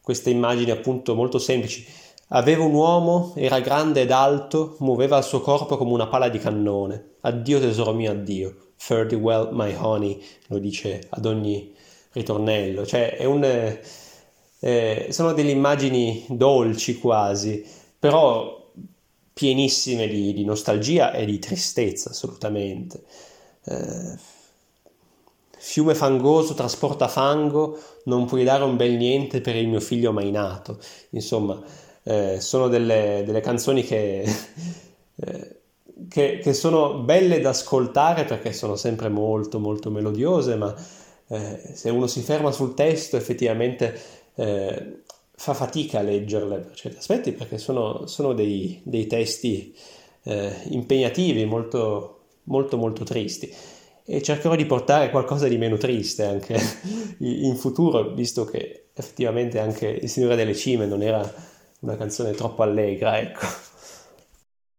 Queste 0.00 0.30
immagini 0.30 0.70
appunto 0.70 1.14
molto 1.14 1.38
semplici. 1.38 1.86
Aveva 2.28 2.64
un 2.64 2.74
uomo, 2.74 3.32
era 3.36 3.60
grande 3.60 4.02
ed 4.02 4.10
alto, 4.10 4.76
muoveva 4.78 5.18
il 5.18 5.24
suo 5.24 5.40
corpo 5.40 5.76
come 5.76 5.92
una 5.92 6.06
pala 6.06 6.28
di 6.28 6.38
cannone. 6.38 7.10
Addio 7.20 7.60
tesoro 7.60 7.92
mio, 7.92 8.10
addio. 8.10 8.56
Fare 8.76 9.14
well, 9.14 9.50
my 9.52 9.74
honey, 9.78 10.20
lo 10.48 10.58
dice 10.58 11.06
ad 11.10 11.26
ogni 11.26 11.74
ritornello. 12.12 12.86
Cioè, 12.86 13.16
è 13.16 13.24
un, 13.24 13.44
eh, 14.64 15.06
sono 15.10 15.32
delle 15.32 15.50
immagini 15.50 16.24
dolci 16.28 16.98
quasi, 16.98 17.64
però 17.98 18.70
pienissime 19.32 20.06
di, 20.08 20.32
di, 20.32 20.44
nostalgia 20.44 21.12
e 21.12 21.24
di 21.24 21.38
tristezza 21.38 22.10
assolutamente. 22.10 23.02
Eh, 23.64 24.16
fiume 25.64 25.94
fangoso 25.94 26.54
trasporta 26.54 27.06
fango, 27.06 27.78
non 28.06 28.26
puoi 28.26 28.42
dare 28.42 28.64
un 28.64 28.76
bel 28.76 28.96
niente 28.96 29.40
per 29.40 29.54
il 29.54 29.68
mio 29.68 29.78
figlio 29.78 30.12
mai 30.12 30.32
nato. 30.32 30.76
Insomma, 31.10 31.62
eh, 32.02 32.40
sono 32.40 32.66
delle, 32.66 33.22
delle, 33.24 33.40
canzoni 33.40 33.84
che, 33.84 34.24
eh, 35.14 35.56
che, 36.08 36.40
che, 36.42 36.52
sono 36.52 36.98
belle 36.98 37.40
da 37.40 37.50
ascoltare 37.50 38.24
perché 38.24 38.52
sono 38.52 38.74
sempre 38.74 39.08
molto 39.08 39.60
molto 39.60 39.88
melodiose, 39.88 40.56
ma 40.56 40.74
eh, 41.28 41.70
se 41.74 41.90
uno 41.90 42.08
si 42.08 42.22
ferma 42.22 42.50
sul 42.50 42.74
testo 42.74 43.16
effettivamente 43.16 43.96
eh, 44.34 45.02
fa 45.36 45.54
fatica 45.54 46.00
a 46.00 46.02
leggerle 46.02 46.58
per 46.58 46.74
certi 46.74 46.98
aspetti 46.98 47.32
perché 47.32 47.58
sono, 47.58 48.06
sono 48.08 48.32
dei, 48.32 48.80
dei, 48.82 49.06
testi 49.06 49.72
eh, 50.24 50.52
impegnativi, 50.70 51.44
molto, 51.44 52.22
molto, 52.44 52.76
molto 52.76 53.04
tristi. 53.04 53.54
E 54.04 54.20
cercherò 54.20 54.56
di 54.56 54.66
portare 54.66 55.10
qualcosa 55.10 55.46
di 55.48 55.56
meno 55.58 55.76
triste 55.76 56.24
anche 56.24 56.58
in 57.18 57.56
futuro, 57.56 58.12
visto 58.14 58.44
che 58.44 58.86
effettivamente 58.94 59.58
anche 59.58 59.86
Il 59.86 60.08
Signore 60.08 60.36
delle 60.36 60.54
Cime 60.54 60.86
non 60.86 61.02
era 61.02 61.20
una 61.80 61.96
canzone 61.96 62.32
troppo 62.32 62.62
allegra, 62.62 63.18
ecco. 63.18 63.46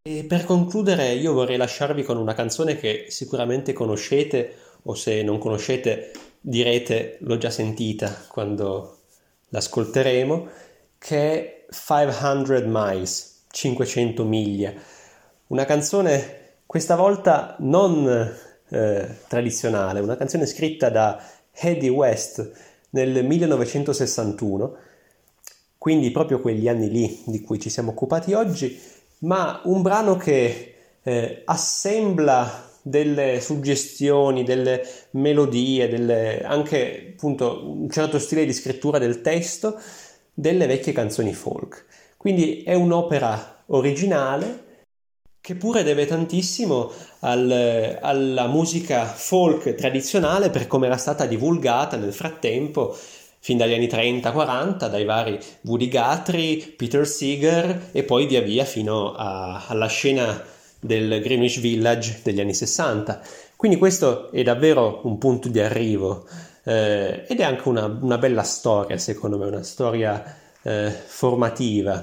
E 0.01 0.25
per 0.25 0.43
concludere 0.43 1.13
io 1.13 1.33
vorrei 1.33 1.57
lasciarvi 1.57 2.03
con 2.03 2.17
una 2.17 2.33
canzone 2.33 2.75
che 2.75 3.05
sicuramente 3.07 3.71
conoscete 3.71 4.55
o 4.83 4.95
se 4.95 5.23
non 5.23 5.37
conoscete 5.37 6.11
direte 6.41 7.17
l'ho 7.21 7.37
già 7.37 7.49
sentita 7.49 8.25
quando 8.27 8.97
l'ascolteremo, 9.49 10.47
che 10.97 11.17
è 11.17 11.65
500 11.69 12.63
Miles, 12.67 13.45
500 13.49 14.23
miglia. 14.25 14.73
Una 15.47 15.63
canzone 15.63 16.41
questa 16.65 16.95
volta 16.95 17.55
non 17.59 18.35
eh, 18.73 19.07
tradizionale, 19.27 19.99
una 19.99 20.17
canzone 20.17 20.45
scritta 20.47 20.89
da 20.89 21.23
Eddie 21.51 21.89
West 21.89 22.51
nel 22.89 23.23
1961, 23.23 24.75
quindi 25.77 26.11
proprio 26.11 26.39
quegli 26.39 26.67
anni 26.67 26.89
lì 26.89 27.23
di 27.25 27.41
cui 27.41 27.59
ci 27.59 27.69
siamo 27.69 27.91
occupati 27.91 28.33
oggi, 28.33 28.79
ma 29.19 29.61
un 29.65 29.81
brano 29.81 30.17
che 30.17 30.75
eh, 31.03 31.41
assembla 31.45 32.71
delle 32.81 33.39
suggestioni, 33.39 34.43
delle 34.43 34.85
melodie, 35.11 35.87
delle, 35.87 36.41
anche 36.41 37.13
appunto 37.13 37.63
un 37.65 37.89
certo 37.89 38.19
stile 38.19 38.45
di 38.45 38.53
scrittura 38.53 38.97
del 38.97 39.21
testo 39.21 39.79
delle 40.33 40.65
vecchie 40.65 40.93
canzoni 40.93 41.33
folk. 41.33 41.85
Quindi 42.17 42.63
è 42.63 42.73
un'opera 42.73 43.63
originale 43.67 44.62
che 45.43 45.55
pure 45.55 45.83
deve 45.83 46.05
tantissimo 46.05 46.89
al, 47.19 47.99
alla 48.01 48.47
musica 48.47 49.03
folk 49.03 49.75
tradizionale 49.75 50.49
per 50.49 50.67
come 50.67 50.85
era 50.85 50.95
stata 50.95 51.25
divulgata 51.25 51.97
nel 51.97 52.13
frattempo 52.13 52.97
fin 53.39 53.57
dagli 53.57 53.73
anni 53.73 53.87
30-40 53.87 54.89
dai 54.89 55.03
vari 55.03 55.37
Woody 55.63 55.89
Guthrie, 55.89 56.73
Peter 56.77 57.05
Seeger 57.05 57.89
e 57.91 58.03
poi 58.03 58.25
via 58.25 58.39
via 58.39 58.63
fino 58.63 59.11
a, 59.11 59.65
alla 59.67 59.87
scena 59.87 60.41
del 60.79 61.21
Greenwich 61.21 61.59
Village 61.59 62.21
degli 62.23 62.39
anni 62.39 62.53
60. 62.53 63.19
Quindi 63.57 63.77
questo 63.77 64.31
è 64.31 64.43
davvero 64.43 65.01
un 65.03 65.17
punto 65.17 65.49
di 65.49 65.59
arrivo 65.59 66.25
eh, 66.63 67.25
ed 67.27 67.41
è 67.41 67.43
anche 67.43 67.67
una, 67.67 67.83
una, 68.01 68.17
bella 68.17 68.43
storia, 68.43 68.97
secondo 68.97 69.37
me, 69.37 69.47
una 69.47 69.63
storia 69.63 70.23
eh, 70.61 70.89
formativa, 70.89 72.01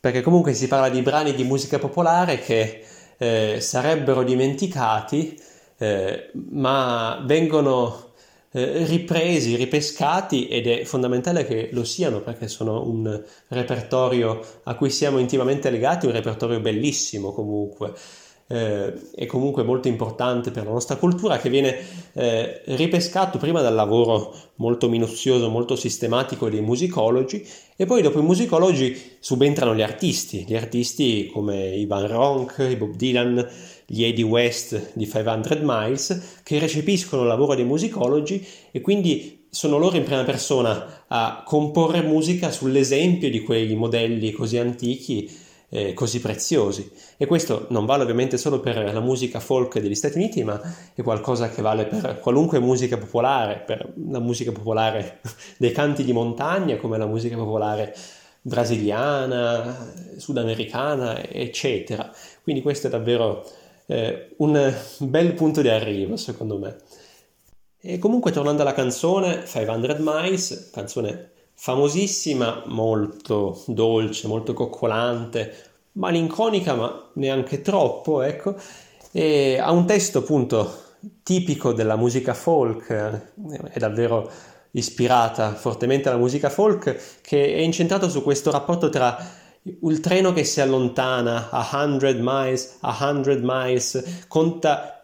perché 0.00 0.22
comunque 0.22 0.54
si 0.54 0.66
parla 0.66 0.88
di 0.88 1.02
brani 1.02 1.34
di 1.34 1.44
musica 1.44 1.78
popolare 1.78 2.38
che 2.38 2.82
eh, 3.18 3.60
sarebbero 3.60 4.22
dimenticati, 4.24 5.38
eh, 5.76 6.30
ma 6.50 7.22
vengono 7.26 8.12
eh, 8.52 8.84
ripresi, 8.84 9.56
ripescati 9.56 10.48
ed 10.48 10.66
è 10.66 10.84
fondamentale 10.84 11.44
che 11.44 11.68
lo 11.72 11.84
siano 11.84 12.20
perché 12.20 12.48
sono 12.48 12.88
un 12.88 13.22
repertorio 13.48 14.40
a 14.64 14.74
cui 14.74 14.90
siamo 14.90 15.18
intimamente 15.18 15.70
legati, 15.70 16.06
un 16.06 16.12
repertorio 16.12 16.60
bellissimo 16.60 17.32
comunque. 17.32 17.92
Eh, 18.52 18.92
e 19.14 19.26
comunque 19.26 19.62
molto 19.62 19.86
importante 19.86 20.50
per 20.50 20.64
la 20.64 20.72
nostra 20.72 20.96
cultura 20.96 21.38
che 21.38 21.48
viene 21.48 21.78
eh, 22.14 22.62
ripescato 22.64 23.38
prima 23.38 23.62
dal 23.62 23.76
lavoro 23.76 24.34
molto 24.56 24.88
minuzioso, 24.88 25.48
molto 25.48 25.76
sistematico 25.76 26.50
dei 26.50 26.60
musicologi 26.60 27.46
e 27.76 27.86
poi 27.86 28.02
dopo 28.02 28.18
i 28.18 28.24
musicologi 28.24 29.00
subentrano 29.20 29.72
gli 29.72 29.82
artisti, 29.82 30.44
gli 30.48 30.56
artisti 30.56 31.30
come 31.32 31.76
Ivan 31.76 32.08
Ronk, 32.08 32.76
Bob 32.76 32.96
Dylan, 32.96 33.48
gli 33.86 34.02
Eddie 34.02 34.24
West 34.24 34.94
di 34.94 35.08
500 35.08 35.58
Miles, 35.62 36.40
che 36.42 36.58
recepiscono 36.58 37.22
il 37.22 37.28
lavoro 37.28 37.54
dei 37.54 37.64
musicologi 37.64 38.44
e 38.72 38.80
quindi 38.80 39.46
sono 39.48 39.78
loro 39.78 39.96
in 39.96 40.02
prima 40.02 40.24
persona 40.24 41.04
a 41.06 41.42
comporre 41.44 42.02
musica 42.02 42.50
sull'esempio 42.50 43.30
di 43.30 43.42
quei 43.42 43.76
modelli 43.76 44.32
così 44.32 44.58
antichi 44.58 45.48
eh, 45.70 45.94
così 45.94 46.20
preziosi. 46.20 46.90
E 47.16 47.26
questo 47.26 47.66
non 47.70 47.86
vale 47.86 48.02
ovviamente 48.02 48.36
solo 48.36 48.60
per 48.60 48.92
la 48.92 49.00
musica 49.00 49.40
folk 49.40 49.78
degli 49.78 49.94
Stati 49.94 50.18
Uniti, 50.18 50.44
ma 50.44 50.60
è 50.94 51.02
qualcosa 51.02 51.48
che 51.48 51.62
vale 51.62 51.86
per 51.86 52.18
qualunque 52.20 52.58
musica 52.58 52.98
popolare, 52.98 53.62
per 53.64 53.92
la 54.08 54.18
musica 54.18 54.52
popolare 54.52 55.20
dei 55.56 55.72
canti 55.72 56.04
di 56.04 56.12
montagna, 56.12 56.76
come 56.76 56.98
la 56.98 57.06
musica 57.06 57.36
popolare 57.36 57.94
brasiliana, 58.42 59.92
sudamericana, 60.16 61.22
eccetera. 61.28 62.10
Quindi 62.42 62.62
questo 62.62 62.88
è 62.88 62.90
davvero 62.90 63.48
eh, 63.86 64.34
un 64.38 64.74
bel 64.98 65.34
punto 65.34 65.62
di 65.62 65.68
arrivo, 65.68 66.16
secondo 66.16 66.58
me. 66.58 66.76
E 67.82 67.98
comunque, 67.98 68.30
tornando 68.30 68.60
alla 68.62 68.74
canzone 68.74 69.46
500 69.46 69.96
Miles, 70.00 70.70
canzone 70.70 71.29
famosissima, 71.62 72.62
molto 72.68 73.62
dolce, 73.66 74.26
molto 74.26 74.54
coccolante, 74.54 75.54
malinconica, 75.92 76.74
ma 76.74 77.10
neanche 77.16 77.60
troppo, 77.60 78.22
ecco, 78.22 78.56
e 79.12 79.58
ha 79.60 79.70
un 79.70 79.84
testo 79.84 80.20
appunto 80.20 80.84
tipico 81.22 81.74
della 81.74 81.96
musica 81.96 82.32
folk, 82.32 82.86
è 83.72 83.78
davvero 83.78 84.30
ispirata 84.70 85.54
fortemente 85.54 86.08
alla 86.08 86.16
musica 86.16 86.48
folk, 86.48 87.20
che 87.20 87.54
è 87.54 87.60
incentrato 87.60 88.08
su 88.08 88.22
questo 88.22 88.50
rapporto 88.50 88.88
tra 88.88 89.18
il 89.82 90.00
treno 90.00 90.32
che 90.32 90.44
si 90.44 90.62
allontana 90.62 91.50
a 91.50 91.62
100 91.62 92.22
miles, 92.22 92.78
a 92.80 92.96
100 92.98 93.38
miles, 93.42 94.24
conta 94.28 95.02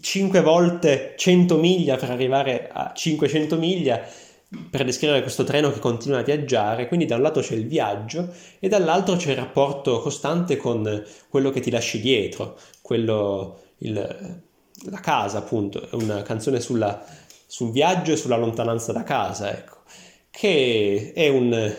5 0.00 0.40
volte 0.40 1.12
100 1.18 1.56
miglia 1.58 1.96
per 1.96 2.10
arrivare 2.10 2.70
a 2.72 2.92
500 2.94 3.56
miglia 3.58 4.28
per 4.70 4.84
descrivere 4.84 5.22
questo 5.22 5.44
treno 5.44 5.70
che 5.70 5.78
continua 5.78 6.18
a 6.18 6.22
viaggiare, 6.22 6.88
quindi 6.88 7.06
da 7.06 7.16
un 7.16 7.22
lato 7.22 7.40
c'è 7.40 7.54
il 7.54 7.66
viaggio 7.66 8.32
e 8.58 8.68
dall'altro 8.68 9.14
c'è 9.16 9.30
il 9.30 9.36
rapporto 9.36 10.00
costante 10.00 10.56
con 10.56 11.04
quello 11.28 11.50
che 11.50 11.60
ti 11.60 11.70
lasci 11.70 12.00
dietro, 12.00 12.58
quello, 12.82 13.60
il, 13.78 14.42
la 14.90 15.00
casa 15.00 15.38
appunto, 15.38 15.88
è 15.88 15.94
una 15.94 16.22
canzone 16.22 16.58
sulla, 16.58 17.04
sul 17.46 17.70
viaggio 17.70 18.12
e 18.12 18.16
sulla 18.16 18.36
lontananza 18.36 18.92
da 18.92 19.04
casa, 19.04 19.52
ecco, 19.52 19.82
che 20.30 21.12
è 21.14 21.28
un 21.28 21.72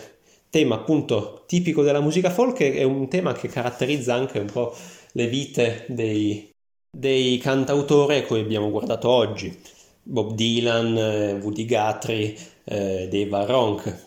tema 0.49 0.75
appunto 0.75 1.43
tipico 1.47 1.81
della 1.81 2.01
musica 2.01 2.29
folk 2.29 2.61
è 2.61 2.83
un 2.83 3.07
tema 3.07 3.33
che 3.33 3.47
caratterizza 3.47 4.13
anche 4.13 4.39
un 4.39 4.51
po' 4.51 4.75
le 5.13 5.27
vite 5.27 5.85
dei, 5.87 6.49
dei 6.89 7.37
cantautori 7.37 8.17
a 8.17 8.23
cui 8.23 8.39
abbiamo 8.39 8.69
guardato 8.69 9.09
oggi. 9.09 9.59
Bob 10.03 10.33
Dylan, 10.33 10.97
eh, 10.97 11.33
Woody 11.33 11.65
Guthrie, 11.65 12.35
eh, 12.63 13.07
Dave 13.09 13.45
Ronk, 13.45 14.05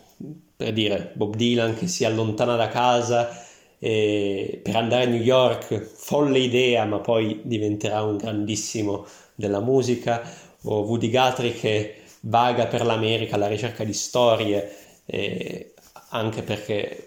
per 0.57 0.73
dire 0.73 1.13
Bob 1.15 1.35
Dylan 1.37 1.75
che 1.75 1.87
si 1.87 2.05
allontana 2.05 2.57
da 2.57 2.69
casa 2.69 3.45
eh, 3.79 4.61
per 4.63 4.77
andare 4.77 5.05
a 5.05 5.07
New 5.09 5.21
York, 5.21 5.79
folle 5.79 6.39
idea, 6.39 6.87
ma 6.87 7.01
poi 7.01 7.41
diventerà 7.45 8.03
un 8.03 8.17
grandissimo 8.17 9.05
della 9.35 9.61
musica, 9.61 10.23
o 10.63 10.81
Woody 10.81 11.11
Guthrie 11.11 11.53
che 11.53 11.97
vaga 12.21 12.67
per 12.67 12.85
l'America 12.85 13.35
alla 13.35 13.47
ricerca 13.47 13.85
di 13.85 13.93
storie, 13.93 14.75
eh, 15.05 15.75
anche 16.11 16.43
perché 16.43 17.07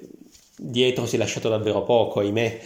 dietro 0.56 1.08
si 1.08 1.16
è 1.16 1.18
lasciato 1.18 1.50
davvero 1.50 1.84
poco, 1.84 2.20
ahimè, 2.20 2.60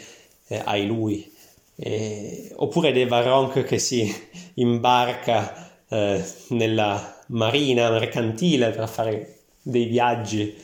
eh, 0.48 0.62
ai 0.66 0.86
lui. 0.86 1.32
Eh, 1.78 2.52
oppure 2.58 2.92
Deva 2.92 3.22
Ronk 3.22 3.64
che 3.64 3.80
si 3.80 4.14
imbarca 4.56 5.71
eh, 5.92 6.24
nella 6.50 7.22
marina 7.28 7.92
mercantile 7.92 8.72
per 8.72 8.90
fare 8.90 9.36
dei 9.62 9.86
viaggi 9.86 10.56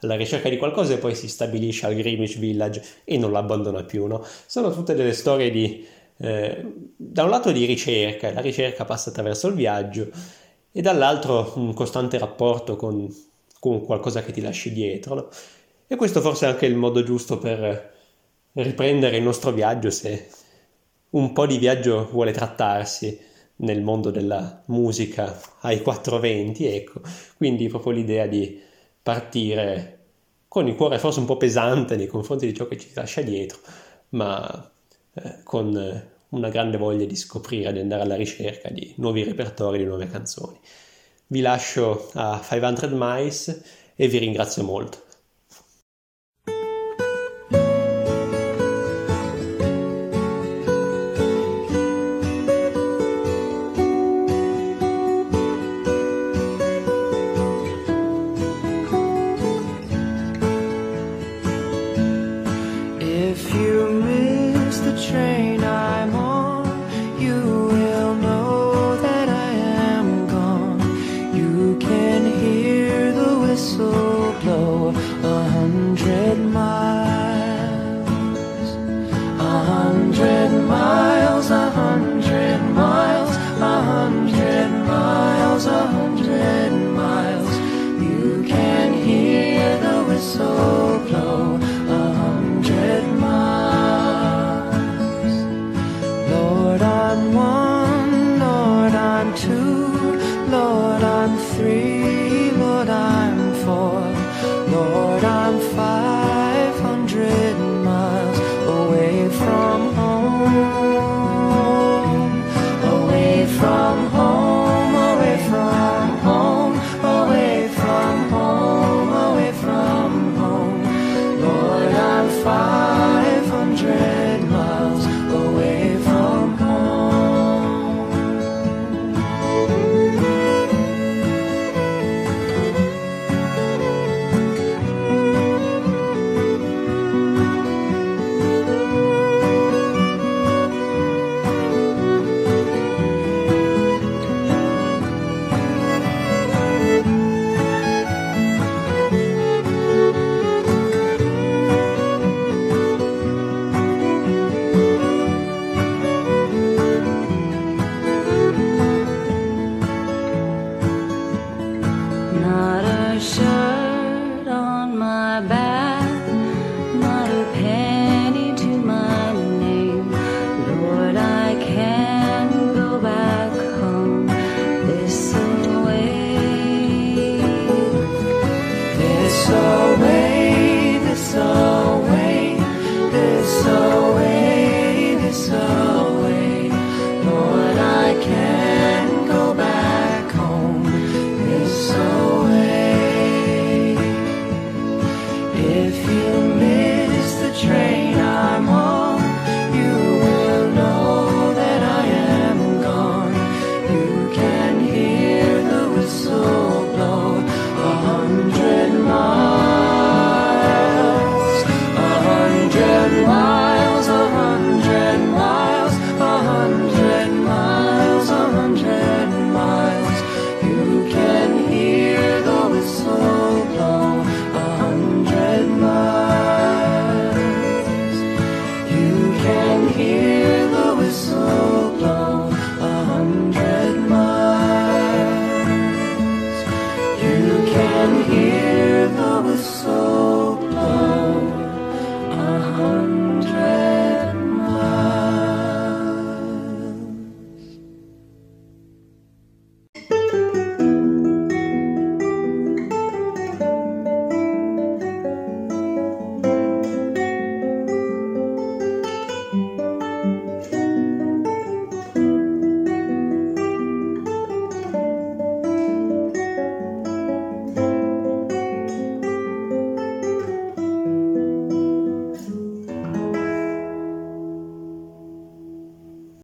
alla 0.00 0.16
ricerca 0.16 0.48
di 0.48 0.56
qualcosa 0.56 0.94
e 0.94 0.98
poi 0.98 1.14
si 1.14 1.28
stabilisce 1.28 1.86
al 1.86 1.94
Greenwich 1.94 2.38
Village 2.38 2.82
e 3.04 3.16
non 3.16 3.30
l'abbandona 3.30 3.84
più. 3.84 4.06
No? 4.06 4.24
Sono 4.46 4.72
tutte 4.72 4.94
delle 4.94 5.12
storie 5.12 5.50
di, 5.50 5.86
eh, 6.16 6.64
da 6.96 7.22
un 7.22 7.30
lato 7.30 7.52
di 7.52 7.64
ricerca, 7.64 8.32
la 8.32 8.40
ricerca 8.40 8.84
passa 8.84 9.10
attraverso 9.10 9.46
il 9.48 9.54
viaggio 9.54 10.10
e 10.72 10.80
dall'altro 10.80 11.52
un 11.56 11.74
costante 11.74 12.18
rapporto 12.18 12.76
con 12.76 13.08
con 13.60 13.84
qualcosa 13.84 14.22
che 14.22 14.32
ti 14.32 14.40
lasci 14.40 14.72
dietro. 14.72 15.14
No? 15.14 15.28
E 15.86 15.94
questo 15.94 16.20
forse 16.20 16.46
è 16.46 16.48
anche 16.48 16.66
il 16.66 16.74
modo 16.74 17.04
giusto 17.04 17.38
per 17.38 17.98
riprendere 18.52 19.18
il 19.18 19.22
nostro 19.22 19.52
viaggio 19.52 19.90
se 19.90 20.28
un 21.10 21.32
po' 21.32 21.46
di 21.46 21.58
viaggio 21.58 22.08
vuole 22.10 22.32
trattarsi 22.32 23.28
nel 23.60 23.82
mondo 23.82 24.10
della 24.10 24.62
musica 24.66 25.40
ai 25.60 25.82
420, 25.82 26.66
ecco, 26.66 27.00
quindi 27.36 27.68
proprio 27.68 27.92
l'idea 27.92 28.26
di 28.26 28.60
partire 29.02 29.98
con 30.48 30.66
il 30.66 30.74
cuore 30.74 30.98
forse 30.98 31.20
un 31.20 31.26
po' 31.26 31.36
pesante 31.36 31.96
nei 31.96 32.06
confronti 32.06 32.46
di 32.46 32.54
ciò 32.54 32.66
che 32.66 32.78
ci 32.78 32.90
lascia 32.94 33.22
dietro, 33.22 33.58
ma 34.10 34.70
eh, 35.14 35.40
con 35.44 36.08
una 36.30 36.48
grande 36.48 36.76
voglia 36.76 37.04
di 37.04 37.16
scoprire, 37.16 37.72
di 37.72 37.80
andare 37.80 38.02
alla 38.02 38.16
ricerca 38.16 38.68
di 38.70 38.92
nuovi 38.96 39.22
repertori, 39.22 39.78
di 39.78 39.84
nuove 39.84 40.08
canzoni. 40.08 40.58
Vi 41.26 41.40
lascio 41.40 42.10
a 42.14 42.40
500 42.42 42.88
Miles 42.92 43.62
e 43.94 44.08
vi 44.08 44.18
ringrazio 44.18 44.62
molto. 44.64 45.04
so 73.60 73.90
blow. 74.40 74.88
Uh-huh. 75.22 75.59